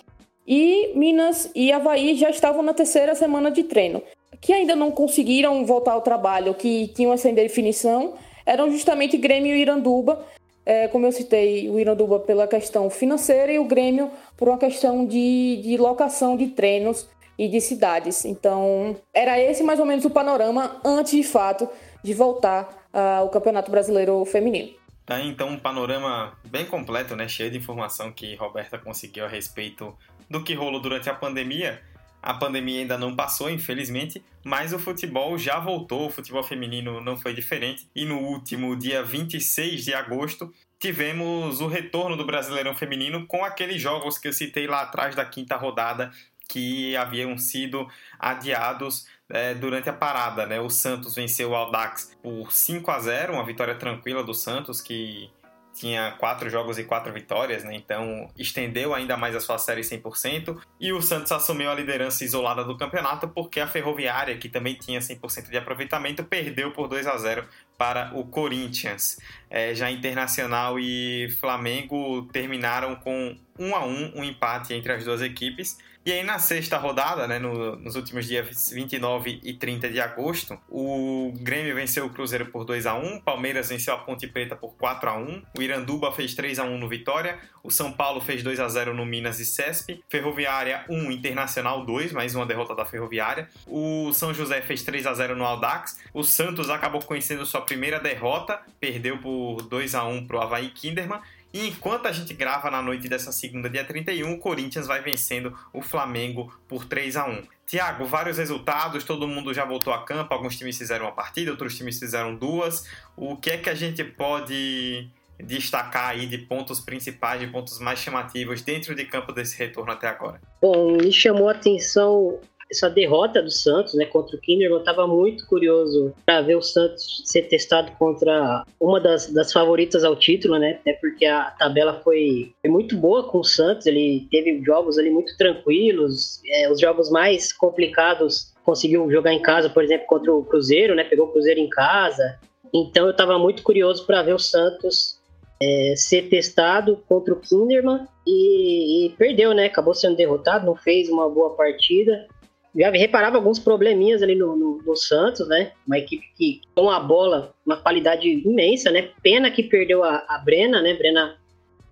E 0.47 0.91
Minas 0.95 1.49
e 1.55 1.71
Havaí 1.71 2.15
já 2.15 2.29
estavam 2.29 2.61
na 2.61 2.73
terceira 2.73 3.15
semana 3.15 3.49
de 3.49 3.63
treino. 3.63 4.01
Que 4.39 4.53
ainda 4.53 4.75
não 4.75 4.91
conseguiram 4.91 5.65
voltar 5.65 5.93
ao 5.93 6.01
trabalho, 6.01 6.53
que 6.53 6.87
tinham 6.89 7.13
essa 7.13 7.29
indefinição, 7.29 8.13
eram 8.45 8.69
justamente 8.69 9.17
Grêmio 9.17 9.55
e 9.55 9.61
Iranduba. 9.61 10.23
É, 10.65 10.87
como 10.87 11.05
eu 11.05 11.11
citei, 11.11 11.69
o 11.69 11.79
Iranduba 11.79 12.19
pela 12.19 12.47
questão 12.47 12.89
financeira 12.89 13.51
e 13.51 13.59
o 13.59 13.65
Grêmio 13.65 14.11
por 14.35 14.49
uma 14.49 14.57
questão 14.57 15.05
de, 15.05 15.61
de 15.63 15.77
locação 15.77 16.35
de 16.35 16.47
treinos 16.47 17.07
e 17.37 17.47
de 17.47 17.59
cidades. 17.59 18.25
Então, 18.25 18.95
era 19.13 19.39
esse 19.39 19.63
mais 19.63 19.79
ou 19.79 19.85
menos 19.85 20.05
o 20.05 20.09
panorama 20.09 20.79
antes 20.83 21.11
de 21.11 21.23
fato 21.23 21.67
de 22.03 22.13
voltar 22.13 22.87
ao 22.93 23.29
Campeonato 23.29 23.69
Brasileiro 23.69 24.23
Feminino. 24.25 24.69
Tá 25.05 25.21
então 25.21 25.49
um 25.49 25.59
panorama 25.59 26.35
bem 26.45 26.65
completo, 26.65 27.15
né, 27.15 27.27
cheio 27.27 27.51
de 27.51 27.57
informação 27.57 28.11
que 28.11 28.35
Roberta 28.35 28.79
conseguiu 28.79 29.25
a 29.25 29.27
respeito 29.27 29.95
do 30.29 30.43
que 30.43 30.53
rolou 30.53 30.81
durante 30.81 31.09
a 31.09 31.13
pandemia. 31.13 31.81
A 32.21 32.33
pandemia 32.33 32.79
ainda 32.79 32.97
não 32.97 33.15
passou, 33.15 33.49
infelizmente, 33.49 34.23
mas 34.43 34.73
o 34.73 34.79
futebol 34.79 35.37
já 35.37 35.59
voltou, 35.59 36.07
o 36.07 36.09
futebol 36.09 36.41
feminino 36.41 36.99
não 36.99 37.15
foi 37.15 37.33
diferente. 37.33 37.87
E 37.95 38.03
no 38.03 38.17
último 38.17 38.75
dia 38.75 39.03
26 39.03 39.85
de 39.85 39.93
agosto, 39.93 40.51
tivemos 40.79 41.61
o 41.61 41.67
retorno 41.67 42.17
do 42.17 42.25
Brasileirão 42.25 42.75
Feminino 42.75 43.27
com 43.27 43.45
aqueles 43.45 43.79
jogos 43.79 44.17
que 44.17 44.27
eu 44.27 44.33
citei 44.33 44.65
lá 44.65 44.81
atrás 44.81 45.15
da 45.15 45.23
quinta 45.23 45.55
rodada 45.55 46.11
que 46.47 46.95
haviam 46.95 47.37
sido 47.37 47.87
adiados 48.19 49.07
é, 49.29 49.53
durante 49.53 49.89
a 49.89 49.93
parada. 49.93 50.45
Né? 50.45 50.59
O 50.59 50.69
Santos 50.69 51.15
venceu 51.15 51.51
o 51.51 51.55
Aldax 51.55 52.15
por 52.21 52.51
5 52.51 52.89
a 52.91 52.99
0 52.99 53.33
uma 53.33 53.45
vitória 53.45 53.75
tranquila 53.75 54.23
do 54.23 54.33
Santos, 54.33 54.81
que 54.81 55.29
tinha 55.75 56.11
quatro 56.13 56.49
jogos 56.49 56.79
e 56.79 56.85
quatro 56.85 57.11
vitórias, 57.11 57.63
né? 57.63 57.75
então 57.75 58.29
estendeu 58.37 58.95
ainda 58.95 59.17
mais 59.17 59.35
a 59.35 59.41
sua 59.41 59.57
série 59.57 59.81
100%. 59.81 60.57
E 60.79 60.93
o 60.93 61.01
Santos 61.01 61.31
assumiu 61.31 61.69
a 61.69 61.75
liderança 61.75 62.23
isolada 62.23 62.63
do 62.63 62.77
campeonato 62.77 63.27
porque 63.27 63.59
a 63.59 63.67
Ferroviária, 63.67 64.37
que 64.37 64.47
também 64.47 64.75
tinha 64.75 64.99
100% 64.99 65.49
de 65.49 65.57
aproveitamento, 65.57 66.23
perdeu 66.23 66.71
por 66.71 66.87
2 66.87 67.05
a 67.05 67.17
0 67.17 67.45
para 67.77 68.11
o 68.17 68.23
Corinthians. 68.23 69.19
É, 69.49 69.75
já 69.75 69.91
Internacional 69.91 70.79
e 70.79 71.29
Flamengo 71.39 72.23
terminaram 72.31 72.95
com 72.95 73.37
1 73.59 73.75
a 73.75 73.85
1 73.85 74.11
um 74.15 74.23
empate 74.23 74.73
entre 74.73 74.93
as 74.93 75.03
duas 75.03 75.21
equipes. 75.21 75.77
E 76.05 76.11
aí, 76.11 76.21
na 76.21 76.37
sexta 76.37 76.77
rodada, 76.77 77.27
né, 77.27 77.39
no, 77.39 77.77
nos 77.77 77.95
últimos 77.95 78.27
dias 78.27 78.69
29 78.71 79.39
e 79.43 79.53
30 79.53 79.89
de 79.89 79.99
agosto, 79.99 80.55
o 80.69 81.33
Grêmio 81.37 81.73
venceu 81.73 82.05
o 82.05 82.11
Cruzeiro 82.11 82.45
por 82.45 82.63
2 82.63 82.85
a 82.85 82.93
1 82.93 83.21
Palmeiras 83.21 83.69
venceu 83.69 83.91
a 83.95 83.97
Ponte 83.97 84.27
Preta 84.27 84.55
por 84.55 84.75
4 84.75 85.09
a 85.09 85.17
1 85.17 85.41
o 85.57 85.61
Iranduba 85.63 86.11
fez 86.11 86.35
3 86.35 86.59
a 86.59 86.63
1 86.63 86.77
no 86.77 86.87
Vitória, 86.87 87.39
o 87.63 87.71
São 87.71 87.91
Paulo 87.91 88.21
fez 88.21 88.43
2 88.43 88.59
a 88.59 88.69
0 88.69 88.93
no 88.93 89.03
Minas 89.03 89.39
e 89.39 89.45
Cesp, 89.45 90.03
Ferroviária 90.07 90.85
1, 90.87 91.11
Internacional 91.11 91.83
2, 91.83 92.11
mais 92.11 92.35
uma 92.35 92.45
derrota 92.45 92.75
da 92.75 92.85
Ferroviária, 92.85 93.49
o 93.65 94.13
São 94.13 94.31
José 94.31 94.61
fez 94.61 94.83
3 94.83 95.07
a 95.07 95.13
0 95.15 95.35
no 95.35 95.43
Aldax, 95.43 95.97
o 96.13 96.23
Santos 96.23 96.69
acabou 96.69 97.01
conhecendo 97.01 97.47
sua 97.47 97.61
primeira 97.61 97.99
derrota, 97.99 98.59
perdeu 98.79 99.17
por 99.17 99.63
2 99.63 99.95
a 99.95 100.03
1 100.05 100.27
para 100.27 100.37
o 100.37 100.41
Havaí 100.41 100.69
Kinderman, 100.69 101.19
e 101.55 101.69
enquanto 101.69 102.05
a 102.05 102.11
gente 102.11 102.33
grava 102.33 102.69
na 102.69 102.81
noite 102.81 103.07
dessa 103.07 103.31
segunda, 103.31 103.69
dia 103.69 103.85
31, 103.85 104.33
o 104.33 104.39
Corinthians 104.39 104.87
vai 104.87 105.01
vencendo 105.01 105.57
o 105.71 105.81
Flamengo 105.81 106.53
por 106.67 106.83
3 106.83 107.15
a 107.15 107.25
1 107.25 107.43
Tiago, 107.65 108.05
vários 108.05 108.37
resultados, 108.37 109.05
todo 109.05 109.25
mundo 109.25 109.53
já 109.53 109.63
voltou 109.63 109.93
a 109.93 110.03
campo, 110.03 110.33
alguns 110.33 110.57
times 110.57 110.77
fizeram 110.77 111.05
uma 111.05 111.13
partida, 111.13 111.51
outros 111.51 111.77
times 111.77 111.97
fizeram 111.97 112.35
duas. 112.35 112.85
O 113.15 113.37
que 113.37 113.51
é 113.51 113.57
que 113.57 113.69
a 113.69 113.73
gente 113.73 114.03
pode 114.03 115.09
destacar 115.39 116.09
aí 116.09 116.27
de 116.27 116.39
pontos 116.39 116.81
principais, 116.81 117.39
de 117.39 117.47
pontos 117.47 117.79
mais 117.79 117.99
chamativos 117.99 118.61
dentro 118.61 118.93
de 118.93 119.05
campo 119.05 119.31
desse 119.31 119.57
retorno 119.57 119.93
até 119.93 120.07
agora? 120.09 120.41
Bom, 120.61 120.97
me 120.97 121.11
chamou 121.11 121.47
a 121.47 121.53
atenção 121.53 122.37
essa 122.69 122.89
derrota 122.89 123.41
do 123.41 123.51
Santos, 123.51 123.93
né, 123.93 124.05
contra 124.05 124.35
o 124.35 124.39
Kinderman, 124.39 124.77
eu 124.77 124.79
estava 124.79 125.07
muito 125.07 125.45
curioso 125.47 126.13
para 126.25 126.41
ver 126.41 126.55
o 126.55 126.61
Santos 126.61 127.21
ser 127.25 127.43
testado 127.43 127.91
contra 127.93 128.63
uma 128.79 128.99
das, 128.99 129.31
das 129.31 129.53
favoritas 129.53 130.03
ao 130.03 130.15
título, 130.15 130.57
né, 130.57 130.79
até 130.81 130.93
porque 130.93 131.25
a 131.25 131.51
tabela 131.51 132.01
foi, 132.03 132.53
foi 132.61 132.69
muito 132.69 132.97
boa 132.97 133.23
com 133.23 133.39
o 133.39 133.43
Santos, 133.43 133.85
ele 133.85 134.27
teve 134.31 134.61
jogos 134.63 134.97
ali 134.97 135.09
muito 135.09 135.35
tranquilos, 135.37 136.41
é, 136.47 136.71
os 136.71 136.79
jogos 136.79 137.09
mais 137.09 137.53
complicados 137.53 138.53
conseguiu 138.63 139.09
jogar 139.11 139.31
em 139.31 139.41
casa, 139.41 139.69
por 139.69 139.83
exemplo, 139.83 140.07
contra 140.07 140.33
o 140.33 140.43
Cruzeiro, 140.43 140.95
né, 140.95 141.03
pegou 141.03 141.27
o 141.27 141.31
Cruzeiro 141.31 141.59
em 141.59 141.69
casa, 141.69 142.39
então 142.73 143.05
eu 143.05 143.11
estava 143.11 143.37
muito 143.37 143.61
curioso 143.63 144.05
para 144.05 144.23
ver 144.23 144.33
o 144.33 144.39
Santos 144.39 145.19
é, 145.61 145.93
ser 145.95 146.29
testado 146.29 147.01
contra 147.07 147.33
o 147.33 147.39
Kinderman 147.39 148.05
e, 148.27 149.05
e, 149.05 149.09
perdeu, 149.11 149.53
né? 149.53 149.65
Acabou 149.65 149.93
sendo 149.93 150.15
derrotado, 150.15 150.65
não 150.65 150.75
fez 150.75 151.09
uma 151.09 151.29
boa 151.29 151.51
partida 151.51 152.27
já 152.75 152.91
reparava 152.91 153.37
alguns 153.37 153.57
probleminhas 153.57 154.21
ali 154.21 154.35
no, 154.35 154.55
no, 154.55 154.81
no, 154.85 154.95
Santos, 154.95 155.47
né? 155.47 155.71
Uma 155.87 155.97
equipe 155.97 156.25
que 156.37 156.61
com 156.75 156.89
a 156.89 156.99
bola, 156.99 157.53
uma 157.65 157.77
qualidade 157.77 158.27
imensa, 158.27 158.91
né? 158.91 159.09
Pena 159.23 159.49
que 159.49 159.63
perdeu 159.63 160.03
a, 160.03 160.25
a 160.27 160.37
Brena, 160.39 160.81
né? 160.81 160.93
Brena 160.93 161.37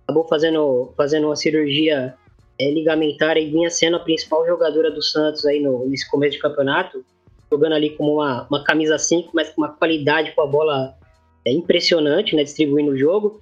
acabou 0.02 0.28
fazendo, 0.28 0.92
fazendo 0.96 1.26
uma 1.26 1.36
cirurgia 1.36 2.14
é, 2.58 2.70
ligamentar 2.70 3.38
e 3.38 3.50
vinha 3.50 3.70
sendo 3.70 3.96
a 3.96 4.00
principal 4.00 4.46
jogadora 4.46 4.90
do 4.90 5.02
Santos 5.02 5.46
aí 5.46 5.58
no, 5.60 5.86
nesse 5.88 6.08
começo 6.10 6.32
de 6.32 6.42
campeonato, 6.42 7.02
jogando 7.50 7.74
ali 7.74 7.90
como 7.90 8.14
uma, 8.14 8.46
uma 8.48 8.62
camisa 8.62 8.98
5, 8.98 9.30
mas 9.32 9.48
com 9.50 9.62
uma 9.62 9.72
qualidade 9.72 10.32
com 10.32 10.42
a 10.42 10.46
bola 10.46 10.94
é, 11.46 11.50
impressionante, 11.50 12.36
né? 12.36 12.44
Distribuindo 12.44 12.92
o 12.92 12.98
jogo. 12.98 13.40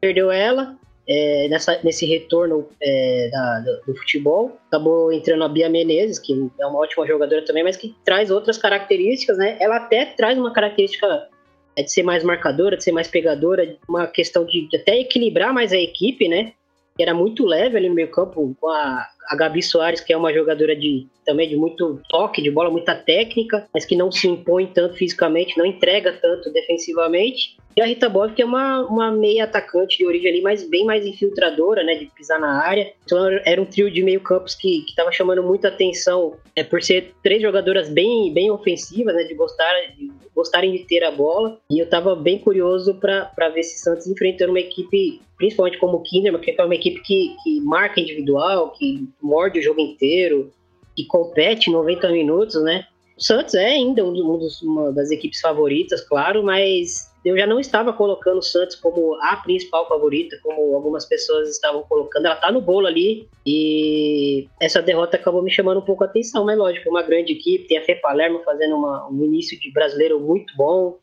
Perdeu 0.00 0.30
ela, 0.30 0.76
é, 1.08 1.48
nessa, 1.48 1.80
nesse 1.82 2.04
retorno 2.04 2.68
é, 2.82 3.30
da, 3.32 3.60
do, 3.60 3.92
do, 3.92 3.98
futebol. 3.98 4.58
Acabou 4.66 5.10
entrando 5.10 5.42
a 5.42 5.48
Bia 5.48 5.68
Menezes, 5.68 6.18
que 6.18 6.50
é 6.60 6.66
uma 6.66 6.80
ótima 6.80 7.06
jogadora 7.06 7.44
também, 7.44 7.64
mas 7.64 7.76
que 7.76 7.94
traz 8.04 8.30
outras 8.30 8.58
características, 8.58 9.38
né? 9.38 9.56
Ela 9.58 9.76
até 9.76 10.04
traz 10.04 10.36
uma 10.38 10.52
característica 10.52 11.28
é, 11.74 11.82
de 11.82 11.90
ser 11.90 12.02
mais 12.02 12.22
marcadora, 12.22 12.76
de 12.76 12.84
ser 12.84 12.92
mais 12.92 13.08
pegadora, 13.08 13.76
uma 13.88 14.06
questão 14.06 14.44
de, 14.44 14.68
de 14.68 14.76
até 14.76 14.98
equilibrar 14.98 15.52
mais 15.52 15.72
a 15.72 15.78
equipe, 15.78 16.28
né? 16.28 16.52
Que 16.94 17.02
era 17.02 17.14
muito 17.14 17.46
leve 17.46 17.78
ali 17.78 17.88
no 17.88 17.94
meio 17.94 18.10
campo, 18.10 18.54
com 18.60 18.68
a, 18.68 19.06
a 19.28 19.36
Gabi 19.36 19.62
Soares, 19.62 20.00
que 20.00 20.12
é 20.12 20.16
uma 20.16 20.32
jogadora 20.32 20.76
de 20.76 21.06
também 21.24 21.48
de 21.48 21.56
muito 21.56 22.00
toque 22.08 22.42
de 22.42 22.50
bola, 22.50 22.70
muita 22.70 22.94
técnica, 22.94 23.66
mas 23.72 23.84
que 23.84 23.94
não 23.94 24.10
se 24.10 24.26
impõe 24.26 24.66
tanto 24.66 24.96
fisicamente, 24.96 25.56
não 25.56 25.64
entrega 25.64 26.12
tanto 26.12 26.52
defensivamente. 26.52 27.56
E 27.78 27.80
a 27.80 27.86
Rita 27.86 28.08
Bob, 28.08 28.34
que 28.34 28.42
é 28.42 28.44
uma, 28.44 28.84
uma 28.86 29.12
meia 29.12 29.44
atacante 29.44 29.98
de 29.98 30.04
origem 30.04 30.28
ali, 30.28 30.42
mas 30.42 30.68
bem 30.68 30.84
mais 30.84 31.06
infiltradora, 31.06 31.84
né, 31.84 31.94
de 31.94 32.06
pisar 32.06 32.40
na 32.40 32.60
área. 32.60 32.92
Então 33.04 33.28
era 33.44 33.62
um 33.62 33.64
trio 33.64 33.88
de 33.88 34.02
meio 34.02 34.20
campos 34.20 34.56
que 34.56 34.84
estava 34.88 35.12
chamando 35.12 35.44
muita 35.44 35.68
atenção 35.68 36.34
é, 36.56 36.64
por 36.64 36.82
ser 36.82 37.14
três 37.22 37.40
jogadoras 37.40 37.88
bem, 37.88 38.34
bem 38.34 38.50
ofensivas, 38.50 39.14
né, 39.14 39.22
de, 39.22 39.32
gostar, 39.32 39.72
de 39.96 40.10
gostarem 40.34 40.72
de 40.72 40.80
ter 40.86 41.04
a 41.04 41.12
bola. 41.12 41.60
E 41.70 41.78
eu 41.78 41.84
estava 41.84 42.16
bem 42.16 42.40
curioso 42.40 42.94
para 42.94 43.48
ver 43.48 43.60
esse 43.60 43.78
Santos 43.78 44.08
enfrentando 44.08 44.50
uma 44.50 44.58
equipe, 44.58 45.22
principalmente 45.36 45.78
como 45.78 45.98
o 45.98 46.02
Kinderman, 46.02 46.40
que 46.40 46.60
é 46.60 46.64
uma 46.64 46.74
equipe 46.74 47.00
que, 47.02 47.36
que 47.44 47.60
marca 47.60 48.00
individual, 48.00 48.72
que 48.72 49.08
morde 49.22 49.60
o 49.60 49.62
jogo 49.62 49.78
inteiro, 49.80 50.52
que 50.96 51.04
compete 51.04 51.70
90 51.70 52.10
minutos, 52.10 52.60
né? 52.60 52.88
O 53.16 53.22
Santos 53.22 53.54
é 53.54 53.66
ainda 53.66 54.04
um 54.04 54.12
dos, 54.12 54.62
uma 54.62 54.92
das 54.92 55.12
equipes 55.12 55.40
favoritas, 55.40 56.00
claro, 56.00 56.42
mas 56.42 57.07
eu 57.24 57.36
já 57.36 57.46
não 57.46 57.58
estava 57.58 57.92
colocando 57.92 58.38
o 58.38 58.42
Santos 58.42 58.76
como 58.76 59.14
a 59.22 59.36
principal 59.36 59.88
favorita, 59.88 60.38
como 60.42 60.74
algumas 60.74 61.04
pessoas 61.04 61.48
estavam 61.48 61.82
colocando. 61.82 62.26
Ela 62.26 62.34
está 62.34 62.52
no 62.52 62.60
bolo 62.60 62.86
ali 62.86 63.28
e 63.46 64.48
essa 64.60 64.80
derrota 64.80 65.16
acabou 65.16 65.42
me 65.42 65.50
chamando 65.50 65.78
um 65.78 65.84
pouco 65.84 66.04
a 66.04 66.06
atenção, 66.06 66.44
mas 66.44 66.56
lógico, 66.56 66.88
é 66.88 66.90
uma 66.90 67.02
grande 67.02 67.32
equipe, 67.32 67.66
tem 67.66 67.78
a 67.78 67.84
Fê 67.84 67.96
Palermo 67.96 68.42
fazendo 68.44 68.76
uma, 68.76 69.08
um 69.10 69.24
início 69.24 69.58
de 69.58 69.72
brasileiro 69.72 70.20
muito 70.20 70.54
bom, 70.56 70.98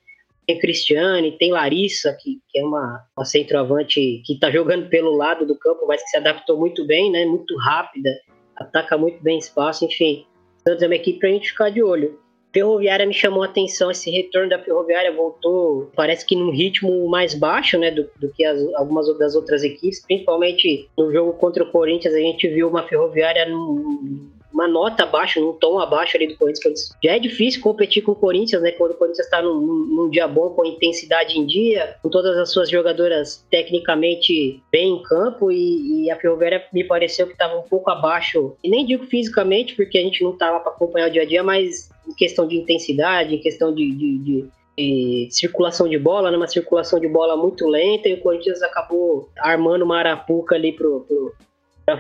tem 0.46 0.60
Cristiane, 0.60 1.38
tem 1.38 1.52
Larissa, 1.52 2.16
que, 2.20 2.40
que 2.50 2.60
é 2.60 2.64
uma, 2.64 3.04
uma 3.18 3.26
centroavante 3.26 4.22
que 4.26 4.34
está 4.34 4.52
jogando 4.52 4.88
pelo 4.90 5.16
lado 5.16 5.46
do 5.46 5.58
campo, 5.58 5.86
mas 5.88 6.02
que 6.04 6.10
se 6.10 6.18
adaptou 6.18 6.58
muito 6.58 6.86
bem, 6.86 7.12
né? 7.12 7.26
Muito 7.26 7.58
rápida, 7.58 8.12
ataca 8.56 8.98
muito 8.98 9.22
bem 9.22 9.38
espaço, 9.38 9.86
enfim. 9.86 10.26
Santos 10.68 10.84
é 10.84 10.88
uma 10.88 10.96
equipe 10.96 11.20
para 11.20 11.30
a 11.30 11.32
gente 11.32 11.50
ficar 11.50 11.70
de 11.70 11.82
olho. 11.82 12.20
Ferroviária 12.56 13.06
me 13.06 13.14
chamou 13.14 13.44
a 13.44 13.48
atenção, 13.48 13.92
esse 13.92 14.10
retorno 14.10 14.48
da 14.48 14.58
Ferroviária 14.58 15.12
voltou, 15.12 15.92
parece 15.94 16.26
que 16.26 16.38
num 16.38 16.52
ritmo 16.52 17.06
mais 17.10 17.34
baixo, 17.34 17.78
né, 17.78 17.92
do, 17.92 18.10
do 18.18 18.32
que 18.32 18.46
as, 18.46 18.58
algumas 18.76 19.06
das 19.18 19.36
outras 19.36 19.62
equipes, 19.62 20.02
principalmente 20.02 20.88
no 20.98 21.12
jogo 21.12 21.34
contra 21.34 21.66
o 21.66 21.70
Corinthians, 21.70 22.14
a 22.14 22.20
gente 22.20 22.48
viu 22.48 22.70
uma 22.70 22.88
Ferroviária 22.88 23.46
num, 23.46 24.32
uma 24.54 24.70
nota 24.70 25.04
abaixo, 25.04 25.42
num 25.42 25.52
tom 25.52 25.80
abaixo 25.80 26.16
ali 26.16 26.28
do 26.28 26.38
Corinthians. 26.38 26.96
Já 27.04 27.18
é 27.18 27.20
difícil 27.20 27.60
competir 27.60 28.02
com 28.04 28.14
o 28.14 28.16
Corinthians, 28.16 28.62
né? 28.62 28.72
Quando 28.72 28.92
o 28.92 28.96
Corinthians 28.96 29.26
está 29.26 29.42
num, 29.42 29.60
num, 29.60 30.10
dia 30.10 30.26
bom, 30.26 30.52
com 30.52 30.66
intensidade 30.66 31.38
em 31.38 31.46
dia, 31.46 31.98
com 32.02 32.10
todas 32.10 32.38
as 32.38 32.54
suas 32.54 32.70
jogadoras 32.70 33.46
tecnicamente 33.52 34.64
bem 34.72 34.94
em 34.94 35.04
campo, 35.04 35.52
e, 35.52 36.06
e 36.06 36.10
a 36.10 36.16
Ferroviária 36.16 36.64
me 36.72 36.86
pareceu 36.86 37.28
que 37.28 37.34
estava 37.34 37.60
um 37.60 37.64
pouco 37.64 37.92
abaixo, 37.92 38.56
e 38.64 38.70
nem 38.70 38.86
digo 38.86 39.06
fisicamente, 39.08 39.76
porque 39.76 39.98
a 39.98 40.02
gente 40.02 40.24
não 40.24 40.32
estava 40.32 40.62
para 40.62 40.72
acompanhar 40.72 41.10
o 41.10 41.12
dia 41.12 41.24
a 41.24 41.26
dia, 41.26 41.44
mas 41.44 41.94
em 42.08 42.14
questão 42.14 42.48
de 42.48 42.58
intensidade, 42.58 43.36
em 43.36 43.40
questão 43.40 43.74
de, 43.74 43.92
de, 43.92 44.18
de 44.20 44.50
de 44.78 45.30
circulação 45.32 45.88
de 45.88 45.98
bola, 45.98 46.30
né? 46.30 46.38
uma 46.38 46.48
circulação 46.48 47.00
de 47.00 47.08
bola 47.08 47.38
muito 47.38 47.66
lenta, 47.68 48.10
e 48.10 48.14
o 48.16 48.20
Corinthians 48.20 48.62
acabou 48.62 49.30
armando 49.38 49.86
uma 49.86 49.98
arapuca 49.98 50.56
ali 50.56 50.74
pro, 50.74 51.02
pro, 51.02 51.34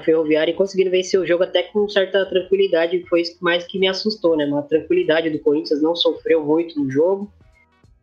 Ferroviária 0.03 0.51
e 0.51 0.55
conseguindo 0.55 0.89
vencer 0.89 1.19
o 1.19 1.27
jogo 1.27 1.43
até 1.43 1.61
com 1.61 1.87
certa 1.87 2.25
tranquilidade. 2.25 3.05
Foi 3.07 3.21
mais 3.39 3.65
que 3.65 3.77
me 3.77 3.87
assustou, 3.87 4.35
né? 4.35 4.43
Uma 4.45 4.63
tranquilidade 4.63 5.29
do 5.29 5.37
Corinthians, 5.37 5.79
não 5.79 5.95
sofreu 5.95 6.43
muito 6.43 6.79
no 6.79 6.89
jogo. 6.89 7.31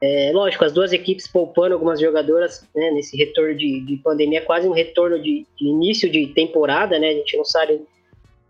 É, 0.01 0.31
lógico, 0.33 0.65
as 0.65 0.73
duas 0.73 0.93
equipes 0.93 1.27
poupando 1.27 1.75
algumas 1.75 2.01
jogadoras 2.01 2.65
né, 2.75 2.91
nesse 2.93 3.17
retorno 3.17 3.57
de, 3.57 3.81
de 3.81 3.97
pandemia, 3.97 4.43
quase 4.43 4.69
um 4.69 4.73
retorno 4.73 5.21
de, 5.21 5.45
de, 5.57 5.67
início 5.67 6.11
de 6.11 6.29
temporada, 6.29 6.99
né? 7.01 7.09
A 7.09 7.15
gente 7.15 7.37
não 7.37 7.45
sabe 7.45 7.81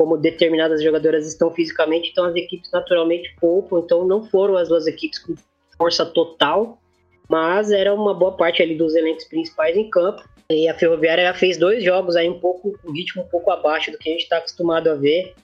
como 0.03 0.17
determinadas 0.17 0.83
jogadoras 0.83 1.29
estão 1.29 1.49
fisicamente, 1.53 2.11
então 2.11 2.25
as 2.25 2.35
equipes 2.35 2.69
naturalmente 2.73 3.33
poupam, 3.41 3.79
então 3.79 4.05
não 4.05 4.25
foram 4.25 4.57
as 4.57 4.69
duas 4.69 4.89
equipes 4.89 5.21
com 5.21 5.37
força 5.79 6.05
total, 6.05 6.77
mas 7.29 7.71
era 7.71 7.95
uma 7.95 8.13
boa 8.13 8.33
parte 8.33 8.61
ali 8.61 8.75
dos 8.75 8.97
elencos 8.97 9.27
principais 9.27 9.77
em 9.77 9.89
campo. 9.89 10.25
E 10.51 10.69
a 10.69 10.75
Ferroviária 10.75 11.33
fez 11.35 11.57
dois 11.57 11.85
jogos 11.85 12.17
aí 12.17 12.29
um 12.29 12.41
pouco, 12.41 12.77
um 12.85 12.91
ritmo 12.91 13.23
um 13.23 13.29
pouco 13.29 13.53
abaixo 13.53 13.93
do 13.93 13.99
que 13.99 14.09
a 14.09 14.13
gente 14.13 14.25
está 14.25 14.39
acostumado 14.39 14.91
a 14.91 14.97
ver, 14.97 15.35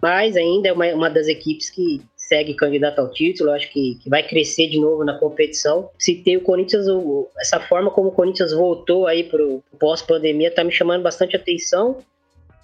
mas 0.00 0.36
ainda 0.36 0.68
é 0.68 0.72
uma, 0.72 0.86
uma 0.94 1.10
das 1.10 1.26
equipes 1.26 1.68
que 1.68 2.00
segue 2.16 2.54
candidato 2.54 3.00
ao 3.00 3.10
título, 3.10 3.50
acho 3.50 3.68
que, 3.72 3.96
que 3.96 4.08
vai 4.08 4.22
crescer 4.22 4.68
de 4.68 4.78
novo 4.78 5.04
na 5.04 5.18
competição. 5.18 5.90
Se 5.98 6.14
tem 6.14 6.36
o 6.36 6.40
Corinthians, 6.40 6.86
o, 6.86 7.26
essa 7.40 7.58
forma 7.58 7.90
como 7.90 8.10
o 8.10 8.12
Corinthians 8.12 8.52
voltou 8.52 9.08
aí 9.08 9.24
para 9.24 9.44
o 9.44 9.60
pós-pandemia 9.76 10.52
tá 10.52 10.62
me 10.62 10.70
chamando 10.70 11.02
bastante 11.02 11.34
atenção. 11.34 11.98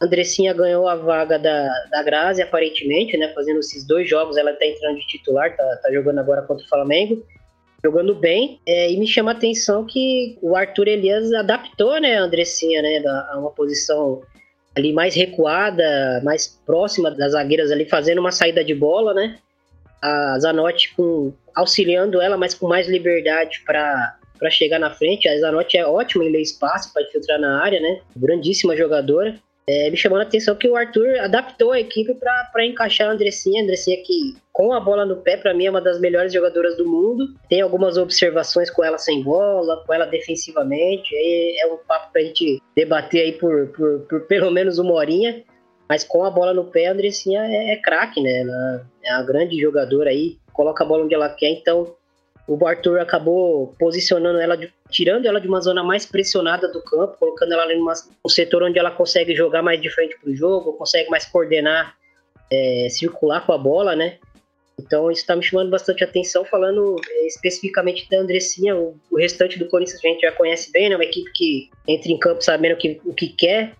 Andressinha 0.00 0.54
ganhou 0.54 0.88
a 0.88 0.96
vaga 0.96 1.38
da, 1.38 1.68
da 1.90 2.02
Grazi, 2.02 2.40
aparentemente, 2.40 3.16
né? 3.16 3.28
Fazendo 3.34 3.60
esses 3.60 3.86
dois 3.86 4.08
jogos, 4.08 4.36
ela 4.36 4.52
tá 4.54 4.64
entrando 4.64 4.96
de 4.96 5.06
titular, 5.06 5.54
tá, 5.54 5.80
tá 5.82 5.92
jogando 5.92 6.18
agora 6.18 6.42
contra 6.42 6.64
o 6.64 6.68
Flamengo. 6.68 7.22
Jogando 7.84 8.14
bem, 8.14 8.60
é, 8.66 8.90
e 8.90 8.96
me 8.98 9.06
chama 9.06 9.30
a 9.30 9.34
atenção 9.34 9.86
que 9.86 10.38
o 10.42 10.54
Arthur 10.54 10.88
Elias 10.88 11.32
adaptou, 11.32 11.98
né, 11.98 12.18
a 12.18 12.24
Andressinha, 12.24 12.82
né, 12.82 13.02
a 13.06 13.38
uma 13.38 13.50
posição 13.50 14.20
ali 14.76 14.92
mais 14.92 15.14
recuada, 15.14 16.20
mais 16.22 16.60
próxima 16.66 17.10
das 17.10 17.32
zagueiras 17.32 17.70
ali, 17.70 17.86
fazendo 17.86 18.18
uma 18.18 18.32
saída 18.32 18.62
de 18.64 18.74
bola, 18.74 19.14
né? 19.14 19.38
A 20.02 20.38
Zanotti 20.38 20.94
com, 20.94 21.32
auxiliando 21.54 22.20
ela, 22.20 22.36
mas 22.36 22.54
com 22.54 22.68
mais 22.68 22.88
liberdade 22.88 23.62
para 23.66 24.16
chegar 24.50 24.78
na 24.78 24.90
frente. 24.90 25.28
A 25.28 25.38
Zanotti 25.38 25.76
é 25.76 25.86
ótima 25.86 26.24
em 26.24 26.30
ler 26.30 26.40
espaço 26.40 26.92
para 26.92 27.04
filtrar 27.06 27.38
na 27.38 27.62
área, 27.62 27.80
né? 27.80 28.00
Grandíssima 28.16 28.76
jogadora. 28.76 29.38
É, 29.68 29.90
me 29.90 29.96
chamando 29.96 30.20
a 30.20 30.24
atenção 30.24 30.56
que 30.56 30.68
o 30.68 30.74
Arthur 30.74 31.20
adaptou 31.20 31.72
a 31.72 31.80
equipe 31.80 32.14
para 32.14 32.64
encaixar 32.64 33.08
a 33.08 33.12
Andressinha. 33.12 33.60
A 33.60 33.64
Andressinha 33.64 33.96
que, 34.04 34.36
com 34.52 34.72
a 34.72 34.80
bola 34.80 35.04
no 35.04 35.16
pé, 35.16 35.36
para 35.36 35.54
mim 35.54 35.66
é 35.66 35.70
uma 35.70 35.80
das 35.80 36.00
melhores 36.00 36.32
jogadoras 36.32 36.76
do 36.76 36.88
mundo. 36.88 37.28
Tem 37.48 37.60
algumas 37.60 37.96
observações 37.96 38.70
com 38.70 38.82
ela 38.82 38.98
sem 38.98 39.22
bola, 39.22 39.84
com 39.86 39.94
ela 39.94 40.06
defensivamente. 40.06 41.14
É 41.14 41.66
um 41.66 41.76
papo 41.86 42.12
para 42.12 42.20
a 42.20 42.24
gente 42.24 42.60
debater 42.74 43.22
aí 43.22 43.32
por, 43.32 43.68
por, 43.68 44.00
por, 44.08 44.20
pelo 44.26 44.50
menos 44.50 44.78
uma 44.78 44.94
horinha. 44.94 45.44
Mas 45.88 46.04
com 46.04 46.24
a 46.24 46.30
bola 46.30 46.54
no 46.54 46.64
pé, 46.64 46.86
a 46.86 46.92
Andressinha 46.92 47.42
é, 47.44 47.72
é 47.72 47.76
craque, 47.76 48.20
né? 48.20 48.40
Ela 48.40 48.86
é 49.04 49.12
uma 49.14 49.24
grande 49.24 49.60
jogadora 49.60 50.10
aí, 50.10 50.38
coloca 50.52 50.84
a 50.84 50.86
bola 50.86 51.04
onde 51.04 51.14
ela 51.14 51.28
quer. 51.28 51.50
Então, 51.50 51.94
o 52.52 52.66
Arthur 52.66 52.98
acabou 52.98 53.74
posicionando 53.78 54.40
ela, 54.40 54.58
tirando 54.90 55.24
ela 55.24 55.40
de 55.40 55.46
uma 55.46 55.60
zona 55.60 55.84
mais 55.84 56.04
pressionada 56.04 56.66
do 56.66 56.82
campo, 56.82 57.16
colocando 57.16 57.52
ela 57.52 57.72
em 57.72 57.80
um 57.80 58.28
setor 58.28 58.64
onde 58.64 58.76
ela 58.76 58.90
consegue 58.90 59.36
jogar 59.36 59.62
mais 59.62 59.80
de 59.80 59.88
frente 59.88 60.18
para 60.20 60.30
o 60.30 60.34
jogo, 60.34 60.72
consegue 60.72 61.08
mais 61.08 61.24
coordenar, 61.24 61.94
é, 62.50 62.88
circular 62.90 63.46
com 63.46 63.52
a 63.52 63.58
bola, 63.58 63.94
né? 63.94 64.18
Então 64.76 65.12
isso 65.12 65.20
está 65.20 65.36
me 65.36 65.44
chamando 65.44 65.70
bastante 65.70 66.02
atenção, 66.02 66.44
falando 66.44 66.96
é, 67.08 67.26
especificamente 67.28 68.08
da 68.10 68.18
Andressinha, 68.18 68.74
o, 68.74 68.96
o, 69.08 69.16
restante 69.16 69.56
do 69.56 69.68
Corinthians 69.68 70.04
a 70.04 70.08
gente 70.08 70.22
já 70.22 70.32
conhece 70.32 70.72
bem, 70.72 70.88
né? 70.88 70.96
Uma 70.96 71.04
equipe 71.04 71.30
que 71.32 71.70
entra 71.86 72.10
em 72.10 72.18
campo 72.18 72.42
sabendo 72.42 72.76
que, 72.76 73.00
o 73.04 73.14
que 73.14 73.28
quer, 73.28 73.74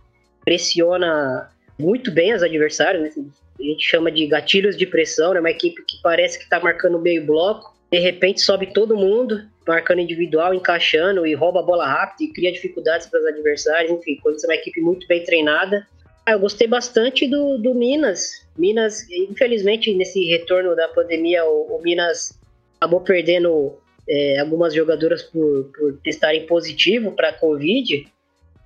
pressiona 0.44 1.50
muito 1.76 2.12
bem 2.12 2.32
as 2.32 2.44
adversários, 2.44 3.02
né? 3.02 3.24
A 3.58 3.62
gente 3.62 3.84
chama 3.84 4.12
de 4.12 4.28
gatilhos 4.28 4.76
de 4.76 4.86
pressão, 4.86 5.34
né? 5.34 5.40
Uma 5.40 5.50
equipe 5.50 5.82
que 5.84 6.00
parece 6.00 6.38
que 6.38 6.44
está 6.44 6.60
marcando 6.60 7.00
meio 7.00 7.26
bloco, 7.26 7.69
de 7.90 7.98
repente 7.98 8.40
sobe 8.40 8.72
todo 8.72 8.96
mundo, 8.96 9.42
marcando 9.66 10.00
individual, 10.00 10.54
encaixando 10.54 11.26
e 11.26 11.34
rouba 11.34 11.60
a 11.60 11.62
bola 11.62 11.86
rápido 11.86 12.28
e 12.28 12.32
cria 12.32 12.52
dificuldades 12.52 13.06
para 13.08 13.20
os 13.20 13.26
adversários. 13.26 13.90
Enfim, 13.90 14.18
você 14.22 14.46
é 14.46 14.48
uma 14.48 14.54
equipe 14.54 14.80
muito 14.80 15.06
bem 15.08 15.24
treinada. 15.24 15.86
Ah, 16.24 16.32
eu 16.32 16.38
gostei 16.38 16.68
bastante 16.68 17.26
do, 17.26 17.58
do 17.58 17.74
Minas. 17.74 18.46
Minas, 18.56 19.10
infelizmente, 19.10 19.92
nesse 19.94 20.24
retorno 20.26 20.76
da 20.76 20.86
pandemia, 20.88 21.44
o, 21.44 21.76
o 21.76 21.82
Minas 21.82 22.38
acabou 22.76 23.00
perdendo 23.00 23.74
é, 24.08 24.38
algumas 24.38 24.72
jogadoras 24.72 25.22
por, 25.22 25.70
por 25.76 25.98
testarem 26.04 26.46
positivo 26.46 27.12
para 27.12 27.30
a 27.30 27.32
Covid. 27.32 28.06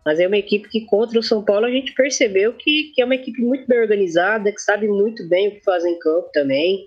Mas 0.04 0.20
é 0.20 0.26
uma 0.26 0.36
equipe 0.36 0.68
que 0.68 0.82
contra 0.82 1.18
o 1.18 1.22
São 1.22 1.42
Paulo 1.42 1.64
a 1.64 1.70
gente 1.70 1.94
percebeu 1.94 2.52
que, 2.52 2.92
que 2.94 3.00
é 3.00 3.04
uma 3.04 3.14
equipe 3.14 3.40
muito 3.40 3.66
bem 3.66 3.80
organizada, 3.80 4.52
que 4.52 4.60
sabe 4.60 4.86
muito 4.86 5.26
bem 5.26 5.48
o 5.48 5.52
que 5.52 5.64
faz 5.64 5.84
em 5.84 5.98
campo 5.98 6.28
também. 6.32 6.86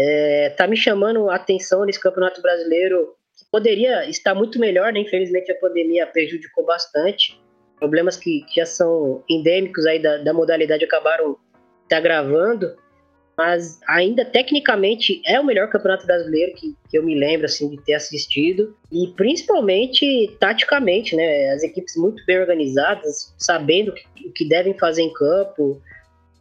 É, 0.00 0.50
tá 0.50 0.66
me 0.66 0.76
chamando 0.76 1.28
a 1.28 1.36
atenção 1.36 1.84
nesse 1.84 2.00
Campeonato 2.00 2.40
Brasileiro, 2.40 3.14
que 3.36 3.44
poderia 3.50 4.08
estar 4.08 4.34
muito 4.34 4.58
melhor, 4.58 4.92
né? 4.92 5.00
Infelizmente 5.00 5.50
a 5.50 5.56
pandemia 5.56 6.06
prejudicou 6.06 6.64
bastante. 6.64 7.40
Problemas 7.78 8.16
que, 8.16 8.42
que 8.42 8.60
já 8.60 8.66
são 8.66 9.22
endêmicos 9.28 9.86
aí 9.86 10.00
da, 10.00 10.18
da 10.18 10.32
modalidade 10.32 10.84
acabaram 10.84 11.36
se 11.88 11.94
agravando, 11.94 12.76
mas 13.38 13.78
ainda 13.86 14.24
tecnicamente 14.24 15.22
é 15.24 15.38
o 15.38 15.44
melhor 15.44 15.70
campeonato 15.70 16.04
brasileiro 16.04 16.52
que, 16.56 16.76
que 16.90 16.98
eu 16.98 17.04
me 17.04 17.14
lembro 17.14 17.46
assim 17.46 17.70
de 17.70 17.80
ter 17.84 17.94
assistido 17.94 18.76
e 18.90 19.06
principalmente 19.16 20.36
taticamente, 20.40 21.14
né? 21.14 21.50
As 21.50 21.62
equipes 21.62 21.96
muito 21.96 22.24
bem 22.26 22.40
organizadas, 22.40 23.32
sabendo 23.38 23.94
o 24.26 24.32
que 24.32 24.48
devem 24.48 24.76
fazer 24.76 25.02
em 25.02 25.12
campo, 25.12 25.80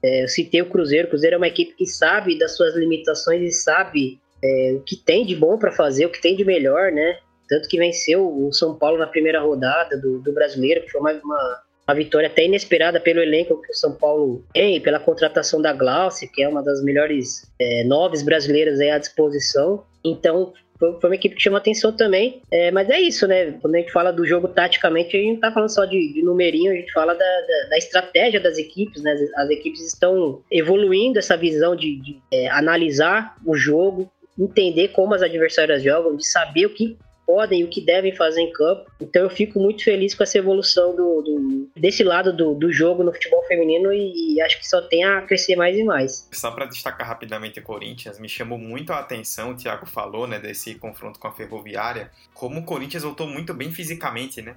é, 0.04 0.24
eu 0.24 0.28
citei 0.28 0.62
o 0.62 0.70
Cruzeiro. 0.70 1.08
O 1.08 1.10
Cruzeiro 1.10 1.36
é 1.36 1.38
uma 1.38 1.48
equipe 1.48 1.74
que 1.74 1.86
sabe 1.86 2.38
das 2.38 2.56
suas 2.56 2.76
limitações 2.76 3.42
e 3.42 3.52
sabe 3.52 4.20
é, 4.44 4.74
o 4.76 4.82
que 4.82 4.96
tem 4.96 5.26
de 5.26 5.36
bom 5.36 5.58
para 5.58 5.72
fazer, 5.72 6.06
o 6.06 6.12
que 6.12 6.22
tem 6.22 6.36
de 6.36 6.46
melhor, 6.46 6.92
né? 6.92 7.18
Tanto 7.48 7.68
que 7.68 7.78
venceu 7.78 8.28
o 8.28 8.52
São 8.52 8.76
Paulo 8.76 8.98
na 8.98 9.08
primeira 9.08 9.42
rodada 9.42 9.98
do, 9.98 10.20
do 10.20 10.34
Brasileiro, 10.34 10.82
que 10.82 10.92
foi 10.92 11.00
uma, 11.00 11.14
uma, 11.14 11.62
uma, 11.88 11.96
vitória 11.96 12.28
até 12.28 12.46
inesperada 12.46 13.00
pelo 13.00 13.22
elenco 13.22 13.62
que 13.62 13.72
o 13.72 13.76
São 13.76 13.94
Paulo 13.94 14.44
tem, 14.54 14.82
pela 14.82 15.00
contratação 15.00 15.62
da 15.62 15.72
Glaucia, 15.72 16.30
que 16.32 16.44
é 16.44 16.48
uma 16.48 16.62
das 16.62 16.84
melhores 16.84 17.50
é, 17.60 17.84
noves 17.86 18.22
brasileiras 18.22 18.80
aí 18.80 18.92
à 18.92 18.98
disposição. 18.98 19.84
Então, 20.04 20.54
foi 20.80 21.10
uma 21.10 21.16
equipe 21.16 21.36
que 21.36 21.42
chama 21.42 21.58
atenção 21.58 21.92
também. 21.92 22.42
É, 22.52 22.72
mas 22.72 22.90
é 22.90 23.00
isso, 23.00 23.28
né? 23.28 23.54
Quando 23.62 23.76
a 23.76 23.80
gente 23.80 23.92
fala 23.92 24.12
do 24.12 24.26
jogo 24.26 24.48
taticamente, 24.48 25.16
a 25.16 25.20
gente 25.20 25.34
não 25.34 25.40
tá 25.40 25.52
falando 25.52 25.74
só 25.74 25.86
de, 25.86 26.14
de 26.14 26.22
numerinho, 26.24 26.72
a 26.72 26.76
gente 26.76 26.92
fala 26.92 27.14
da, 27.14 27.26
da, 27.26 27.70
da, 27.70 27.78
estratégia 27.78 28.40
das 28.40 28.58
equipes, 28.58 29.02
né? 29.02 29.14
As, 29.14 29.22
as, 29.36 29.50
equipes 29.50 29.82
estão 29.82 30.42
evoluindo 30.52 31.20
essa 31.20 31.36
visão 31.36 31.76
de, 31.76 32.00
de 32.02 32.22
é, 32.32 32.48
analisar 32.50 33.36
o 33.46 33.56
jogo, 33.56 34.10
entender 34.38 34.90
como 34.90 35.14
as 35.14 35.22
adversárias 35.22 35.82
jogam, 35.82 36.16
de 36.16 36.28
saber 36.28 36.66
o 36.68 36.74
que 36.74 36.98
podem 37.28 37.60
e 37.60 37.64
o 37.66 37.70
que 37.70 37.82
devem 37.82 38.16
fazer 38.16 38.42
em 38.42 38.54
campo. 38.54 38.90
Então 39.02 39.24
eu 39.24 39.30
fico 39.30 39.60
muito 39.60 39.84
feliz 39.84 40.16
com 40.16 40.24
essa 40.24 40.38
evolução 40.38 40.96
do, 40.96 41.22
do 41.22 41.70
desse 41.76 42.04
lado 42.04 42.36
do, 42.36 42.56
do, 42.56 42.72
jogo 42.72 43.04
no 43.04 43.12
futebol 43.12 43.44
feminino 43.44 43.92
e, 43.92 44.36
e, 44.36 44.42
acho 44.42 44.58
que 44.58 44.68
só 44.68 44.82
tem 44.82 45.04
a 45.04 45.22
crescer 45.22 45.58
mais 45.58 45.78
e 45.78 45.84
mais. 45.84 46.28
Só 46.32 46.52
para 46.52 46.66
destacar 46.66 47.06
rapidamente 47.06 47.60
o 47.60 47.64
Corinthians, 47.64 48.18
me 48.18 48.30
chamou 48.30 48.58
muito 48.58 48.94
a 48.94 49.00
atenção, 49.00 49.52
o 49.52 49.56
Thiago 49.56 49.86
falou, 49.86 50.26
né, 50.26 50.40
desse 50.40 50.76
confronto 50.76 51.20
com 51.20 51.28
a 51.28 51.32
Ferroviária, 51.32 52.10
como 52.34 52.62
o 52.62 52.64
Corinthians 52.64 53.04
voltou 53.04 53.28
muito 53.28 53.54
bem 53.54 53.72
fisicamente, 53.72 54.42
né? 54.42 54.56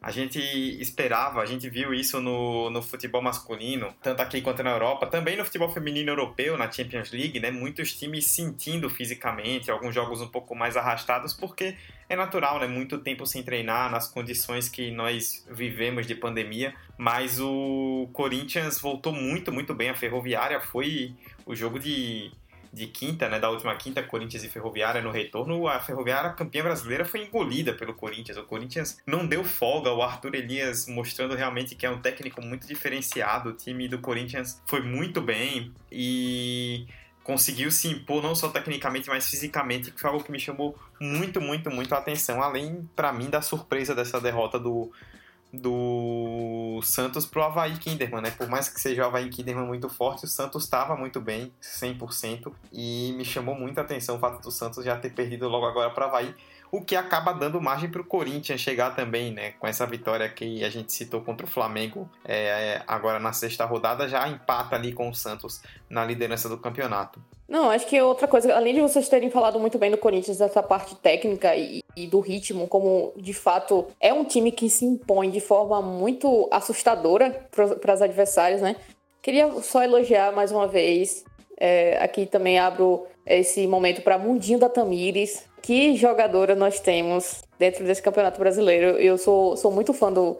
A 0.00 0.10
gente 0.10 0.38
esperava, 0.80 1.40
a 1.40 1.46
gente 1.46 1.68
viu 1.68 1.92
isso 1.92 2.20
no, 2.20 2.70
no 2.70 2.82
futebol 2.82 3.22
masculino, 3.22 3.92
tanto 4.02 4.20
aqui 4.20 4.40
quanto 4.40 4.62
na 4.62 4.70
Europa, 4.70 5.06
também 5.06 5.36
no 5.36 5.44
futebol 5.44 5.68
feminino 5.68 6.10
europeu, 6.10 6.56
na 6.56 6.70
Champions 6.70 7.10
League, 7.10 7.40
né? 7.40 7.50
Muitos 7.50 7.92
times 7.98 8.26
sentindo 8.26 8.88
fisicamente, 8.88 9.70
alguns 9.70 9.94
jogos 9.94 10.20
um 10.20 10.28
pouco 10.28 10.54
mais 10.54 10.76
arrastados, 10.76 11.32
porque 11.32 11.76
é 12.08 12.14
natural, 12.14 12.60
né? 12.60 12.66
Muito 12.66 12.98
tempo 12.98 13.26
sem 13.26 13.42
treinar 13.42 13.90
nas 13.90 14.06
condições 14.06 14.68
que 14.68 14.90
nós 14.90 15.44
vivemos 15.50 16.06
de 16.06 16.14
pandemia, 16.14 16.74
mas 16.96 17.40
o 17.40 18.08
Corinthians 18.12 18.78
voltou 18.80 19.12
muito, 19.12 19.50
muito 19.50 19.74
bem. 19.74 19.90
A 19.90 19.94
Ferroviária 19.94 20.60
foi 20.60 21.14
o 21.44 21.54
jogo 21.54 21.80
de 21.80 22.30
de 22.76 22.88
quinta, 22.88 23.26
né, 23.26 23.40
da 23.40 23.48
última 23.48 23.74
quinta, 23.74 24.02
Corinthians 24.02 24.44
e 24.44 24.50
Ferroviária 24.50 25.00
no 25.00 25.10
retorno, 25.10 25.66
a 25.66 25.80
Ferroviária 25.80 26.34
campeã 26.34 26.62
brasileira 26.62 27.06
foi 27.06 27.24
engolida 27.24 27.72
pelo 27.72 27.94
Corinthians. 27.94 28.36
O 28.36 28.44
Corinthians 28.44 28.98
não 29.06 29.26
deu 29.26 29.42
folga, 29.42 29.90
o 29.90 30.02
Arthur 30.02 30.34
Elias 30.34 30.86
mostrando 30.86 31.34
realmente 31.34 31.74
que 31.74 31.86
é 31.86 31.90
um 31.90 32.02
técnico 32.02 32.42
muito 32.42 32.66
diferenciado. 32.66 33.48
O 33.48 33.52
time 33.54 33.88
do 33.88 33.98
Corinthians 33.98 34.62
foi 34.66 34.82
muito 34.82 35.22
bem 35.22 35.72
e 35.90 36.86
conseguiu 37.24 37.70
se 37.70 37.88
impor 37.88 38.22
não 38.22 38.34
só 38.34 38.50
tecnicamente, 38.50 39.08
mas 39.08 39.26
fisicamente, 39.26 39.90
que 39.90 39.98
foi 39.98 40.10
algo 40.10 40.22
que 40.22 40.30
me 40.30 40.38
chamou 40.38 40.78
muito, 41.00 41.40
muito, 41.40 41.70
muito 41.70 41.94
a 41.94 41.98
atenção, 41.98 42.42
além 42.42 42.86
para 42.94 43.10
mim 43.10 43.30
da 43.30 43.40
surpresa 43.40 43.94
dessa 43.94 44.20
derrota 44.20 44.60
do 44.60 44.92
do 45.52 46.80
Santos 46.82 47.24
pro 47.24 47.42
Havaí 47.42 47.76
Kinderman, 47.78 48.20
né? 48.20 48.30
Por 48.30 48.48
mais 48.48 48.68
que 48.68 48.80
seja 48.80 49.02
o 49.02 49.06
Havaí 49.06 49.28
Kinderman 49.28 49.66
muito 49.66 49.88
forte, 49.88 50.24
o 50.24 50.28
Santos 50.28 50.64
estava 50.64 50.96
muito 50.96 51.20
bem, 51.20 51.52
100%, 51.62 52.52
e 52.72 53.14
me 53.16 53.24
chamou 53.24 53.54
muita 53.54 53.80
atenção 53.80 54.16
o 54.16 54.18
fato 54.18 54.42
do 54.42 54.50
Santos 54.50 54.84
já 54.84 54.96
ter 54.96 55.10
perdido 55.10 55.48
logo 55.48 55.66
agora 55.66 55.90
para 55.90 56.06
Havaí, 56.06 56.34
o 56.70 56.80
que 56.80 56.96
acaba 56.96 57.32
dando 57.32 57.60
margem 57.60 57.90
para 57.90 58.00
o 58.00 58.04
Corinthians 58.04 58.60
chegar 58.60 58.94
também, 58.94 59.32
né? 59.32 59.52
Com 59.58 59.66
essa 59.66 59.86
vitória 59.86 60.28
que 60.28 60.64
a 60.64 60.70
gente 60.70 60.92
citou 60.92 61.20
contra 61.20 61.46
o 61.46 61.48
Flamengo, 61.48 62.08
é, 62.24 62.82
agora 62.86 63.18
na 63.18 63.32
sexta 63.32 63.64
rodada, 63.64 64.08
já 64.08 64.28
empata 64.28 64.76
ali 64.76 64.92
com 64.92 65.08
o 65.08 65.14
Santos 65.14 65.62
na 65.88 66.04
liderança 66.04 66.48
do 66.48 66.58
campeonato. 66.58 67.20
Não, 67.48 67.70
acho 67.70 67.86
que 67.86 68.00
outra 68.00 68.26
coisa, 68.26 68.54
além 68.54 68.74
de 68.74 68.80
vocês 68.80 69.08
terem 69.08 69.30
falado 69.30 69.60
muito 69.60 69.78
bem 69.78 69.90
do 69.90 69.96
Corinthians, 69.96 70.38
dessa 70.38 70.62
parte 70.62 70.96
técnica 70.96 71.54
e, 71.54 71.82
e, 71.96 72.06
do 72.06 72.18
ritmo, 72.18 72.66
como 72.66 73.12
de 73.16 73.32
fato 73.32 73.86
é 74.00 74.12
um 74.12 74.24
time 74.24 74.50
que 74.50 74.68
se 74.68 74.84
impõe 74.84 75.30
de 75.30 75.40
forma 75.40 75.80
muito 75.80 76.48
assustadora 76.50 77.48
para 77.52 77.94
os 77.94 78.02
adversários, 78.02 78.60
né? 78.60 78.74
Queria 79.22 79.50
só 79.62 79.82
elogiar 79.82 80.32
mais 80.32 80.50
uma 80.50 80.66
vez. 80.66 81.24
É, 81.58 82.02
aqui 82.02 82.26
também 82.26 82.58
abro 82.58 83.06
esse 83.24 83.66
momento 83.66 84.02
para 84.02 84.18
Mundinho 84.18 84.58
da 84.58 84.68
Tamires. 84.68 85.48
Que 85.66 85.96
jogadora 85.96 86.54
nós 86.54 86.78
temos 86.78 87.42
dentro 87.58 87.84
desse 87.84 88.00
campeonato 88.00 88.38
brasileiro. 88.38 88.90
Eu 88.98 89.18
sou, 89.18 89.56
sou 89.56 89.72
muito 89.72 89.92
fã 89.92 90.12
do 90.12 90.36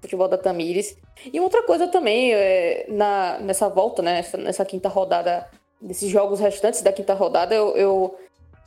futebol 0.00 0.26
da 0.26 0.38
Tamires. 0.38 0.96
E 1.30 1.38
outra 1.38 1.62
coisa 1.64 1.86
também, 1.86 2.32
é, 2.32 2.86
na, 2.88 3.38
nessa 3.40 3.68
volta, 3.68 4.00
né, 4.00 4.14
nessa, 4.14 4.38
nessa 4.38 4.64
quinta 4.64 4.88
rodada 4.88 5.46
desses 5.78 6.08
jogos 6.08 6.40
restantes 6.40 6.80
da 6.80 6.94
quinta 6.94 7.12
rodada, 7.12 7.54
eu, 7.54 7.76
eu, 7.76 8.18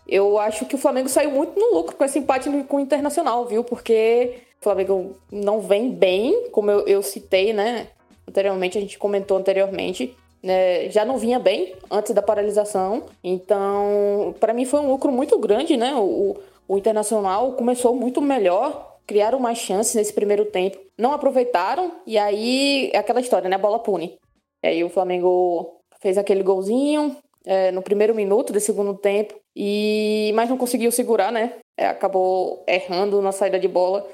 eu 0.08 0.38
acho 0.38 0.68
que 0.68 0.76
o 0.76 0.78
Flamengo 0.78 1.10
saiu 1.10 1.32
muito 1.32 1.60
no 1.60 1.74
lucro 1.74 1.96
com 1.96 2.06
esse 2.06 2.20
empate 2.20 2.48
com 2.66 2.78
o 2.78 2.80
Internacional, 2.80 3.48
viu? 3.48 3.64
Porque 3.64 4.36
o 4.62 4.64
Flamengo 4.64 5.18
não 5.32 5.62
vem 5.62 5.90
bem, 5.90 6.48
como 6.52 6.70
eu, 6.70 6.88
eu 6.88 7.02
citei, 7.02 7.54
né? 7.54 7.88
Anteriormente, 8.28 8.78
a 8.78 8.82
gente 8.82 9.00
comentou 9.00 9.36
anteriormente. 9.36 10.16
Né, 10.44 10.90
já 10.90 11.06
não 11.06 11.18
vinha 11.18 11.40
bem 11.40 11.74
antes 11.90 12.14
da 12.14 12.22
paralisação. 12.22 13.04
Então, 13.24 14.36
para 14.42 14.54
mim 14.54 14.66
foi 14.66 14.82
um 14.82 14.90
lucro 14.90 15.10
muito 15.10 15.40
grande, 15.40 15.78
né? 15.78 15.96
O, 15.96 16.36
o 16.68 16.78
Internacional 16.78 17.54
começou 17.54 17.96
muito 17.96 18.22
melhor, 18.22 18.98
criaram 19.08 19.40
mais 19.40 19.58
chances 19.58 19.96
nesse 19.96 20.12
primeiro 20.12 20.46
tempo, 20.46 20.78
não 20.98 21.14
aproveitaram, 21.14 21.94
e 22.06 22.18
aí 22.18 22.90
é 22.94 22.98
aquela 22.98 23.22
história, 23.22 23.50
né? 23.50 23.56
A 23.56 23.60
bola 23.60 23.80
pune. 23.80 24.18
E 24.62 24.68
aí 24.68 24.84
o 24.84 24.90
Flamengo 24.90 25.80
fez 26.02 26.18
aquele 26.18 26.44
golzinho 26.44 27.16
é, 27.46 27.72
no 27.72 27.82
primeiro 27.82 28.14
minuto 28.14 28.52
do 28.52 28.60
segundo 28.60 28.94
tempo, 28.96 29.36
e 29.56 30.32
mas 30.36 30.50
não 30.50 30.58
conseguiu 30.58 30.92
segurar, 30.92 31.32
né? 31.32 31.54
É, 31.78 31.88
acabou 31.88 32.64
errando 32.68 33.22
na 33.22 33.32
saída 33.32 33.60
de 33.60 33.68
bola 33.68 34.06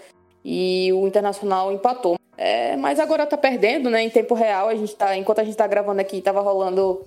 e 0.44 0.92
o 0.94 1.08
Internacional 1.08 1.72
empatou. 1.72 2.18
É, 2.38 2.78
mas 2.78 3.00
agora 3.00 3.26
tá 3.26 3.38
perdendo, 3.38 3.90
né? 3.90 4.02
Em 4.02 4.10
tempo 4.10 4.34
real, 4.34 4.70
a 4.70 4.76
gente 4.76 4.96
tá, 4.96 5.18
enquanto 5.18 5.40
a 5.40 5.44
gente 5.44 5.58
tá 5.58 5.68
gravando 5.68 6.00
aqui, 6.00 6.22
tava 6.22 6.42
rolando. 6.42 7.04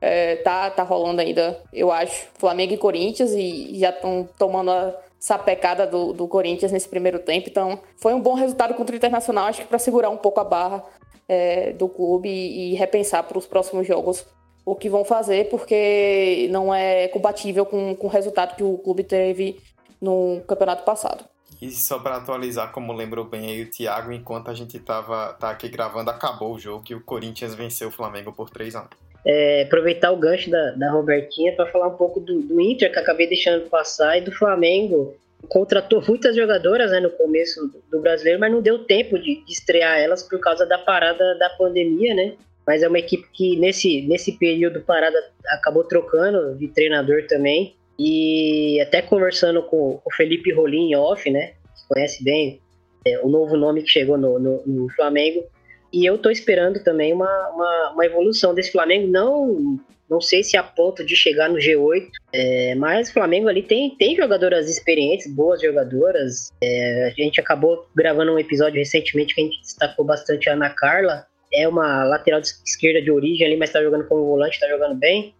É, 0.00 0.36
tá, 0.36 0.68
tá 0.68 0.82
rolando 0.82 1.22
ainda, 1.22 1.62
eu 1.72 1.90
acho, 1.90 2.28
Flamengo 2.34 2.74
e 2.74 2.76
Corinthians, 2.76 3.30
e 3.30 3.78
já 3.78 3.88
estão 3.88 4.28
tomando 4.38 4.70
a 4.70 4.94
sapecada 5.18 5.86
do, 5.86 6.12
do 6.12 6.28
Corinthians 6.28 6.70
nesse 6.70 6.86
primeiro 6.86 7.18
tempo. 7.18 7.48
Então, 7.48 7.78
foi 7.96 8.12
um 8.12 8.20
bom 8.20 8.34
resultado 8.34 8.74
contra 8.74 8.92
o 8.92 8.96
Internacional, 8.96 9.46
acho 9.46 9.62
que 9.62 9.66
para 9.66 9.78
segurar 9.78 10.10
um 10.10 10.18
pouco 10.18 10.40
a 10.40 10.44
barra 10.44 10.84
é, 11.26 11.72
do 11.72 11.88
clube 11.88 12.28
e, 12.28 12.72
e 12.72 12.74
repensar 12.74 13.22
para 13.22 13.38
os 13.38 13.46
próximos 13.46 13.86
jogos 13.86 14.26
o 14.66 14.74
que 14.74 14.90
vão 14.90 15.04
fazer, 15.04 15.48
porque 15.48 16.48
não 16.50 16.74
é 16.74 17.08
compatível 17.08 17.64
com, 17.64 17.94
com 17.94 18.06
o 18.06 18.10
resultado 18.10 18.56
que 18.56 18.62
o 18.62 18.76
clube 18.76 19.04
teve 19.04 19.58
no 20.00 20.42
campeonato 20.46 20.84
passado. 20.84 21.24
E 21.64 21.70
só 21.70 21.98
para 21.98 22.16
atualizar, 22.16 22.70
como 22.72 22.92
lembrou 22.92 23.24
bem 23.24 23.46
aí 23.46 23.62
o 23.62 23.70
Thiago, 23.70 24.12
enquanto 24.12 24.50
a 24.50 24.54
gente 24.54 24.78
tava 24.78 25.32
tá 25.32 25.48
aqui 25.48 25.66
gravando, 25.66 26.10
acabou 26.10 26.54
o 26.54 26.58
jogo 26.58 26.84
e 26.90 26.94
o 26.94 27.00
Corinthians 27.00 27.54
venceu 27.54 27.88
o 27.88 27.90
Flamengo 27.90 28.30
por 28.32 28.50
3 28.50 28.76
a 28.76 28.82
1 28.82 28.84
é, 29.26 29.62
aproveitar 29.62 30.10
o 30.10 30.16
gancho 30.18 30.50
da, 30.50 30.72
da 30.72 30.92
Robertinha 30.92 31.54
para 31.56 31.66
falar 31.72 31.88
um 31.88 31.96
pouco 31.96 32.20
do, 32.20 32.42
do 32.42 32.60
Inter, 32.60 32.92
que 32.92 32.98
acabei 32.98 33.26
deixando 33.26 33.68
passar, 33.70 34.18
e 34.18 34.20
do 34.20 34.30
Flamengo, 34.30 35.16
contratou 35.48 36.02
muitas 36.06 36.36
jogadoras 36.36 36.90
né, 36.90 37.00
no 37.00 37.08
começo 37.08 37.72
do 37.90 38.00
brasileiro, 38.00 38.38
mas 38.38 38.52
não 38.52 38.60
deu 38.60 38.84
tempo 38.84 39.18
de, 39.18 39.42
de, 39.42 39.52
estrear 39.52 39.98
elas 39.98 40.22
por 40.22 40.38
causa 40.40 40.66
da 40.66 40.76
parada 40.76 41.34
da 41.38 41.48
pandemia, 41.50 42.14
né? 42.14 42.34
Mas 42.66 42.82
é 42.82 42.88
uma 42.88 42.98
equipe 42.98 43.26
que 43.32 43.56
nesse, 43.56 44.02
nesse 44.02 44.32
período 44.32 44.82
parada 44.82 45.18
acabou 45.48 45.84
trocando 45.84 46.54
de 46.56 46.68
treinador 46.68 47.26
também. 47.26 47.74
E 47.98 48.80
até 48.80 49.02
conversando 49.02 49.62
com 49.62 50.00
o 50.04 50.12
Felipe 50.14 50.52
Rolim 50.52 50.94
off, 50.94 51.30
né? 51.30 51.48
Que 51.48 51.88
conhece 51.88 52.22
bem 52.22 52.60
é, 53.06 53.18
o 53.20 53.28
novo 53.28 53.56
nome 53.56 53.82
que 53.82 53.88
chegou 53.88 54.16
no, 54.16 54.38
no, 54.38 54.62
no 54.66 54.88
Flamengo. 54.90 55.44
E 55.92 56.04
eu 56.04 56.18
tô 56.18 56.30
esperando 56.30 56.82
também 56.82 57.12
uma, 57.12 57.50
uma, 57.50 57.92
uma 57.92 58.06
evolução 58.06 58.54
desse 58.54 58.72
Flamengo, 58.72 59.06
não 59.06 59.78
não 60.08 60.20
sei 60.20 60.42
se 60.42 60.56
a 60.56 60.62
ponto 60.62 61.04
de 61.04 61.16
chegar 61.16 61.48
no 61.48 61.56
G8, 61.56 62.08
é, 62.32 62.74
mas 62.74 63.08
o 63.08 63.12
Flamengo 63.12 63.48
ali 63.48 63.62
tem, 63.62 63.96
tem 63.96 64.14
jogadoras 64.14 64.68
experientes, 64.68 65.32
boas 65.32 65.62
jogadoras. 65.62 66.52
É, 66.62 67.06
a 67.06 67.10
gente 67.10 67.40
acabou 67.40 67.86
gravando 67.96 68.32
um 68.32 68.38
episódio 68.38 68.78
recentemente 68.78 69.34
que 69.34 69.40
a 69.40 69.44
gente 69.44 69.60
destacou 69.62 70.04
bastante 70.04 70.48
a 70.48 70.52
Ana 70.52 70.70
Carla. 70.70 71.26
É 71.52 71.66
uma 71.66 72.04
lateral 72.04 72.40
esquerda 72.40 73.00
de 73.00 73.10
origem 73.10 73.46
ali, 73.46 73.56
mas 73.56 73.70
tá 73.70 73.82
jogando 73.82 74.06
como 74.06 74.26
volante, 74.26 74.60
tá 74.60 74.68
jogando 74.68 74.94
bem. 74.94 75.34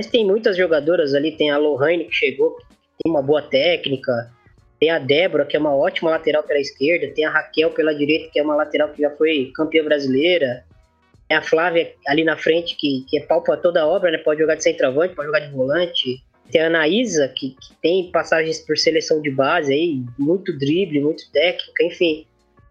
Mas 0.00 0.06
tem 0.06 0.24
muitas 0.24 0.56
jogadoras 0.56 1.14
ali, 1.14 1.32
tem 1.32 1.50
a 1.50 1.58
Lohane 1.58 2.06
que 2.06 2.14
chegou, 2.14 2.56
tem 3.02 3.12
uma 3.12 3.20
boa 3.20 3.42
técnica. 3.42 4.32
Tem 4.80 4.88
a 4.88 4.98
Débora, 4.98 5.44
que 5.44 5.54
é 5.54 5.60
uma 5.60 5.76
ótima 5.76 6.08
lateral 6.08 6.42
pela 6.42 6.58
esquerda. 6.58 7.12
Tem 7.14 7.26
a 7.26 7.30
Raquel 7.30 7.70
pela 7.72 7.94
direita, 7.94 8.30
que 8.32 8.40
é 8.40 8.42
uma 8.42 8.54
lateral 8.54 8.88
que 8.88 9.02
já 9.02 9.10
foi 9.10 9.52
campeã 9.54 9.84
brasileira. 9.84 10.64
É 11.28 11.36
a 11.36 11.42
Flávia 11.42 11.92
ali 12.06 12.24
na 12.24 12.34
frente, 12.34 12.76
que, 12.76 13.04
que 13.10 13.18
é 13.18 13.26
pau 13.26 13.42
pra 13.42 13.58
toda 13.58 13.86
obra, 13.86 14.10
né? 14.10 14.16
Pode 14.16 14.40
jogar 14.40 14.54
de 14.54 14.62
centroavante, 14.62 15.14
pode 15.14 15.26
jogar 15.26 15.40
de 15.40 15.52
volante. 15.52 16.24
Tem 16.50 16.62
a 16.62 16.68
Anaísa, 16.68 17.28
que, 17.28 17.50
que 17.50 17.74
tem 17.82 18.10
passagens 18.10 18.58
por 18.58 18.78
seleção 18.78 19.20
de 19.20 19.30
base 19.30 19.70
aí, 19.70 20.02
muito 20.18 20.56
drible, 20.56 20.98
muito 21.00 21.30
técnica, 21.30 21.84
enfim. 21.84 22.26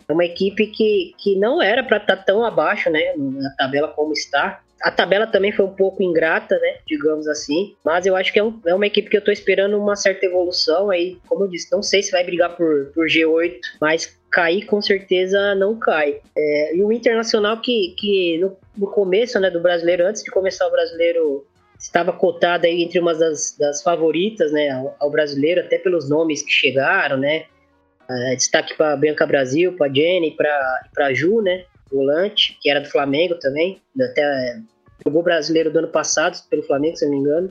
É 0.07 0.11
uma 0.11 0.25
equipe 0.25 0.65
que, 0.65 1.13
que 1.15 1.36
não 1.36 1.61
era 1.61 1.84
para 1.84 1.97
estar 1.97 2.15
tá 2.15 2.23
tão 2.23 2.43
abaixo, 2.43 2.89
né? 2.89 3.13
Na 3.15 3.51
tabela 3.51 3.89
como 3.89 4.13
está. 4.13 4.63
A 4.82 4.91
tabela 4.91 5.27
também 5.27 5.51
foi 5.51 5.65
um 5.65 5.73
pouco 5.75 6.01
ingrata, 6.01 6.57
né? 6.57 6.77
Digamos 6.88 7.27
assim. 7.27 7.75
Mas 7.84 8.05
eu 8.05 8.15
acho 8.15 8.32
que 8.32 8.39
é, 8.39 8.43
um, 8.43 8.59
é 8.65 8.73
uma 8.73 8.88
equipe 8.88 9.09
que 9.09 9.17
eu 9.17 9.23
tô 9.23 9.32
esperando 9.32 9.77
uma 9.77 9.95
certa 9.95 10.25
evolução. 10.25 10.89
Aí, 10.89 11.17
como 11.27 11.43
eu 11.43 11.49
disse, 11.49 11.71
não 11.71 11.84
sei 11.84 12.01
se 12.01 12.11
vai 12.11 12.23
brigar 12.23 12.55
por, 12.55 12.91
por 12.93 13.07
G8, 13.07 13.59
mas 13.82 14.19
cair 14.32 14.65
com 14.65 14.82
certeza 14.82 15.55
não 15.55 15.77
cai. 15.77 16.19
É, 16.38 16.75
e 16.75 16.84
o 16.84 16.91
Internacional 16.91 17.59
que, 17.61 17.95
que 17.97 18.38
no, 18.38 18.57
no, 18.77 18.88
começo 18.88 19.39
né, 19.39 19.49
do 19.49 19.59
brasileiro, 19.59 20.05
antes 20.05 20.23
de 20.23 20.32
começar 20.32 20.67
o 20.67 20.71
brasileiro, 20.71 21.45
estava 21.77 22.13
cotado 22.13 22.65
aí 22.65 22.84
entre 22.84 22.99
uma 22.99 23.13
das, 23.13 23.55
das 23.57 23.82
favoritas 23.82 24.51
né, 24.51 24.69
ao, 24.69 24.95
ao, 24.99 25.11
brasileiro, 25.11 25.61
até 25.61 25.77
pelos 25.77 26.09
nomes 26.09 26.41
que 26.41 26.51
chegaram, 26.51 27.17
né? 27.17 27.45
É, 28.09 28.36
destaque 28.36 28.75
para 28.75 28.95
Bianca 28.95 29.25
Brasil, 29.25 29.73
para 29.73 29.93
Jenny, 29.93 30.36
para 30.36 31.13
Ju, 31.13 31.41
né? 31.41 31.65
Volante, 31.91 32.57
que 32.61 32.69
era 32.69 32.79
do 32.79 32.89
Flamengo 32.89 33.35
também, 33.35 33.81
até 33.99 34.59
jogou 35.03 35.23
brasileiro 35.23 35.71
do 35.71 35.79
ano 35.79 35.87
passado 35.87 36.37
pelo 36.49 36.63
Flamengo, 36.63 36.97
se 36.97 37.05
não 37.05 37.11
me 37.11 37.19
engano. 37.19 37.49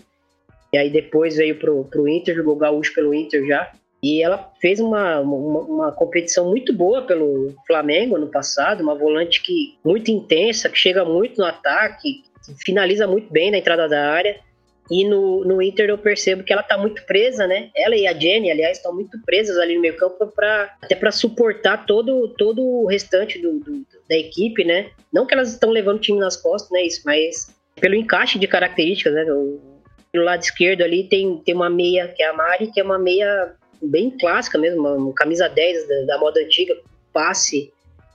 E 0.72 0.78
aí 0.78 0.90
depois 0.90 1.36
veio 1.36 1.58
pro, 1.58 1.84
pro 1.84 2.08
Inter, 2.08 2.34
jogou 2.34 2.56
gaúcho 2.56 2.94
pelo 2.94 3.14
Inter 3.14 3.46
já. 3.46 3.72
E 4.02 4.22
ela 4.22 4.52
fez 4.60 4.78
uma, 4.78 5.18
uma, 5.20 5.60
uma, 5.60 5.92
competição 5.92 6.48
muito 6.48 6.72
boa 6.72 7.02
pelo 7.02 7.52
Flamengo 7.66 8.16
no 8.16 8.28
passado, 8.28 8.80
uma 8.80 8.94
volante 8.94 9.42
que 9.42 9.76
muito 9.84 10.08
intensa, 10.10 10.68
que 10.68 10.78
chega 10.78 11.04
muito 11.04 11.38
no 11.38 11.44
ataque, 11.44 12.22
finaliza 12.64 13.08
muito 13.08 13.32
bem 13.32 13.50
na 13.50 13.58
entrada 13.58 13.88
da 13.88 14.08
área. 14.10 14.38
E 14.90 15.04
no, 15.04 15.44
no 15.44 15.60
Inter 15.60 15.90
eu 15.90 15.98
percebo 15.98 16.44
que 16.44 16.52
ela 16.52 16.62
tá 16.62 16.78
muito 16.78 17.04
presa, 17.04 17.46
né? 17.46 17.70
Ela 17.76 17.96
e 17.96 18.06
a 18.06 18.14
Jenny, 18.14 18.50
aliás, 18.50 18.78
estão 18.78 18.94
muito 18.94 19.20
presas 19.22 19.58
ali 19.58 19.74
no 19.74 19.82
meio 19.82 19.96
campo 19.96 20.26
para 20.28 20.76
até 20.80 20.94
para 20.94 21.10
suportar 21.10 21.84
todo, 21.84 22.28
todo 22.38 22.62
o 22.62 22.86
restante 22.86 23.38
do, 23.38 23.58
do, 23.58 23.84
da 24.08 24.16
equipe, 24.16 24.64
né? 24.64 24.90
Não 25.12 25.26
que 25.26 25.34
elas 25.34 25.52
estão 25.52 25.70
levando 25.70 25.96
o 25.96 26.00
time 26.00 26.18
nas 26.18 26.36
costas, 26.36 26.70
né? 26.70 26.82
Isso, 26.82 27.02
mas 27.04 27.54
pelo 27.80 27.94
encaixe 27.94 28.38
de 28.38 28.46
características, 28.46 29.14
né? 29.14 29.24
Pelo 30.10 30.24
lado 30.24 30.42
esquerdo 30.42 30.82
ali 30.82 31.04
tem, 31.04 31.38
tem 31.44 31.54
uma 31.54 31.68
meia, 31.68 32.08
que 32.08 32.22
é 32.22 32.28
a 32.28 32.32
Mari, 32.32 32.70
que 32.72 32.80
é 32.80 32.82
uma 32.82 32.98
meia 32.98 33.54
bem 33.82 34.10
clássica 34.18 34.58
mesmo, 34.58 34.86
uma 34.88 35.14
camisa 35.14 35.48
10 35.48 35.88
da, 35.88 36.02
da 36.06 36.18
moda 36.18 36.40
antiga, 36.40 36.76
passe 37.12 37.72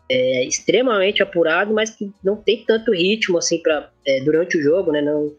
é, 0.10 0.44
extremamente 0.46 1.24
apurado, 1.24 1.74
mas 1.74 1.92
que 1.92 2.12
não 2.24 2.36
tem 2.36 2.64
tanto 2.66 2.92
ritmo 2.92 3.38
assim 3.38 3.62
para 3.62 3.90
é, 4.06 4.20
durante 4.22 4.58
o 4.58 4.62
jogo, 4.62 4.92
né? 4.92 5.02
Não, 5.02 5.36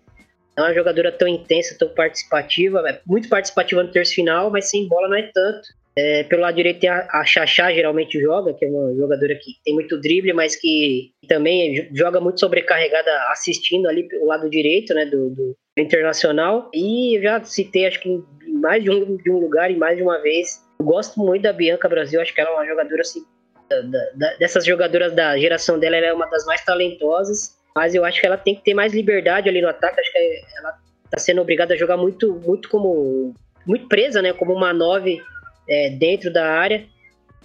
não 0.57 0.65
é 0.65 0.69
uma 0.69 0.75
jogadora 0.75 1.13
tão 1.13 1.29
intensa, 1.29 1.77
tão 1.79 1.89
participativa, 1.89 2.83
é 2.89 3.01
muito 3.07 3.29
participativa 3.29 3.83
no 3.83 3.91
terço 3.91 4.15
final, 4.15 4.51
mas 4.51 4.71
sem 4.71 4.89
bola 4.89 5.09
não 5.09 5.17
é 5.17 5.31
tanto. 5.33 5.69
É, 5.97 6.25
pelo 6.25 6.43
lado 6.43 6.57
direito 6.57 6.81
tem 6.81 6.91
a, 6.91 7.07
a 7.13 7.25
Xaxá, 7.25 7.73
geralmente 7.73 8.21
joga, 8.21 8.53
que 8.53 8.65
é 8.65 8.69
uma 8.69 8.95
jogadora 8.97 9.35
que 9.37 9.53
tem 9.65 9.75
muito 9.75 10.01
drible, 10.01 10.33
mas 10.33 10.57
que 10.57 11.13
também 11.29 11.89
joga 11.95 12.21
muito 12.21 12.41
sobrecarregada 12.41 13.11
assistindo 13.31 13.89
ali 13.89 14.09
pelo 14.09 14.27
lado 14.27 14.51
direito, 14.51 14.93
né, 14.93 15.07
do, 15.07 15.31
do 15.31 15.57
Internacional. 15.79 16.69
E 16.75 17.17
eu 17.17 17.23
já 17.23 17.45
citei, 17.45 17.87
acho 17.87 18.01
que 18.01 18.23
mais 18.49 18.83
de 18.83 18.91
um, 18.91 19.17
de 19.17 19.31
um 19.31 19.39
lugar 19.39 19.71
e 19.71 19.77
mais 19.77 19.97
de 19.97 20.03
uma 20.03 20.21
vez. 20.21 20.65
Eu 20.81 20.87
gosto 20.87 21.21
muito 21.21 21.43
da 21.43 21.53
Bianca 21.53 21.89
Brasil, 21.89 22.21
acho 22.21 22.35
que 22.35 22.41
ela 22.41 22.51
é 22.51 22.55
uma 22.55 22.67
jogadora 22.67 23.01
assim, 23.01 23.23
da, 23.69 23.83
da, 23.83 24.37
dessas 24.37 24.65
jogadoras 24.65 25.13
da 25.15 25.39
geração 25.39 25.79
dela, 25.79 25.97
ela 25.97 26.07
é 26.07 26.13
uma 26.13 26.27
das 26.27 26.45
mais 26.45 26.65
talentosas, 26.65 27.57
mas 27.75 27.95
eu 27.95 28.05
acho 28.05 28.21
que 28.21 28.27
ela 28.27 28.37
tem 28.37 28.57
que 28.57 28.65
ter 28.65 28.75
mais 28.75 28.93
liberdade 28.93 29.49
ali 29.49 29.61
no 29.61 29.69
ataque. 29.69 30.01
Acho 30.01 30.13
que 30.13 30.19
ela 30.59 30.75
está 31.05 31.19
sendo 31.19 31.41
obrigada 31.41 31.75
a 31.75 31.77
jogar 31.77 31.97
muito, 31.97 32.35
muito 32.45 32.69
como 32.69 33.33
muito 33.67 33.89
presa, 33.89 34.21
né? 34.21 34.33
Como 34.33 34.53
uma 34.53 34.73
nove 34.73 35.21
é, 35.69 35.91
dentro 35.91 36.33
da 36.33 36.47
área. 36.47 36.85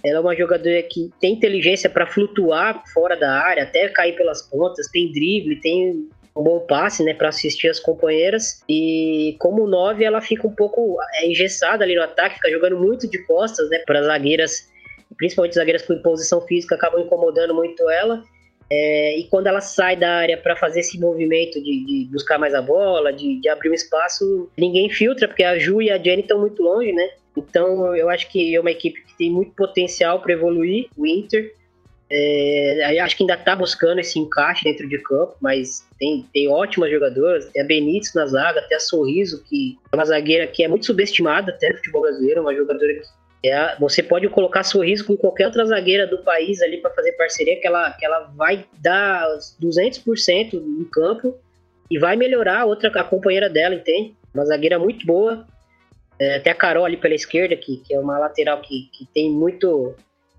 Ela 0.02 0.18
é 0.18 0.20
uma 0.20 0.34
jogadora 0.34 0.82
que 0.82 1.10
tem 1.20 1.34
inteligência 1.34 1.90
para 1.90 2.06
flutuar 2.06 2.82
fora 2.92 3.16
da 3.16 3.32
área, 3.32 3.64
até 3.64 3.86
cair 3.88 4.16
pelas 4.16 4.42
pontas, 4.42 4.88
tem 4.88 5.12
drible, 5.12 5.60
tem 5.60 6.08
um 6.34 6.42
bom 6.42 6.60
passe, 6.60 7.04
né, 7.04 7.12
para 7.12 7.28
assistir 7.28 7.68
as 7.68 7.78
companheiras. 7.78 8.62
E 8.68 9.36
como 9.38 9.66
nove, 9.66 10.04
ela 10.04 10.20
fica 10.20 10.46
um 10.46 10.54
pouco 10.54 10.96
é, 11.14 11.26
engessada 11.26 11.84
ali 11.84 11.94
no 11.94 12.02
ataque, 12.02 12.36
fica 12.36 12.50
jogando 12.50 12.78
muito 12.78 13.08
de 13.08 13.18
costas, 13.26 13.68
né, 13.68 13.82
para 13.86 14.02
zagueiras, 14.02 14.68
principalmente 15.16 15.54
zagueiras 15.54 15.82
com 15.82 15.98
posição 15.98 16.40
física, 16.46 16.76
acabam 16.76 17.02
incomodando 17.02 17.54
muito 17.54 17.88
ela. 17.90 18.22
É, 18.72 19.18
e 19.18 19.24
quando 19.24 19.48
ela 19.48 19.60
sai 19.60 19.96
da 19.96 20.08
área 20.08 20.36
para 20.36 20.54
fazer 20.54 20.80
esse 20.80 20.98
movimento 20.98 21.60
de, 21.60 21.84
de, 21.84 22.08
buscar 22.12 22.38
mais 22.38 22.54
a 22.54 22.62
bola, 22.62 23.12
de, 23.12 23.40
de, 23.40 23.48
abrir 23.48 23.68
um 23.68 23.74
espaço, 23.74 24.48
ninguém 24.56 24.88
filtra, 24.88 25.26
porque 25.26 25.42
a 25.42 25.58
Ju 25.58 25.82
e 25.82 25.90
a 25.90 25.98
Jenny 25.98 26.22
estão 26.22 26.38
muito 26.38 26.62
longe, 26.62 26.92
né? 26.92 27.10
Então 27.36 27.94
eu 27.94 28.08
acho 28.10 28.28
que 28.30 28.54
é 28.54 28.60
uma 28.60 28.70
equipe 28.70 29.02
que 29.02 29.16
tem 29.16 29.30
muito 29.30 29.52
potencial 29.52 30.20
para 30.20 30.32
evoluir, 30.32 30.88
o 30.96 31.06
Inter. 31.06 31.54
É, 32.12 32.98
acho 33.00 33.16
que 33.16 33.22
ainda 33.22 33.34
está 33.34 33.54
buscando 33.54 34.00
esse 34.00 34.18
encaixe 34.18 34.64
dentro 34.64 34.88
de 34.88 34.98
campo, 34.98 35.36
mas 35.40 35.86
tem, 35.96 36.26
tem 36.32 36.48
ótimas 36.48 36.90
jogadoras. 36.90 37.46
Tem 37.46 37.62
a 37.62 37.64
Benítez 37.64 38.12
na 38.14 38.26
zaga, 38.26 38.58
até 38.60 38.74
a 38.74 38.80
Sorriso, 38.80 39.44
que 39.44 39.78
é 39.92 39.96
uma 39.96 40.04
zagueira 40.04 40.46
que 40.48 40.64
é 40.64 40.68
muito 40.68 40.86
subestimada 40.86 41.52
até 41.52 41.68
no 41.68 41.76
futebol 41.76 42.02
brasileiro, 42.02 42.40
uma 42.40 42.54
jogadora 42.54 42.92
que 42.94 43.48
é, 43.48 43.76
você 43.78 44.02
pode 44.02 44.28
colocar 44.28 44.62
sorriso 44.62 45.06
com 45.06 45.16
qualquer 45.16 45.46
outra 45.46 45.64
zagueira 45.64 46.06
do 46.06 46.18
país 46.18 46.60
ali 46.60 46.76
para 46.76 46.90
fazer 46.90 47.12
parceria, 47.12 47.58
que 47.58 47.66
ela, 47.66 47.90
que 47.92 48.04
ela 48.04 48.30
vai 48.36 48.66
dar 48.78 49.26
200% 49.62 50.54
em 50.54 50.84
campo 50.84 51.34
e 51.90 51.98
vai 51.98 52.16
melhorar 52.16 52.60
a 52.60 52.64
outra 52.66 52.90
a 53.00 53.04
companheira 53.04 53.48
dela, 53.48 53.74
entende? 53.74 54.14
Uma 54.34 54.44
zagueira 54.44 54.78
muito 54.78 55.06
boa. 55.06 55.46
É, 56.20 56.36
até 56.36 56.50
a 56.50 56.54
Carol 56.54 56.84
ali 56.84 56.98
pela 56.98 57.14
esquerda, 57.14 57.56
que, 57.56 57.78
que 57.78 57.94
é 57.94 57.98
uma 57.98 58.18
lateral 58.18 58.60
que, 58.60 58.90
que 58.92 59.06
tem 59.14 59.30
muito, 59.30 59.94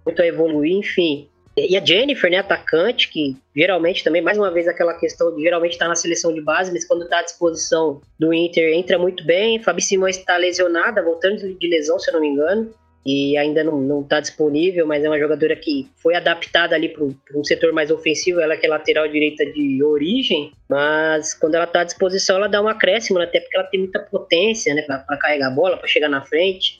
muito 0.05 0.21
a 0.21 0.27
evoluir, 0.27 0.77
enfim. 0.77 1.27
E 1.57 1.75
a 1.75 1.83
Jennifer, 1.83 2.31
né, 2.31 2.37
atacante, 2.37 3.09
que 3.09 3.35
geralmente 3.53 4.03
também, 4.03 4.21
mais 4.21 4.37
uma 4.37 4.51
vez, 4.51 4.67
aquela 4.67 4.93
questão 4.93 5.35
de 5.35 5.41
geralmente 5.41 5.73
estar 5.73 5.85
tá 5.85 5.89
na 5.89 5.95
seleção 5.95 6.33
de 6.33 6.39
base, 6.39 6.71
mas 6.71 6.85
quando 6.85 7.03
está 7.03 7.19
à 7.19 7.23
disposição 7.23 7.99
do 8.17 8.33
Inter, 8.33 8.73
entra 8.73 8.97
muito 8.97 9.25
bem. 9.25 9.61
Fabi 9.61 9.81
Simões 9.81 10.17
está 10.17 10.37
lesionada, 10.37 11.03
voltando 11.03 11.53
de 11.53 11.67
lesão, 11.67 11.99
se 11.99 12.09
eu 12.09 12.13
não 12.13 12.21
me 12.21 12.27
engano, 12.27 12.71
e 13.05 13.35
ainda 13.35 13.63
não 13.63 14.01
está 14.01 14.19
disponível, 14.19 14.85
mas 14.85 15.03
é 15.03 15.09
uma 15.09 15.19
jogadora 15.19 15.55
que 15.55 15.89
foi 15.95 16.15
adaptada 16.15 16.75
ali 16.75 16.89
para 16.89 17.03
um 17.03 17.43
setor 17.43 17.73
mais 17.73 17.89
ofensivo. 17.89 18.39
Ela 18.39 18.55
que 18.55 18.65
é 18.65 18.69
lateral 18.69 19.07
direita 19.07 19.45
de 19.45 19.83
origem, 19.83 20.51
mas 20.69 21.33
quando 21.33 21.55
ela 21.55 21.63
está 21.63 21.81
à 21.81 21.83
disposição, 21.83 22.35
ela 22.35 22.47
dá 22.47 22.61
um 22.61 22.67
acréscimo, 22.67 23.17
né, 23.17 23.25
até 23.25 23.39
porque 23.39 23.57
ela 23.57 23.67
tem 23.67 23.79
muita 23.79 23.99
potência 23.99 24.73
né, 24.75 24.83
para 24.83 25.17
carregar 25.17 25.47
a 25.47 25.51
bola, 25.51 25.77
para 25.77 25.87
chegar 25.87 26.09
na 26.09 26.21
frente. 26.21 26.79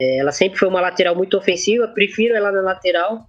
É, 0.00 0.18
ela 0.18 0.32
sempre 0.32 0.58
foi 0.58 0.68
uma 0.68 0.80
lateral 0.80 1.14
muito 1.14 1.36
ofensiva, 1.36 1.86
prefiro 1.88 2.34
ela 2.34 2.50
na 2.50 2.62
lateral 2.62 3.28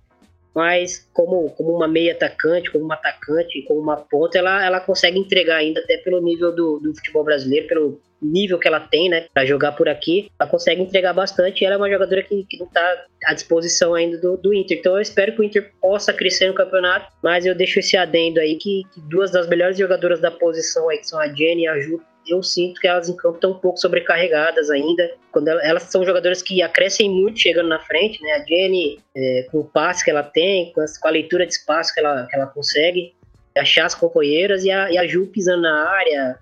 mas 0.54 1.10
como, 1.14 1.50
como 1.52 1.76
uma 1.76 1.88
meia 1.88 2.14
atacante, 2.14 2.72
como 2.72 2.86
uma 2.86 2.96
atacante, 2.96 3.62
como 3.64 3.80
uma 3.80 3.98
ponta, 3.98 4.38
ela, 4.38 4.66
ela 4.66 4.80
consegue 4.80 5.20
entregar 5.20 5.58
ainda, 5.58 5.80
até 5.80 5.98
pelo 5.98 6.22
nível 6.22 6.54
do, 6.54 6.80
do 6.80 6.94
futebol 6.96 7.24
brasileiro, 7.24 7.68
pelo 7.68 8.02
nível 8.22 8.60
que 8.60 8.68
ela 8.68 8.80
tem, 8.80 9.10
né, 9.10 9.28
para 9.34 9.46
jogar 9.46 9.72
por 9.74 9.88
aqui, 9.88 10.30
ela 10.40 10.50
consegue 10.50 10.82
entregar 10.82 11.14
bastante. 11.14 11.64
ela 11.64 11.76
é 11.76 11.78
uma 11.78 11.90
jogadora 11.90 12.22
que, 12.24 12.44
que 12.44 12.58
não 12.58 12.66
está 12.66 13.06
à 13.26 13.34
disposição 13.34 13.94
ainda 13.94 14.18
do, 14.18 14.38
do 14.38 14.54
Inter. 14.54 14.78
Então 14.78 14.96
eu 14.96 15.02
espero 15.02 15.34
que 15.34 15.42
o 15.42 15.44
Inter 15.44 15.72
possa 15.82 16.12
crescer 16.14 16.48
no 16.48 16.54
campeonato, 16.54 17.12
mas 17.24 17.46
eu 17.46 17.56
deixo 17.56 17.80
esse 17.80 17.96
adendo 17.96 18.40
aí 18.40 18.56
que, 18.58 18.84
que 18.94 19.02
duas 19.02 19.32
das 19.32 19.48
melhores 19.48 19.78
jogadoras 19.78 20.20
da 20.20 20.32
posição 20.32 20.90
aí, 20.90 20.98
que 20.98 21.08
são 21.08 21.20
a 21.20 21.28
Jenny 21.28 21.64
e 21.64 21.68
a 21.68 21.80
Ju, 21.80 22.02
eu 22.30 22.44
sinto 22.44 22.80
que 22.80 22.88
elas 22.88 23.10
em 23.10 23.16
campo 23.16 23.36
estão 23.36 23.52
um 23.52 23.60
pouco 23.60 23.78
sobrecarregadas 23.78 24.70
ainda. 24.70 25.12
Quando 25.32 25.48
elas, 25.48 25.84
são 25.84 26.06
jogadoras 26.06 26.42
que 26.42 26.62
acrescem 26.62 27.10
muito 27.10 27.40
chegando 27.40 27.70
na 27.70 27.80
frente, 27.80 28.22
né? 28.22 28.34
A 28.34 28.46
Jenny, 28.46 29.00
é, 29.16 29.48
com 29.52 29.60
o 29.60 29.66
passe 29.66 30.04
que 30.04 30.12
ela 30.12 30.24
tem, 30.24 30.72
com 30.74 30.82
a, 30.82 31.10
leitura 31.10 31.46
de 31.46 31.54
espaço 31.54 31.94
que 31.94 32.00
ela, 32.00 32.28
que 32.28 32.36
ela 32.36 32.48
consegue, 32.48 33.14
achar 33.58 33.86
as 33.86 33.96
companheiras 33.96 34.64
e 34.64 34.72
a, 34.72 34.92
e 34.92 34.98
a 34.98 35.08
Ju 35.08 35.28
pisando 35.28 35.64
na 35.64 35.90
área, 35.90 36.40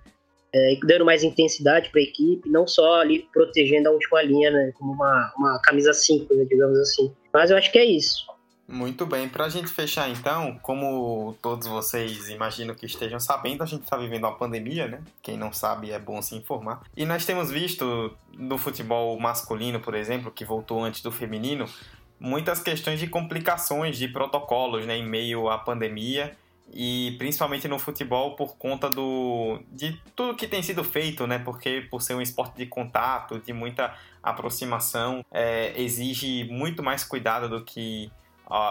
é, 0.54 0.76
dando 0.86 1.04
mais 1.04 1.22
intensidade 1.22 1.90
para 1.90 2.00
a 2.00 2.04
equipe, 2.04 2.48
não 2.48 2.66
só 2.66 3.00
ali 3.00 3.26
protegendo 3.32 3.88
a 3.88 3.92
última 3.92 4.22
linha, 4.22 4.50
né? 4.50 4.72
Como 4.78 4.92
uma, 4.92 5.32
uma 5.36 5.60
camisa 5.60 5.92
5, 5.92 6.34
né, 6.34 6.44
digamos 6.44 6.78
assim. 6.78 7.12
Mas 7.32 7.50
eu 7.50 7.56
acho 7.56 7.72
que 7.72 7.78
é 7.78 7.84
isso. 7.84 8.27
Muito 8.70 9.06
bem, 9.06 9.30
para 9.30 9.46
a 9.46 9.48
gente 9.48 9.68
fechar 9.68 10.10
então, 10.10 10.58
como 10.60 11.34
todos 11.40 11.66
vocês 11.66 12.28
imagino 12.28 12.74
que 12.74 12.84
estejam 12.84 13.18
sabendo, 13.18 13.62
a 13.62 13.66
gente 13.66 13.84
está 13.84 13.96
vivendo 13.96 14.24
uma 14.24 14.36
pandemia, 14.36 14.86
né? 14.86 15.00
Quem 15.22 15.38
não 15.38 15.50
sabe 15.50 15.90
é 15.90 15.98
bom 15.98 16.20
se 16.20 16.36
informar. 16.36 16.82
E 16.94 17.06
nós 17.06 17.24
temos 17.24 17.50
visto 17.50 18.14
no 18.34 18.58
futebol 18.58 19.18
masculino, 19.18 19.80
por 19.80 19.94
exemplo, 19.94 20.30
que 20.30 20.44
voltou 20.44 20.84
antes 20.84 21.00
do 21.00 21.10
feminino, 21.10 21.64
muitas 22.20 22.60
questões 22.60 23.00
de 23.00 23.06
complicações 23.06 23.96
de 23.96 24.06
protocolos 24.06 24.84
né, 24.84 24.98
em 24.98 25.06
meio 25.06 25.48
à 25.48 25.56
pandemia 25.56 26.36
e 26.70 27.16
principalmente 27.18 27.66
no 27.68 27.78
futebol 27.78 28.36
por 28.36 28.58
conta 28.58 28.90
do 28.90 29.62
de 29.72 29.98
tudo 30.14 30.36
que 30.36 30.46
tem 30.46 30.62
sido 30.62 30.84
feito, 30.84 31.26
né? 31.26 31.38
Porque 31.38 31.86
por 31.90 32.02
ser 32.02 32.12
um 32.12 32.20
esporte 32.20 32.58
de 32.58 32.66
contato, 32.66 33.40
de 33.40 33.54
muita 33.54 33.96
aproximação, 34.22 35.24
é, 35.32 35.72
exige 35.80 36.44
muito 36.44 36.82
mais 36.82 37.02
cuidado 37.02 37.48
do 37.48 37.64
que 37.64 38.10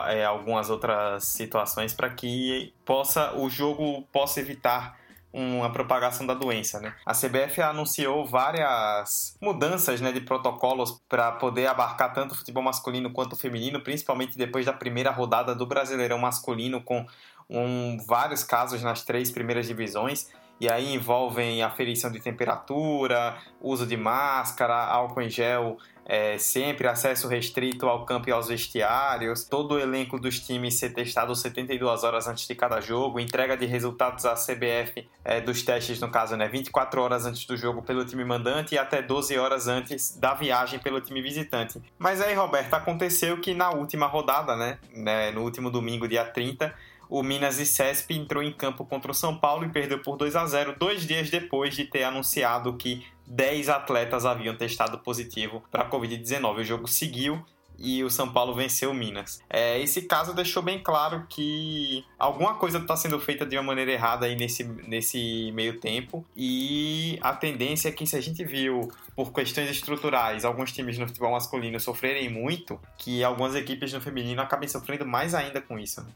é, 0.07 0.25
algumas 0.25 0.69
outras 0.69 1.25
situações 1.25 1.93
para 1.93 2.09
que 2.09 2.73
possa 2.85 3.33
o 3.35 3.49
jogo 3.49 4.03
possa 4.11 4.39
evitar 4.39 4.97
uma 5.31 5.69
propagação 5.71 6.25
da 6.25 6.33
doença, 6.33 6.79
né? 6.79 6.95
A 7.05 7.13
CBF 7.13 7.61
anunciou 7.61 8.25
várias 8.25 9.37
mudanças, 9.39 10.01
né, 10.01 10.11
de 10.11 10.21
protocolos 10.21 10.99
para 11.07 11.33
poder 11.33 11.67
abarcar 11.67 12.13
tanto 12.13 12.31
o 12.33 12.35
futebol 12.35 12.63
masculino 12.63 13.11
quanto 13.11 13.33
o 13.33 13.35
feminino, 13.35 13.81
principalmente 13.81 14.37
depois 14.37 14.65
da 14.65 14.73
primeira 14.73 15.11
rodada 15.11 15.53
do 15.53 15.65
Brasileirão 15.67 16.17
masculino 16.17 16.81
com 16.81 17.05
um, 17.49 17.97
vários 18.07 18.43
casos 18.43 18.81
nas 18.81 19.03
três 19.03 19.29
primeiras 19.29 19.67
divisões 19.67 20.27
e 20.59 20.69
aí 20.69 20.93
envolvem 20.93 21.61
aferição 21.61 22.11
de 22.11 22.19
temperatura, 22.19 23.37
uso 23.61 23.85
de 23.85 23.95
máscara, 23.95 24.75
álcool 24.75 25.21
em 25.21 25.29
gel 25.29 25.77
é, 26.07 26.37
sempre 26.37 26.87
acesso 26.87 27.27
restrito 27.27 27.85
ao 27.85 28.05
campo 28.05 28.29
e 28.29 28.31
aos 28.31 28.47
vestiários, 28.47 29.43
todo 29.43 29.73
o 29.73 29.79
elenco 29.79 30.17
dos 30.17 30.39
times 30.39 30.75
ser 30.75 30.93
testado 30.93 31.35
72 31.35 32.03
horas 32.05 32.27
antes 32.27 32.47
de 32.47 32.55
cada 32.55 32.79
jogo, 32.79 33.19
entrega 33.19 33.57
de 33.57 33.65
resultados 33.65 34.25
à 34.25 34.33
CBF 34.33 35.05
é, 35.25 35.41
dos 35.41 35.61
testes, 35.61 35.99
no 35.99 36.09
caso, 36.09 36.37
né, 36.37 36.47
24 36.47 37.01
horas 37.01 37.25
antes 37.25 37.45
do 37.45 37.57
jogo 37.57 37.81
pelo 37.81 38.05
time 38.05 38.23
mandante 38.23 38.75
e 38.75 38.77
até 38.77 39.01
12 39.01 39.37
horas 39.37 39.67
antes 39.67 40.17
da 40.17 40.33
viagem 40.33 40.79
pelo 40.79 41.01
time 41.01 41.21
visitante. 41.21 41.81
Mas 41.99 42.21
aí, 42.21 42.33
Roberto, 42.33 42.73
aconteceu 42.73 43.41
que 43.41 43.53
na 43.53 43.71
última 43.71 44.07
rodada, 44.07 44.55
né, 44.55 44.79
né 44.93 45.31
no 45.31 45.41
último 45.41 45.69
domingo, 45.69 46.07
dia 46.07 46.23
30, 46.23 46.73
o 47.09 47.21
Minas 47.21 47.59
e 47.59 47.65
Cesp 47.65 48.11
entrou 48.11 48.41
em 48.43 48.51
campo 48.51 48.85
contra 48.85 49.11
o 49.11 49.15
São 49.15 49.37
Paulo 49.37 49.65
e 49.65 49.69
perdeu 49.69 49.99
por 49.99 50.17
2 50.17 50.35
a 50.35 50.45
0 50.45 50.75
dois 50.77 51.05
dias 51.05 51.29
depois 51.29 51.75
de 51.75 51.85
ter 51.85 52.03
anunciado 52.03 52.73
que 52.75 53.05
10 53.27 53.69
atletas 53.69 54.25
haviam 54.25 54.55
testado 54.55 54.97
positivo 54.99 55.63
para 55.71 55.83
a 55.83 55.89
Covid-19. 55.89 56.59
O 56.59 56.63
jogo 56.63 56.87
seguiu 56.87 57.43
e 57.79 58.03
o 58.03 58.09
São 58.09 58.31
Paulo 58.31 58.53
venceu 58.53 58.91
o 58.91 58.93
Minas. 58.93 59.41
É, 59.49 59.79
esse 59.79 60.03
caso 60.03 60.33
deixou 60.33 60.63
bem 60.63 60.79
claro 60.79 61.25
que 61.29 62.03
alguma 62.17 62.55
coisa 62.55 62.79
está 62.79 62.95
sendo 62.95 63.19
feita 63.19 63.45
de 63.45 63.55
uma 63.55 63.63
maneira 63.63 63.91
errada 63.91 64.25
aí 64.25 64.35
nesse, 64.35 64.63
nesse 64.63 65.51
meio 65.53 65.79
tempo 65.79 66.25
e 66.35 67.19
a 67.21 67.33
tendência 67.33 67.89
é 67.89 67.91
que 67.91 68.05
se 68.05 68.15
a 68.15 68.21
gente 68.21 68.43
viu 68.43 68.91
por 69.15 69.31
questões 69.31 69.69
estruturais 69.69 70.43
alguns 70.43 70.71
times 70.71 70.97
no 70.97 71.07
futebol 71.07 71.31
masculino 71.31 71.79
sofrerem 71.79 72.29
muito, 72.29 72.79
que 72.97 73.23
algumas 73.23 73.55
equipes 73.55 73.93
no 73.93 74.01
feminino 74.01 74.41
acabem 74.41 74.67
sofrendo 74.67 75.05
mais 75.05 75.33
ainda 75.33 75.61
com 75.61 75.77
isso. 75.77 76.01
Né? 76.01 76.07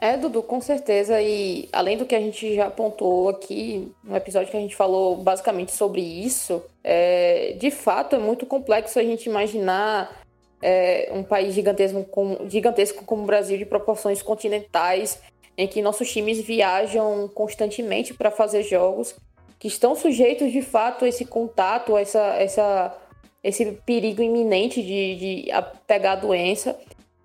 É, 0.00 0.16
Dudu, 0.16 0.44
com 0.44 0.60
certeza. 0.60 1.20
E 1.20 1.68
além 1.72 1.98
do 1.98 2.06
que 2.06 2.14
a 2.14 2.20
gente 2.20 2.54
já 2.54 2.66
apontou 2.66 3.28
aqui, 3.28 3.92
no 4.04 4.16
episódio 4.16 4.50
que 4.50 4.56
a 4.56 4.60
gente 4.60 4.76
falou 4.76 5.16
basicamente 5.16 5.72
sobre 5.72 6.00
isso, 6.00 6.62
é, 6.84 7.56
de 7.58 7.70
fato 7.72 8.14
é 8.14 8.18
muito 8.18 8.46
complexo 8.46 8.98
a 8.98 9.02
gente 9.02 9.28
imaginar 9.28 10.22
é, 10.62 11.10
um 11.12 11.24
país 11.24 11.52
gigantesco 11.52 12.04
como, 12.04 12.48
gigantesco 12.48 13.04
como 13.04 13.24
o 13.24 13.26
Brasil, 13.26 13.58
de 13.58 13.66
proporções 13.66 14.22
continentais, 14.22 15.20
em 15.56 15.66
que 15.66 15.82
nossos 15.82 16.10
times 16.10 16.40
viajam 16.40 17.28
constantemente 17.34 18.14
para 18.14 18.30
fazer 18.30 18.62
jogos, 18.62 19.16
que 19.58 19.66
estão 19.66 19.96
sujeitos 19.96 20.52
de 20.52 20.62
fato 20.62 21.04
a 21.04 21.08
esse 21.08 21.24
contato, 21.24 21.96
a 21.96 22.00
essa, 22.00 22.20
essa, 22.36 22.96
esse 23.42 23.66
perigo 23.84 24.22
iminente 24.22 24.80
de, 24.80 25.16
de 25.16 25.48
pegar 25.88 26.12
a 26.12 26.16
doença. 26.16 26.78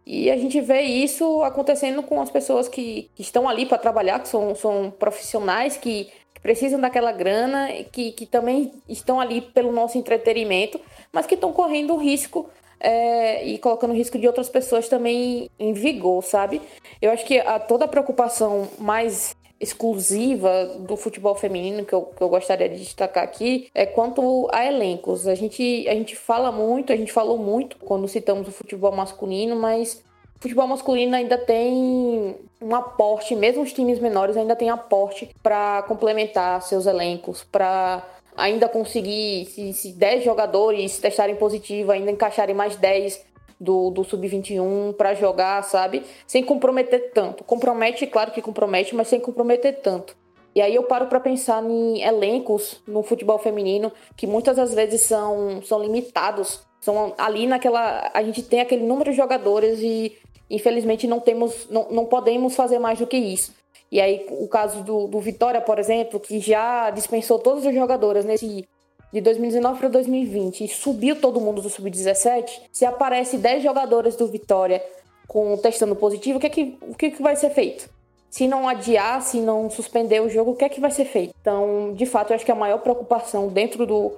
E 0.06 0.30
a 0.30 0.38
gente 0.38 0.60
vê 0.60 0.82
isso 0.82 1.44
acontecendo 1.44 2.04
com 2.04 2.22
as 2.22 2.30
pessoas 2.30 2.68
que, 2.68 3.10
que 3.16 3.22
estão 3.22 3.48
ali 3.48 3.66
para 3.66 3.78
trabalhar, 3.78 4.20
que 4.20 4.28
são, 4.28 4.54
são 4.54 4.92
profissionais 4.92 5.78
que, 5.78 6.10
que 6.34 6.42
precisam 6.42 6.80
daquela 6.80 7.12
grana, 7.12 7.70
que, 7.92 8.12
que 8.12 8.26
também 8.26 8.72
estão 8.88 9.20
ali 9.20 9.42
pelo 9.42 9.72
nosso 9.72 9.98
entretenimento, 9.98 10.80
mas 11.12 11.26
que 11.26 11.36
estão 11.36 11.54
correndo 11.54 11.96
risco 11.96 12.50
é, 12.80 13.46
e 13.46 13.58
colocando 13.58 13.94
risco 13.94 14.20
de 14.20 14.28
outras 14.28 14.50
pessoas 14.50 14.90
também 14.90 15.50
em 15.58 15.72
vigor, 15.72 16.22
sabe? 16.22 16.62
Eu 17.02 17.12
acho 17.12 17.26
que 17.26 17.40
a, 17.40 17.58
toda 17.58 17.86
a 17.86 17.88
preocupação 17.88 18.68
mais 18.78 19.34
exclusiva 19.64 20.66
do 20.80 20.96
futebol 20.96 21.34
feminino 21.34 21.86
que 21.86 21.94
eu, 21.94 22.04
que 22.04 22.22
eu 22.22 22.30
gostaria 22.30 22.70
de 22.70 22.78
destacar 22.78 23.24
aqui 23.24 23.70
é 23.74 23.86
quanto 23.86 24.48
a 24.52 24.66
elencos. 24.66 25.28
A 25.28 25.36
gente, 25.36 25.88
a 25.88 25.94
gente 25.94 26.16
fala 26.16 26.52
muito, 26.52 26.92
a 26.92 26.96
gente 26.96 27.12
falou 27.12 27.38
muito 27.38 27.78
quando 27.78 28.08
citamos 28.08 28.48
o 28.48 28.52
futebol 28.52 28.92
masculino, 28.92 29.56
mas 29.56 30.04
o 30.38 30.42
futebol 30.42 30.68
masculino 30.68 31.16
ainda 31.16 31.38
tem 31.38 32.36
um 32.62 32.76
aporte, 32.76 33.36
mesmo 33.36 33.64
os 33.64 33.74
times 33.74 34.00
menores 34.00 34.38
ainda 34.38 34.56
tem 34.56 34.70
aporte 34.70 35.30
para 35.42 35.84
complementar 35.84 36.62
seus 36.62 36.86
elencos, 36.86 37.44
para 37.44 38.06
ainda 38.36 38.68
conseguir, 38.68 39.46
se, 39.46 39.74
se 39.74 39.92
10 39.94 40.24
jogadores 40.24 40.98
testarem 40.98 41.36
positivo, 41.36 41.92
ainda 41.92 42.12
encaixarem 42.12 42.56
mais 42.56 42.76
10 42.76 43.33
do, 43.60 43.90
do 43.90 44.04
Sub-21 44.04 44.94
para 44.96 45.14
jogar, 45.14 45.64
sabe? 45.64 46.04
Sem 46.28 46.44
comprometer 46.44 47.12
tanto. 47.14 47.44
Compromete, 47.44 48.08
claro 48.08 48.32
que 48.32 48.42
compromete, 48.42 48.96
mas 48.96 49.08
sem 49.08 49.20
comprometer 49.20 49.82
tanto. 49.82 50.16
E 50.56 50.62
aí 50.62 50.76
eu 50.76 50.84
paro 50.84 51.08
para 51.08 51.20
pensar 51.20 51.64
em 51.64 52.02
elencos 52.02 52.82
no 52.88 53.02
futebol 53.02 53.40
feminino 53.40 53.92
que 54.16 54.28
muitas 54.28 54.56
das 54.56 54.74
vezes 54.74 55.02
são, 55.02 55.62
são 55.64 55.82
limitados. 55.82 56.62
São 56.80 57.14
ali 57.18 57.48
naquela. 57.48 58.12
A 58.14 58.22
gente 58.22 58.44
tem 58.44 58.60
aquele 58.60 58.86
número 58.86 59.12
de 59.12 59.18
jogadores 59.18 59.80
e 59.80 60.16
infelizmente 60.50 61.08
não 61.08 61.20
temos. 61.20 61.68
não, 61.70 61.88
não 61.90 62.06
podemos 62.06 62.56
fazer 62.56 62.78
mais 62.78 63.00
do 63.00 63.08
que 63.08 63.18
isso. 63.18 63.54
E 63.92 64.02
aí, 64.02 64.26
o 64.30 64.48
caso 64.48 64.84
do, 64.84 65.08
do 65.08 65.20
Vitória, 65.20 65.62
por 65.62 65.78
exemplo, 65.78 66.20
que 66.20 66.40
já 66.40 66.90
dispensou 66.90 67.38
todos 67.38 67.64
os 67.64 67.74
jogadores 67.76 68.26
nesse 68.26 68.68
de 69.14 69.22
2019 69.22 69.80
para 69.80 69.90
2020 69.90 70.64
e 70.64 70.68
subiu 70.68 71.16
todo 71.16 71.40
mundo 71.40 71.62
do 71.62 71.70
sub-17, 71.70 72.62
se 72.72 72.84
aparece 72.84 73.38
10 73.38 73.62
jogadores 73.62 74.16
do 74.16 74.28
Vitória 74.28 74.84
com 75.28 75.56
testando 75.56 75.96
positivo, 75.96 76.38
o 76.38 76.42
que, 76.42 76.48
é 76.48 76.50
que, 76.50 76.78
o 76.82 76.96
que, 76.96 77.06
é 77.06 77.12
que 77.12 77.22
vai 77.22 77.36
ser 77.36 77.52
feito? 77.52 77.88
Se 78.30 78.48
não 78.48 78.68
adiar, 78.68 79.22
se 79.22 79.40
não 79.40 79.70
suspender 79.70 80.20
o 80.20 80.30
jogo, 80.30 80.52
o 80.52 80.56
que 80.56 80.66
é 80.66 80.70
que 80.70 80.82
vai 80.82 80.90
ser 80.90 81.06
feito? 81.06 81.36
Então, 81.40 81.94
de 81.94 82.08
fato, 82.08 82.32
eu 82.32 82.36
acho 82.36 82.44
que 82.44 82.52
a 82.52 82.56
maior 82.56 82.80
preocupação 82.80 83.48
dentro 83.48 83.86
do 83.86 84.14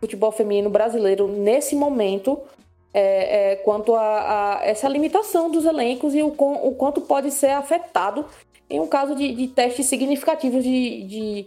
futebol 0.00 0.32
feminino 0.32 0.70
brasileiro 0.70 1.28
nesse 1.28 1.76
momento 1.76 2.40
é, 2.94 3.52
é 3.52 3.56
quanto 3.56 3.94
a, 3.94 4.60
a, 4.60 4.66
essa 4.66 4.88
limitação 4.88 5.50
dos 5.50 5.66
elencos 5.66 6.14
e 6.14 6.22
o, 6.22 6.28
o, 6.28 6.74
quanto 6.74 7.02
pode 7.02 7.30
ser 7.30 7.50
afetado 7.50 8.24
em 8.70 8.80
um 8.80 8.86
caso 8.86 9.14
de, 9.14 9.34
de 9.34 9.48
testes 9.48 9.86
significativos 9.86 10.64
de, 10.64 11.02
de 11.04 11.46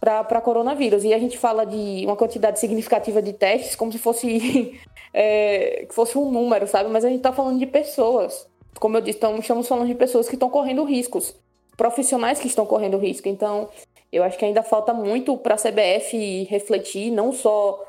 para 0.00 0.40
coronavírus. 0.40 1.04
E 1.04 1.12
a 1.12 1.18
gente 1.18 1.36
fala 1.36 1.64
de 1.64 2.04
uma 2.06 2.16
quantidade 2.16 2.58
significativa 2.58 3.20
de 3.20 3.34
testes 3.34 3.76
como 3.76 3.92
se 3.92 3.98
fosse, 3.98 4.80
é, 5.12 5.86
fosse 5.90 6.16
um 6.16 6.30
número, 6.30 6.66
sabe? 6.66 6.88
Mas 6.88 7.04
a 7.04 7.08
gente 7.08 7.18
está 7.18 7.32
falando 7.32 7.58
de 7.58 7.66
pessoas. 7.66 8.48
Como 8.78 8.96
eu 8.96 9.02
disse, 9.02 9.18
estamos 9.18 9.68
falando 9.68 9.86
de 9.86 9.94
pessoas 9.94 10.26
que 10.28 10.36
estão 10.36 10.48
correndo 10.48 10.84
riscos, 10.84 11.34
profissionais 11.76 12.40
que 12.40 12.46
estão 12.46 12.64
correndo 12.64 12.96
risco. 12.96 13.28
Então, 13.28 13.68
eu 14.10 14.22
acho 14.22 14.38
que 14.38 14.44
ainda 14.44 14.62
falta 14.62 14.94
muito 14.94 15.36
para 15.36 15.54
a 15.54 15.58
CBF 15.58 16.44
refletir, 16.44 17.10
não 17.10 17.32
só 17.32 17.84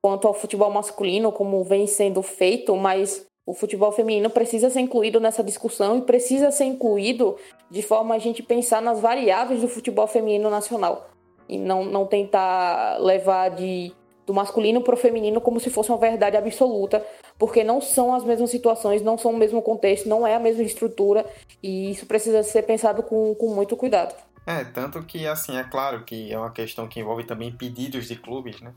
quanto 0.00 0.28
ao 0.28 0.34
futebol 0.34 0.70
masculino, 0.70 1.32
como 1.32 1.64
vem 1.64 1.86
sendo 1.86 2.22
feito, 2.22 2.76
mas 2.76 3.26
o 3.44 3.54
futebol 3.54 3.90
feminino 3.90 4.30
precisa 4.30 4.70
ser 4.70 4.80
incluído 4.80 5.18
nessa 5.18 5.42
discussão 5.42 5.98
e 5.98 6.02
precisa 6.02 6.52
ser 6.52 6.64
incluído 6.64 7.36
de 7.70 7.82
forma 7.82 8.14
a 8.14 8.18
gente 8.18 8.42
pensar 8.42 8.80
nas 8.80 9.00
variáveis 9.00 9.62
do 9.62 9.68
futebol 9.68 10.06
feminino 10.06 10.48
nacional 10.48 11.08
e 11.48 11.58
não, 11.58 11.84
não 11.84 12.06
tentar 12.06 12.98
levar 12.98 13.50
de 13.50 13.94
do 14.26 14.34
masculino 14.34 14.82
para 14.82 14.94
o 14.94 14.96
feminino 14.96 15.40
como 15.40 15.60
se 15.60 15.70
fosse 15.70 15.88
uma 15.90 15.98
verdade 15.98 16.36
absoluta, 16.36 17.06
porque 17.38 17.62
não 17.62 17.80
são 17.80 18.12
as 18.12 18.24
mesmas 18.24 18.50
situações, 18.50 19.00
não 19.00 19.16
são 19.16 19.30
o 19.30 19.36
mesmo 19.36 19.62
contexto, 19.62 20.08
não 20.08 20.26
é 20.26 20.34
a 20.34 20.40
mesma 20.40 20.64
estrutura 20.64 21.24
e 21.62 21.92
isso 21.92 22.06
precisa 22.06 22.42
ser 22.42 22.62
pensado 22.62 23.04
com, 23.04 23.34
com 23.36 23.54
muito 23.54 23.76
cuidado. 23.76 24.14
É, 24.44 24.64
tanto 24.64 25.02
que, 25.04 25.26
assim, 25.26 25.56
é 25.56 25.64
claro 25.64 26.04
que 26.04 26.32
é 26.32 26.38
uma 26.38 26.50
questão 26.50 26.88
que 26.88 27.00
envolve 27.00 27.24
também 27.24 27.52
pedidos 27.52 28.08
de 28.08 28.16
clubes, 28.16 28.60
né? 28.60 28.72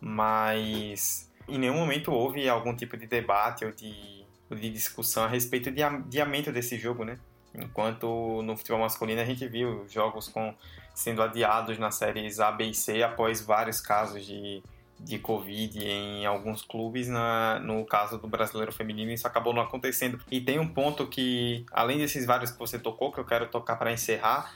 Mas 0.00 1.30
em 1.48 1.58
nenhum 1.58 1.74
momento 1.74 2.12
houve 2.12 2.48
algum 2.48 2.74
tipo 2.74 2.96
de 2.96 3.06
debate 3.06 3.64
ou 3.64 3.72
de, 3.72 4.24
ou 4.50 4.56
de 4.56 4.70
discussão 4.70 5.24
a 5.24 5.28
respeito 5.28 5.70
de 5.70 5.82
adiamento 5.82 6.50
desse 6.50 6.78
jogo, 6.78 7.04
né? 7.04 7.18
Enquanto 7.54 8.42
no 8.42 8.56
futebol 8.56 8.80
masculino 8.80 9.20
a 9.20 9.24
gente 9.24 9.46
viu 9.46 9.86
jogos 9.88 10.28
com 10.28 10.54
sendo 10.94 11.22
adiados 11.22 11.78
nas 11.78 11.96
séries 11.96 12.38
A, 12.40 12.52
B 12.52 12.66
e 12.66 12.74
C 12.74 13.02
após 13.02 13.40
vários 13.40 13.80
casos 13.80 14.24
de, 14.24 14.62
de 15.00 15.18
Covid 15.18 15.84
em 15.84 16.24
alguns 16.24 16.62
clubes. 16.62 17.08
Na, 17.08 17.58
no 17.58 17.84
caso 17.84 18.18
do 18.18 18.28
brasileiro 18.28 18.72
feminino, 18.72 19.10
isso 19.10 19.26
acabou 19.26 19.52
não 19.52 19.62
acontecendo. 19.62 20.20
E 20.30 20.40
tem 20.40 20.58
um 20.58 20.68
ponto 20.68 21.06
que, 21.06 21.66
além 21.72 21.98
desses 21.98 22.24
vários 22.24 22.50
que 22.50 22.58
você 22.58 22.78
tocou, 22.78 23.12
que 23.12 23.18
eu 23.18 23.24
quero 23.24 23.46
tocar 23.48 23.76
para 23.76 23.92
encerrar, 23.92 24.54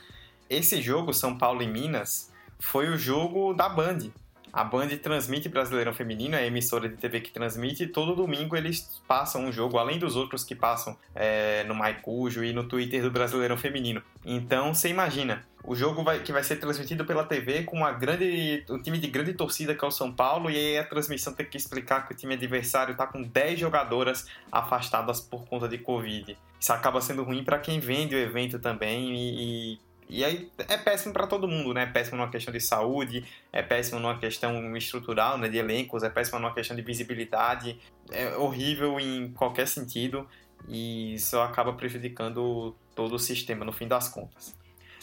esse 0.49 0.81
jogo, 0.81 1.13
São 1.13 1.37
Paulo 1.37 1.61
e 1.61 1.67
Minas, 1.67 2.31
foi 2.57 2.89
o 2.89 2.97
jogo 2.97 3.53
da 3.53 3.69
Band. 3.69 4.09
A 4.51 4.63
Band 4.63 4.89
transmite 5.01 5.47
Brasileirão 5.47 5.93
Feminino, 5.93 6.35
é 6.35 6.39
a 6.39 6.45
emissora 6.45 6.89
de 6.89 6.95
TV 6.95 7.21
que 7.21 7.31
transmite, 7.31 7.83
e 7.83 7.87
todo 7.87 8.15
domingo 8.15 8.55
eles 8.55 9.01
passam 9.07 9.45
um 9.45 9.51
jogo, 9.51 9.77
além 9.77 9.99
dos 9.99 10.15
outros 10.15 10.43
que 10.43 10.55
passam 10.55 10.97
é, 11.15 11.63
no 11.65 11.75
Maicujo 11.75 12.43
e 12.43 12.51
no 12.53 12.63
Twitter 12.63 13.01
do 13.01 13.11
Brasileirão 13.11 13.57
Feminino. 13.57 14.01
Então, 14.25 14.73
você 14.73 14.89
imagina, 14.89 15.45
o 15.63 15.75
jogo 15.75 16.03
vai, 16.03 16.19
que 16.19 16.31
vai 16.31 16.43
ser 16.43 16.55
transmitido 16.55 17.05
pela 17.05 17.23
TV 17.23 17.63
com 17.63 17.77
uma 17.77 17.91
grande, 17.91 18.63
um 18.69 18.81
time 18.81 18.97
de 18.97 19.07
grande 19.07 19.33
torcida 19.33 19.75
que 19.75 19.83
é 19.83 19.87
o 19.87 19.91
São 19.91 20.11
Paulo, 20.11 20.49
e 20.49 20.55
aí 20.55 20.77
a 20.77 20.83
transmissão 20.83 21.33
tem 21.33 21.45
que 21.45 21.57
explicar 21.57 22.07
que 22.07 22.13
o 22.13 22.17
time 22.17 22.33
adversário 22.33 22.93
está 22.93 23.05
com 23.05 23.21
10 23.21 23.59
jogadoras 23.59 24.25
afastadas 24.51 25.21
por 25.21 25.45
conta 25.45 25.67
de 25.67 25.77
Covid. 25.77 26.37
Isso 26.59 26.73
acaba 26.73 26.99
sendo 27.01 27.23
ruim 27.23 27.43
para 27.43 27.59
quem 27.59 27.79
vende 27.79 28.15
o 28.15 28.19
evento 28.19 28.59
também 28.59 29.13
e, 29.13 29.73
e 29.73 29.79
e 30.09 30.25
aí 30.25 30.51
é 30.67 30.75
péssimo 30.75 31.13
para 31.13 31.27
todo 31.27 31.47
mundo, 31.47 31.71
né? 31.71 31.83
É 31.83 31.85
péssimo 31.85 32.17
numa 32.17 32.31
questão 32.31 32.51
de 32.51 32.59
saúde, 32.59 33.23
é 33.53 33.61
péssimo 33.61 33.99
numa 33.99 34.17
questão 34.17 34.75
estrutural, 34.75 35.37
né? 35.37 35.47
De 35.47 35.57
elencos, 35.57 36.01
é 36.01 36.09
péssimo 36.09 36.39
numa 36.39 36.53
questão 36.53 36.75
de 36.75 36.81
visibilidade, 36.81 37.79
é 38.11 38.35
horrível 38.35 38.99
em 38.99 39.31
qualquer 39.33 39.67
sentido 39.67 40.27
e 40.67 41.13
isso 41.13 41.39
acaba 41.39 41.73
prejudicando 41.73 42.75
todo 42.95 43.15
o 43.15 43.19
sistema 43.19 43.63
no 43.63 43.71
fim 43.71 43.87
das 43.87 44.09
contas. 44.09 44.55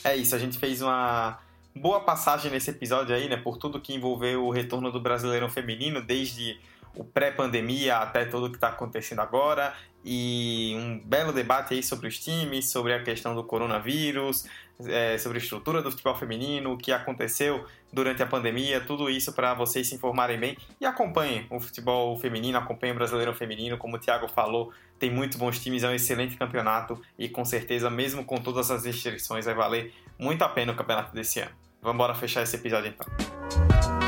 É 0.02 0.16
isso, 0.16 0.34
a 0.34 0.38
gente 0.38 0.59
fez 0.59 0.82
uma 0.82 1.38
boa 1.74 2.00
passagem 2.00 2.50
nesse 2.50 2.70
episódio 2.70 3.14
aí, 3.14 3.28
né? 3.28 3.36
Por 3.36 3.59
tudo 3.59 3.80
que 3.80 3.94
envolveu 3.94 4.44
o 4.44 4.50
retorno 4.50 4.90
do 4.90 5.00
Brasileirão 5.00 5.48
Feminino, 5.48 6.02
desde 6.02 6.59
o 6.96 7.04
pré-pandemia 7.04 7.98
até 7.98 8.24
tudo 8.24 8.50
que 8.50 8.57
está 8.57 8.68
acontecendo 8.68 9.20
agora 9.20 9.72
e 10.09 10.72
um 10.76 11.00
belo 11.00 11.32
debate 11.32 11.74
aí 11.74 11.82
sobre 11.82 12.07
os 12.07 12.16
times, 12.16 12.70
sobre 12.70 12.94
a 12.94 13.02
questão 13.02 13.34
do 13.34 13.42
coronavírus, 13.42 14.46
é, 14.86 15.18
sobre 15.18 15.38
a 15.38 15.40
estrutura 15.42 15.82
do 15.82 15.90
futebol 15.90 16.14
feminino, 16.14 16.72
o 16.72 16.78
que 16.78 16.92
aconteceu 16.92 17.66
durante 17.92 18.22
a 18.22 18.26
pandemia, 18.26 18.80
tudo 18.80 19.11
isso 19.11 19.32
para 19.32 19.52
vocês 19.54 19.88
se 19.88 19.96
informarem 19.96 20.38
bem 20.38 20.57
e 20.80 20.86
acompanhem 20.86 21.44
o 21.50 21.59
futebol 21.59 22.16
feminino, 22.18 22.57
acompanhem 22.57 22.94
o 22.94 22.96
brasileiro 22.96 23.34
feminino, 23.34 23.76
como 23.76 23.96
o 23.96 23.98
Thiago 23.98 24.28
falou, 24.28 24.72
tem 24.96 25.11
muitos 25.11 25.36
bons 25.36 25.59
times, 25.59 25.82
é 25.82 25.88
um 25.88 25.94
excelente 25.94 26.36
campeonato 26.36 27.02
e 27.18 27.28
com 27.28 27.44
certeza, 27.44 27.90
mesmo 27.90 28.24
com 28.24 28.36
todas 28.36 28.70
as 28.70 28.84
restrições, 28.84 29.44
vai 29.44 29.54
valer 29.54 29.92
muito 30.16 30.42
a 30.42 30.48
pena 30.48 30.72
o 30.72 30.76
campeonato 30.76 31.12
desse 31.12 31.40
ano. 31.40 31.50
Vamos 31.82 31.96
embora 31.96 32.14
fechar 32.14 32.42
esse 32.42 32.54
episódio 32.54 32.94
então. 32.94 34.05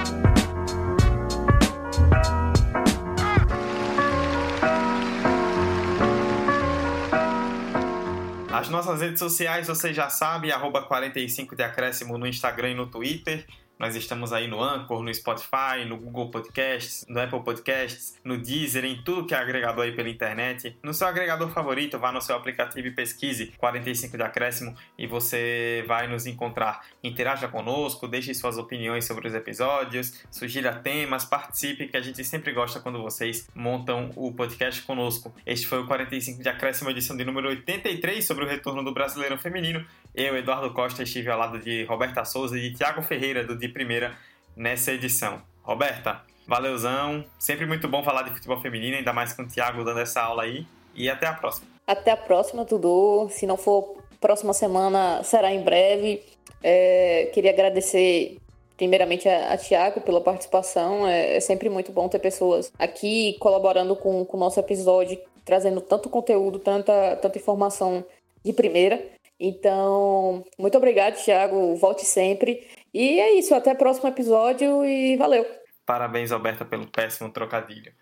As 8.59 8.69
nossas 8.69 9.01
redes 9.01 9.21
sociais 9.21 9.69
você 9.69 9.95
já 9.95 10.11
sabe, 10.11 10.51
arroba 10.51 10.83
45 10.83 11.55
de 11.55 11.63
acréscimo 11.63 12.19
no 12.19 12.27
Instagram 12.27 12.71
e 12.71 12.75
no 12.75 12.89
Twitter. 12.89 13.47
Nós 13.79 13.95
estamos 13.95 14.33
aí 14.33 14.49
no 14.49 14.61
Anchor, 14.61 15.03
no 15.03 15.15
Spotify, 15.15 15.85
no 15.87 15.97
Google 15.97 16.31
Podcasts, 16.31 17.07
no 17.09 17.21
Apple 17.21 17.43
Podcasts, 17.45 18.19
no 18.25 18.37
Deezer, 18.37 18.85
em 18.85 19.03
tudo 19.05 19.25
que 19.25 19.35
é 19.35 19.39
agregador 19.39 19.85
aí 19.85 19.93
pela 19.93 20.09
internet. 20.09 20.77
No 20.83 20.93
seu 20.93 21.07
agregador 21.07 21.49
favorito, 21.51 21.97
vá 21.99 22.11
no 22.11 22.21
seu 22.21 22.35
aplicativo 22.35 22.89
e 22.89 22.91
pesquise 22.91 23.53
45 23.57 24.17
de 24.17 24.23
acréscimo 24.23 24.75
e 24.99 25.07
você 25.07 25.85
vai 25.87 26.09
nos 26.09 26.27
encontrar. 26.27 26.85
Interaja 27.05 27.47
conosco, 27.47 28.09
deixe 28.09 28.35
suas 28.35 28.59
opiniões 28.59 29.07
sobre 29.07 29.29
os 29.29 29.35
episódios, 29.35 30.25
sugira 30.29 30.75
temas, 30.75 31.25
participe, 31.25 31.87
que 31.87 31.97
a 31.97 32.01
gente 32.01 32.25
sempre 32.25 32.53
gosta 32.53 32.81
quando 32.81 33.01
vocês 33.01 33.49
montam 33.55 34.11
o 34.17 34.33
podcast 34.33 34.83
conosco. 34.83 35.33
Este 35.47 35.69
foi 35.69 35.79
o 35.79 35.87
45 35.87 36.43
de 36.43 36.49
acréscimo, 36.49 36.91
edição 36.91 37.17
de 37.17 37.25
número 37.25 37.49
83 37.49 38.27
sobre 38.27 38.45
o 38.45 38.49
retorno 38.49 38.83
do 38.83 38.93
Brasileiro 38.93 39.39
Feminino. 39.39 39.87
Eu, 40.19 40.37
Eduardo 40.37 40.75
Costa, 40.75 41.05
estive 41.05 41.31
ao 41.31 41.39
lado 41.39 41.61
de 41.61 41.85
Roberta 41.85 42.25
Souza 42.25 42.59
e 42.59 42.63
de 42.63 42.77
Tiago 42.77 43.01
Ferreira, 43.03 43.45
do 43.45 43.57
De 43.57 43.69
Primeira, 43.69 44.17
nessa 44.57 44.93
edição. 44.93 45.41
Roberta, 45.63 46.23
valeuzão. 46.45 47.25
Sempre 47.39 47.67
muito 47.67 47.87
bom 47.87 48.03
falar 48.03 48.23
de 48.23 48.31
futebol 48.31 48.61
feminino, 48.61 48.97
ainda 48.97 49.13
mais 49.13 49.33
com 49.33 49.43
o 49.43 49.47
Tiago 49.47 49.85
dando 49.85 50.01
essa 50.01 50.21
aula 50.21 50.43
aí. 50.43 50.67
E 50.93 51.09
até 51.09 51.29
a 51.29 51.33
próxima. 51.35 51.69
Até 51.87 52.11
a 52.11 52.17
próxima, 52.17 52.65
Dudu. 52.65 53.29
Se 53.31 53.47
não 53.47 53.57
for 53.57 54.03
próxima 54.21 54.53
semana, 54.53 55.23
será 55.23 55.53
em 55.53 55.63
breve. 55.63 56.21
É, 56.65 57.31
queria 57.33 57.53
agradecer 57.53 58.39
primeiramente 58.77 59.29
a, 59.29 59.53
a 59.53 59.57
Tiago 59.57 60.01
pela 60.01 60.21
participação. 60.21 61.07
É, 61.07 61.37
é, 61.37 61.41
sempre 61.41 61.69
muito 61.69 61.93
bom 61.93 62.09
ter 62.09 62.19
pessoas 62.19 62.73
aqui 62.77 63.37
colaborando 63.39 63.95
com, 63.95 64.25
com 64.25 64.37
o 64.37 64.41
nosso 64.41 64.59
episódio, 64.59 65.17
trazendo 65.45 65.81
tanto 65.81 66.11
conteúdo, 66.11 66.59
tanta, 66.59 67.15
tanta 67.23 67.39
informação 67.39 68.05
de 68.45 68.53
primeira. 68.53 69.01
Então, 69.41 70.45
muito 70.59 70.77
obrigado, 70.77 71.23
Tiago. 71.23 71.77
Volte 71.77 72.05
sempre. 72.05 72.67
E 72.93 73.21
é 73.21 73.35
isso, 73.35 73.55
até 73.55 73.73
o 73.73 73.77
próximo 73.77 74.09
episódio 74.09 74.85
e 74.85 75.17
valeu. 75.17 75.47
Parabéns, 75.87 76.33
Alberta, 76.33 76.65
pelo 76.65 76.87
péssimo 76.87 77.31
trocadilho. 77.31 77.93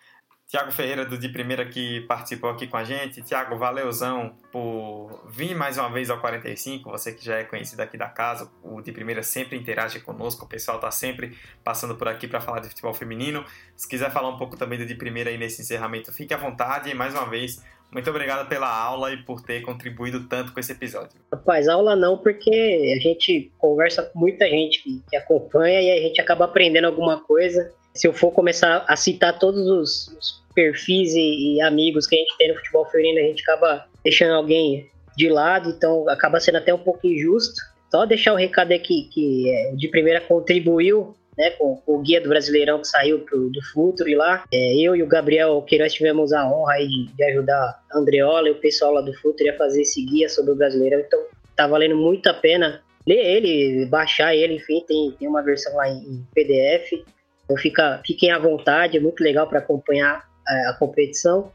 Tiago 0.49 0.70
Ferreira 0.70 1.05
do 1.05 1.18
De 1.18 1.28
Primeira 1.28 1.66
que 1.66 2.03
participou 2.03 2.49
aqui 2.49 2.68
com 2.68 2.76
a 2.76 2.84
gente. 2.84 3.20
Tiago, 3.20 3.59
valeuzão 3.59 4.37
por 4.53 5.24
vir 5.28 5.57
mais 5.57 5.76
uma 5.76 5.91
vez 5.91 6.09
ao 6.09 6.20
45. 6.20 6.89
Você 6.89 7.12
que 7.12 7.24
já 7.24 7.39
é 7.39 7.45
conhecido 7.45 7.80
aqui 7.80 7.99
da 7.99 8.09
casa, 8.09 8.49
o 8.62 8.80
De 8.80 8.93
Primeira 8.93 9.24
sempre 9.24 9.59
interage 9.59 9.99
conosco. 9.99 10.45
O 10.45 10.49
pessoal 10.49 10.78
tá 10.78 10.89
sempre 10.89 11.37
passando 11.64 11.97
por 11.97 12.07
aqui 12.07 12.28
para 12.28 12.41
falar 12.41 12.61
de 12.61 12.68
futebol 12.68 12.95
feminino. 12.95 13.45
Se 13.74 13.89
quiser 13.89 14.12
falar 14.12 14.28
um 14.28 14.39
pouco 14.39 14.57
também 14.57 14.78
do 14.78 14.87
De 14.87 14.95
Primeira 14.95 15.30
aí 15.30 15.37
nesse 15.37 15.62
encerramento, 15.62 16.12
fique 16.12 16.32
à 16.32 16.37
vontade. 16.37 16.91
E 16.91 16.95
mais 16.95 17.12
uma 17.12 17.28
vez, 17.28 17.61
muito 17.93 18.11
obrigado 18.11 18.49
pela 18.49 18.68
aula 18.68 19.12
e 19.12 19.16
por 19.18 19.41
ter 19.43 19.62
contribuído 19.62 20.28
tanto 20.28 20.53
com 20.53 20.61
esse 20.61 20.72
episódio. 20.72 21.18
Rapaz, 21.32 21.68
aula 21.68 21.97
não, 21.97 22.18
porque 22.18 22.95
a 22.97 23.01
gente 23.01 23.51
conversa 23.59 24.03
com 24.03 24.18
muita 24.18 24.49
gente 24.49 24.82
que, 24.82 25.03
que 25.09 25.16
acompanha 25.16 25.80
e 25.80 25.91
a 25.91 26.03
gente 26.03 26.20
acaba 26.20 26.45
aprendendo 26.45 26.87
alguma 26.87 27.20
coisa 27.20 27.72
se 27.97 28.07
eu 28.07 28.12
for 28.12 28.30
começar 28.30 28.84
a 28.87 28.95
citar 28.95 29.39
todos 29.39 29.66
os, 29.66 30.09
os 30.09 30.45
perfis 30.55 31.14
e, 31.14 31.57
e, 31.57 31.61
amigos 31.62 32.07
que 32.07 32.14
a 32.14 32.18
gente 32.18 32.37
tem 32.39 32.49
no 32.49 32.57
futebol 32.57 32.84
feminino, 32.87 33.20
a 33.20 33.28
gente 33.28 33.43
acaba 33.43 33.87
deixando 34.05 34.34
alguém 34.34 34.89
de 35.16 35.28
lado, 35.28 35.70
então 35.70 36.09
acaba 36.09 36.39
sendo 36.39 36.59
até 36.59 36.72
um 36.72 36.78
pouco 36.78 37.07
injusto. 37.07 37.61
Só 37.91 38.05
deixar 38.05 38.34
o 38.34 38.37
recado 38.37 38.72
aqui 38.72 39.09
que 39.12 39.51
é, 39.51 39.72
de 39.74 39.89
primeira 39.89 40.20
contribuiu 40.20 41.16
né, 41.37 41.51
com, 41.51 41.80
o 41.87 41.99
guia 41.99 42.20
do 42.20 42.28
Brasileirão 42.28 42.80
que 42.80 42.89
saiu 42.89 43.20
pro, 43.20 43.51
do 43.51 43.62
Futuro 43.72 44.09
e 44.09 44.14
lá. 44.14 44.45
É, 44.53 44.74
eu 44.76 44.97
e 44.97 45.03
o 45.03 45.07
Gabriel 45.07 45.61
que 45.62 45.78
nós 45.78 45.93
tivemos 45.93 46.32
a 46.32 46.49
honra 46.49 46.74
aí 46.74 46.89
de, 46.89 47.07
de, 47.12 47.24
ajudar 47.24 47.82
a 47.93 47.99
Andreola 47.99 48.49
e 48.49 48.53
o 48.53 48.61
pessoal 48.61 48.93
lá 48.93 49.01
do 49.01 49.12
Futuro 49.14 49.51
a 49.51 49.57
fazer 49.57 49.82
esse 49.82 50.05
guia 50.05 50.28
sobre 50.28 50.53
o 50.53 50.57
Brasileirão. 50.57 51.01
Então 51.01 51.20
tá 51.55 51.66
valendo 51.66 51.97
muito 51.97 52.28
a 52.28 52.34
pena 52.34 52.82
ler 53.07 53.24
ele, 53.24 53.87
baixar 53.87 54.34
ele, 54.34 54.55
enfim, 54.55 54.82
tem, 54.87 55.12
tem 55.12 55.28
uma 55.28 55.43
versão 55.43 55.74
lá 55.76 55.89
em, 55.89 55.99
em 55.99 56.26
PDF. 56.34 57.05
Então 57.45 57.57
fica, 57.57 58.01
fiquem 58.05 58.32
à 58.32 58.39
vontade, 58.39 58.97
é 58.97 59.01
muito 59.01 59.22
legal 59.22 59.47
para 59.47 59.61
acompanhar 59.61 60.24
a, 60.47 60.55
é, 60.55 60.68
a, 60.68 60.72
competição. 60.74 61.53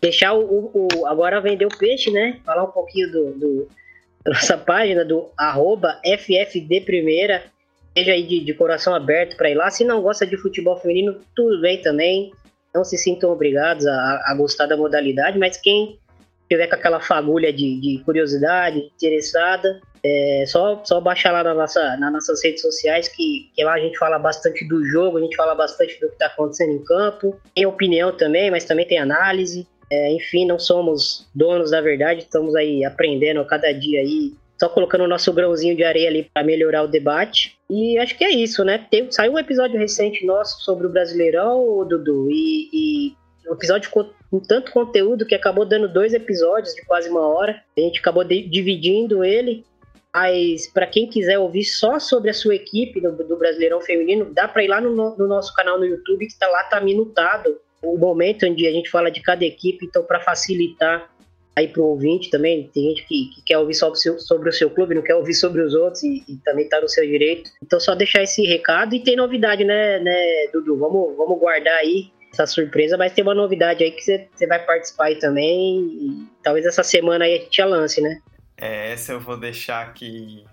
Deixar 0.00 0.34
o, 0.34 0.44
o, 0.44 0.88
o, 0.94 1.06
Agora 1.06 1.40
vender 1.40 1.66
o 1.66 1.76
peixe, 1.76 2.10
né? 2.10 2.40
Falar 2.44 2.64
um 2.64 2.70
pouquinho 2.70 3.10
do, 3.10 3.32
do 3.32 3.68
da 4.24 4.32
nossa 4.32 4.56
página 4.56 5.04
do 5.04 5.30
arroba 5.36 6.00
FFD 6.04 6.82
Primeira. 6.82 7.44
Seja 7.96 8.12
aí 8.12 8.26
de, 8.26 8.40
de 8.40 8.54
coração 8.54 8.94
aberto 8.94 9.36
para 9.36 9.50
ir 9.50 9.54
lá. 9.54 9.70
Se 9.70 9.84
não 9.84 10.02
gosta 10.02 10.26
de 10.26 10.36
futebol 10.36 10.76
feminino, 10.76 11.20
tudo 11.34 11.60
bem 11.60 11.80
também. 11.80 12.32
Não 12.74 12.84
se 12.84 12.98
sintam 12.98 13.30
obrigados 13.30 13.86
a, 13.86 14.22
a 14.26 14.34
gostar 14.36 14.66
da 14.66 14.76
modalidade, 14.76 15.38
mas 15.38 15.56
quem 15.56 15.98
tiver 16.48 16.66
com 16.66 16.74
aquela 16.74 17.00
fagulha 17.00 17.52
de, 17.52 17.80
de 17.80 18.02
curiosidade, 18.04 18.90
interessada, 18.94 19.80
é 20.02 20.44
só, 20.46 20.82
só 20.84 21.00
baixar 21.00 21.32
lá 21.32 21.42
na 21.42 21.54
nossa, 21.54 21.96
nas 21.96 22.12
nossas 22.12 22.44
redes 22.44 22.60
sociais, 22.60 23.08
que, 23.08 23.50
que 23.54 23.64
lá 23.64 23.74
a 23.74 23.80
gente 23.80 23.96
fala 23.96 24.18
bastante 24.18 24.66
do 24.68 24.84
jogo, 24.84 25.16
a 25.16 25.20
gente 25.20 25.34
fala 25.34 25.54
bastante 25.54 25.98
do 25.98 26.08
que 26.08 26.14
está 26.14 26.26
acontecendo 26.26 26.72
em 26.72 26.84
campo. 26.84 27.40
Tem 27.54 27.64
opinião 27.64 28.14
também, 28.14 28.50
mas 28.50 28.64
também 28.64 28.86
tem 28.86 28.98
análise. 28.98 29.66
É, 29.90 30.12
enfim, 30.12 30.46
não 30.46 30.58
somos 30.58 31.26
donos 31.34 31.70
da 31.70 31.80
verdade, 31.80 32.20
estamos 32.20 32.54
aí 32.54 32.84
aprendendo 32.84 33.40
a 33.40 33.44
cada 33.46 33.72
dia 33.72 34.00
aí, 34.00 34.32
só 34.58 34.68
colocando 34.68 35.04
o 35.04 35.08
nosso 35.08 35.32
grãozinho 35.32 35.76
de 35.76 35.84
areia 35.84 36.08
ali 36.08 36.30
para 36.32 36.44
melhorar 36.44 36.82
o 36.82 36.88
debate. 36.88 37.58
E 37.68 37.98
acho 37.98 38.16
que 38.16 38.24
é 38.24 38.30
isso, 38.30 38.64
né? 38.64 38.86
Tem, 38.90 39.10
saiu 39.10 39.32
um 39.32 39.38
episódio 39.38 39.78
recente 39.78 40.24
nosso 40.24 40.62
sobre 40.62 40.86
o 40.86 40.90
Brasileirão, 40.90 41.86
Dudu, 41.88 42.30
e, 42.30 42.68
e 42.72 43.16
um 43.48 43.54
episódio 43.54 43.90
com, 43.90 44.08
com 44.30 44.40
tanto 44.40 44.72
conteúdo 44.72 45.26
que 45.26 45.34
acabou 45.34 45.64
dando 45.64 45.92
dois 45.92 46.14
episódios 46.14 46.74
de 46.74 46.84
quase 46.84 47.10
uma 47.10 47.26
hora. 47.26 47.62
A 47.76 47.80
gente 47.80 47.98
acabou 47.98 48.24
de, 48.24 48.48
dividindo 48.48 49.24
ele 49.24 49.64
mas 50.14 50.68
para 50.68 50.86
quem 50.86 51.08
quiser 51.08 51.40
ouvir 51.40 51.64
só 51.64 51.98
sobre 51.98 52.30
a 52.30 52.34
sua 52.34 52.54
equipe 52.54 53.00
do, 53.00 53.10
do 53.10 53.36
Brasileirão 53.36 53.80
Feminino, 53.80 54.32
dá 54.32 54.46
para 54.46 54.62
ir 54.62 54.68
lá 54.68 54.80
no, 54.80 54.94
no, 54.94 55.26
nosso 55.26 55.52
canal 55.54 55.76
no 55.76 55.84
YouTube, 55.84 56.24
que 56.24 56.32
está 56.32 56.46
lá, 56.46 56.62
tá 56.62 56.80
minutado 56.80 57.58
o 57.82 57.98
momento 57.98 58.46
onde 58.46 58.64
a 58.64 58.70
gente 58.70 58.88
fala 58.88 59.10
de 59.10 59.20
cada 59.20 59.44
equipe, 59.44 59.84
então 59.84 60.04
para 60.04 60.20
facilitar 60.20 61.10
aí 61.56 61.68
para 61.68 61.82
o 61.82 61.86
ouvinte 61.86 62.30
também, 62.30 62.68
tem 62.74 62.88
gente 62.88 63.06
que, 63.06 63.30
que 63.34 63.42
quer 63.42 63.58
ouvir 63.58 63.74
só 63.74 63.86
sobre 63.94 63.98
o, 63.98 64.00
seu, 64.00 64.18
sobre 64.18 64.48
o 64.48 64.52
seu 64.52 64.70
clube, 64.70 64.94
não 64.94 65.02
quer 65.02 65.14
ouvir 65.14 65.34
sobre 65.34 65.62
os 65.62 65.74
outros 65.74 66.02
e, 66.02 66.24
e 66.28 66.36
também 66.44 66.64
está 66.64 66.80
no 66.80 66.88
seu 66.88 67.06
direito. 67.06 67.50
Então 67.62 67.78
só 67.78 67.94
deixar 67.94 68.22
esse 68.22 68.42
recado 68.42 68.94
e 68.94 69.02
tem 69.02 69.16
novidade, 69.16 69.64
né, 69.64 69.98
né 70.00 70.48
Dudu? 70.52 70.76
Vamos, 70.76 71.16
vamos 71.16 71.38
guardar 71.38 71.76
aí 71.76 72.10
essa 72.32 72.46
surpresa, 72.46 72.96
mas 72.96 73.12
tem 73.12 73.22
uma 73.22 73.34
novidade 73.34 73.84
aí 73.84 73.92
que 73.92 74.02
você 74.02 74.46
vai 74.46 74.64
participar 74.64 75.06
aí 75.06 75.16
também 75.16 75.78
e 75.80 76.28
talvez 76.42 76.66
essa 76.66 76.82
semana 76.82 77.24
aí 77.24 77.34
a 77.34 77.38
gente 77.38 77.62
lance, 77.62 78.00
né? 78.00 78.20
É, 78.56 78.92
essa 78.92 79.12
eu 79.12 79.20
vou 79.20 79.36
deixar 79.36 79.92
que, 79.94 80.44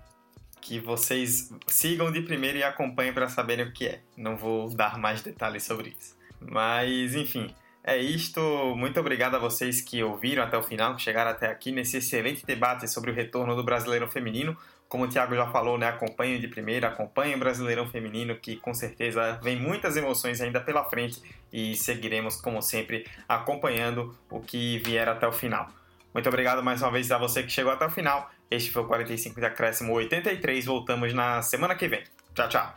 que 0.60 0.78
vocês 0.78 1.52
sigam 1.66 2.12
de 2.12 2.22
primeiro 2.22 2.58
e 2.58 2.62
acompanhem 2.62 3.12
para 3.12 3.28
saberem 3.28 3.66
o 3.66 3.72
que 3.72 3.86
é. 3.86 4.00
Não 4.16 4.36
vou 4.36 4.72
dar 4.74 4.98
mais 4.98 5.22
detalhes 5.22 5.64
sobre 5.64 5.90
isso. 5.98 6.16
Mas, 6.40 7.14
enfim, 7.14 7.54
é 7.84 7.96
isto. 7.96 8.40
Muito 8.76 8.98
obrigado 9.00 9.34
a 9.34 9.38
vocês 9.38 9.80
que 9.80 10.02
ouviram 10.02 10.42
até 10.42 10.56
o 10.56 10.62
final, 10.62 10.94
que 10.94 11.02
chegaram 11.02 11.30
até 11.30 11.48
aqui 11.48 11.72
nesse 11.72 11.96
excelente 11.98 12.44
debate 12.46 12.88
sobre 12.88 13.10
o 13.10 13.14
retorno 13.14 13.54
do 13.56 13.64
Brasileirão 13.64 14.08
Feminino. 14.08 14.56
Como 14.88 15.04
o 15.04 15.08
Thiago 15.08 15.34
já 15.34 15.46
falou, 15.46 15.78
né, 15.78 15.88
acompanhem 15.88 16.38
de 16.38 16.48
primeira, 16.48 16.88
acompanhem 16.88 17.34
o 17.34 17.38
Brasileirão 17.38 17.88
Feminino, 17.88 18.36
que 18.36 18.56
com 18.56 18.74
certeza 18.74 19.40
vem 19.42 19.56
muitas 19.56 19.96
emoções 19.96 20.40
ainda 20.40 20.60
pela 20.60 20.84
frente 20.84 21.22
e 21.50 21.74
seguiremos, 21.74 22.36
como 22.36 22.60
sempre, 22.60 23.06
acompanhando 23.26 24.14
o 24.30 24.38
que 24.40 24.78
vier 24.80 25.08
até 25.08 25.26
o 25.26 25.32
final. 25.32 25.68
Muito 26.12 26.28
obrigado 26.28 26.62
mais 26.62 26.82
uma 26.82 26.90
vez 26.90 27.10
a 27.10 27.16
você 27.16 27.42
que 27.42 27.50
chegou 27.50 27.72
até 27.72 27.86
o 27.86 27.90
final. 27.90 28.30
Este 28.50 28.70
foi 28.70 28.82
o 28.82 28.86
45 28.86 29.40
de 29.40 29.46
acréscimo 29.46 29.94
83. 29.94 30.66
Voltamos 30.66 31.14
na 31.14 31.40
semana 31.40 31.74
que 31.74 31.88
vem. 31.88 32.04
Tchau, 32.34 32.48
tchau. 32.50 32.74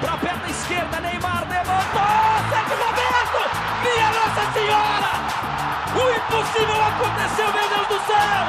Pra 0.00 0.16
perna 0.18 0.50
esquerda, 0.50 1.00
Neymar 1.00 1.48
levantou! 1.48 3.01
Senhora! 4.62 5.10
O 5.92 6.02
impossível 6.16 6.80
aconteceu, 6.84 7.52
meu 7.52 7.68
Deus 7.68 7.88
do 7.88 7.98
céu! 8.06 8.46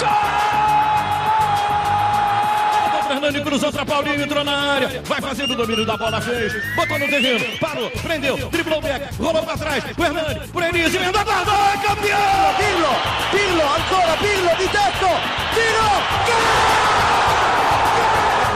Gol! 0.00 0.26
Fernando 3.06 3.42
cruzou 3.44 3.72
para 3.72 3.86
Paulinho, 3.86 4.20
entrou 4.20 4.44
na 4.44 4.72
área. 4.72 5.00
Vai 5.04 5.20
fazendo 5.20 5.52
o 5.52 5.56
domínio 5.56 5.86
da 5.86 5.96
bola, 5.96 6.20
fez. 6.20 6.52
Botou 6.74 6.98
no 6.98 7.06
terreno, 7.06 7.44
parou, 7.58 7.88
prendeu, 7.90 8.36
driblou 8.50 8.78
o 8.78 8.82
back, 8.82 9.14
rolou 9.16 9.44
para 9.44 9.56
trás. 9.56 9.84
O 9.96 10.04
Hernani, 10.04 10.48
por 10.48 10.62
Enise, 10.64 10.96
emenda 10.96 11.22
guarda, 11.22 11.52
é 11.52 11.76
campeão! 11.86 12.54
Pirlo, 12.56 12.88
Pirlo, 13.30 13.62
ancora 13.62 14.16
Pirlo 14.16 14.56
de 14.56 14.68
teto, 14.68 15.06
tiro, 15.54 15.88
gol! 16.26 16.66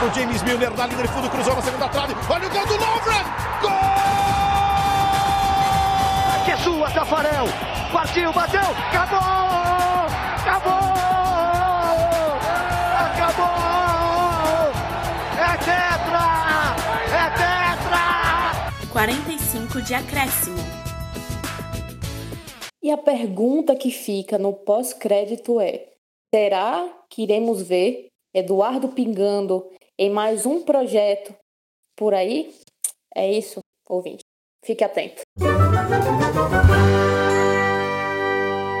O 0.05 0.13
James 0.13 0.43
Milner 0.43 0.71
na 0.71 0.85
linha 0.85 1.03
de 1.03 1.07
fundo, 1.07 1.29
cruzou 1.29 1.55
na 1.55 1.61
segunda 1.61 1.87
trave. 1.87 2.13
Olha 2.29 2.45
o 2.45 2.49
gol 2.49 2.65
do 2.65 2.73
Lovren! 2.73 3.23
Gol! 3.61 3.80
É 6.61 6.63
sua, 6.63 6.91
Tafarel! 6.91 7.45
Partiu, 7.91 8.31
bateu, 8.31 8.61
acabou! 8.61 9.17
Acabou! 10.37 10.91
tetra! 15.57 16.75
É 17.09 17.25
tetra! 17.35 18.91
45 18.91 19.81
de 19.81 19.95
acréscimo. 19.95 20.57
E 22.83 22.91
a 22.91 22.97
pergunta 22.97 23.75
que 23.75 23.89
fica 23.89 24.37
no 24.37 24.53
pós-crédito 24.53 25.59
é: 25.59 25.87
será 26.31 26.87
que 27.09 27.23
iremos 27.23 27.63
ver 27.63 28.09
Eduardo 28.35 28.89
pingando 28.89 29.67
em 29.97 30.11
mais 30.11 30.45
um 30.45 30.61
projeto 30.61 31.33
por 31.97 32.13
aí? 32.13 32.53
É 33.15 33.31
isso, 33.31 33.61
ouvinte. 33.89 34.30
Fique 34.63 34.83
atento. 34.83 35.23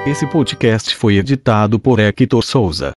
Esse 0.07 0.27
podcast 0.27 0.95
foi 0.95 1.17
editado 1.17 1.79
por 1.79 1.99
Hector 1.99 2.43
Souza. 2.43 2.91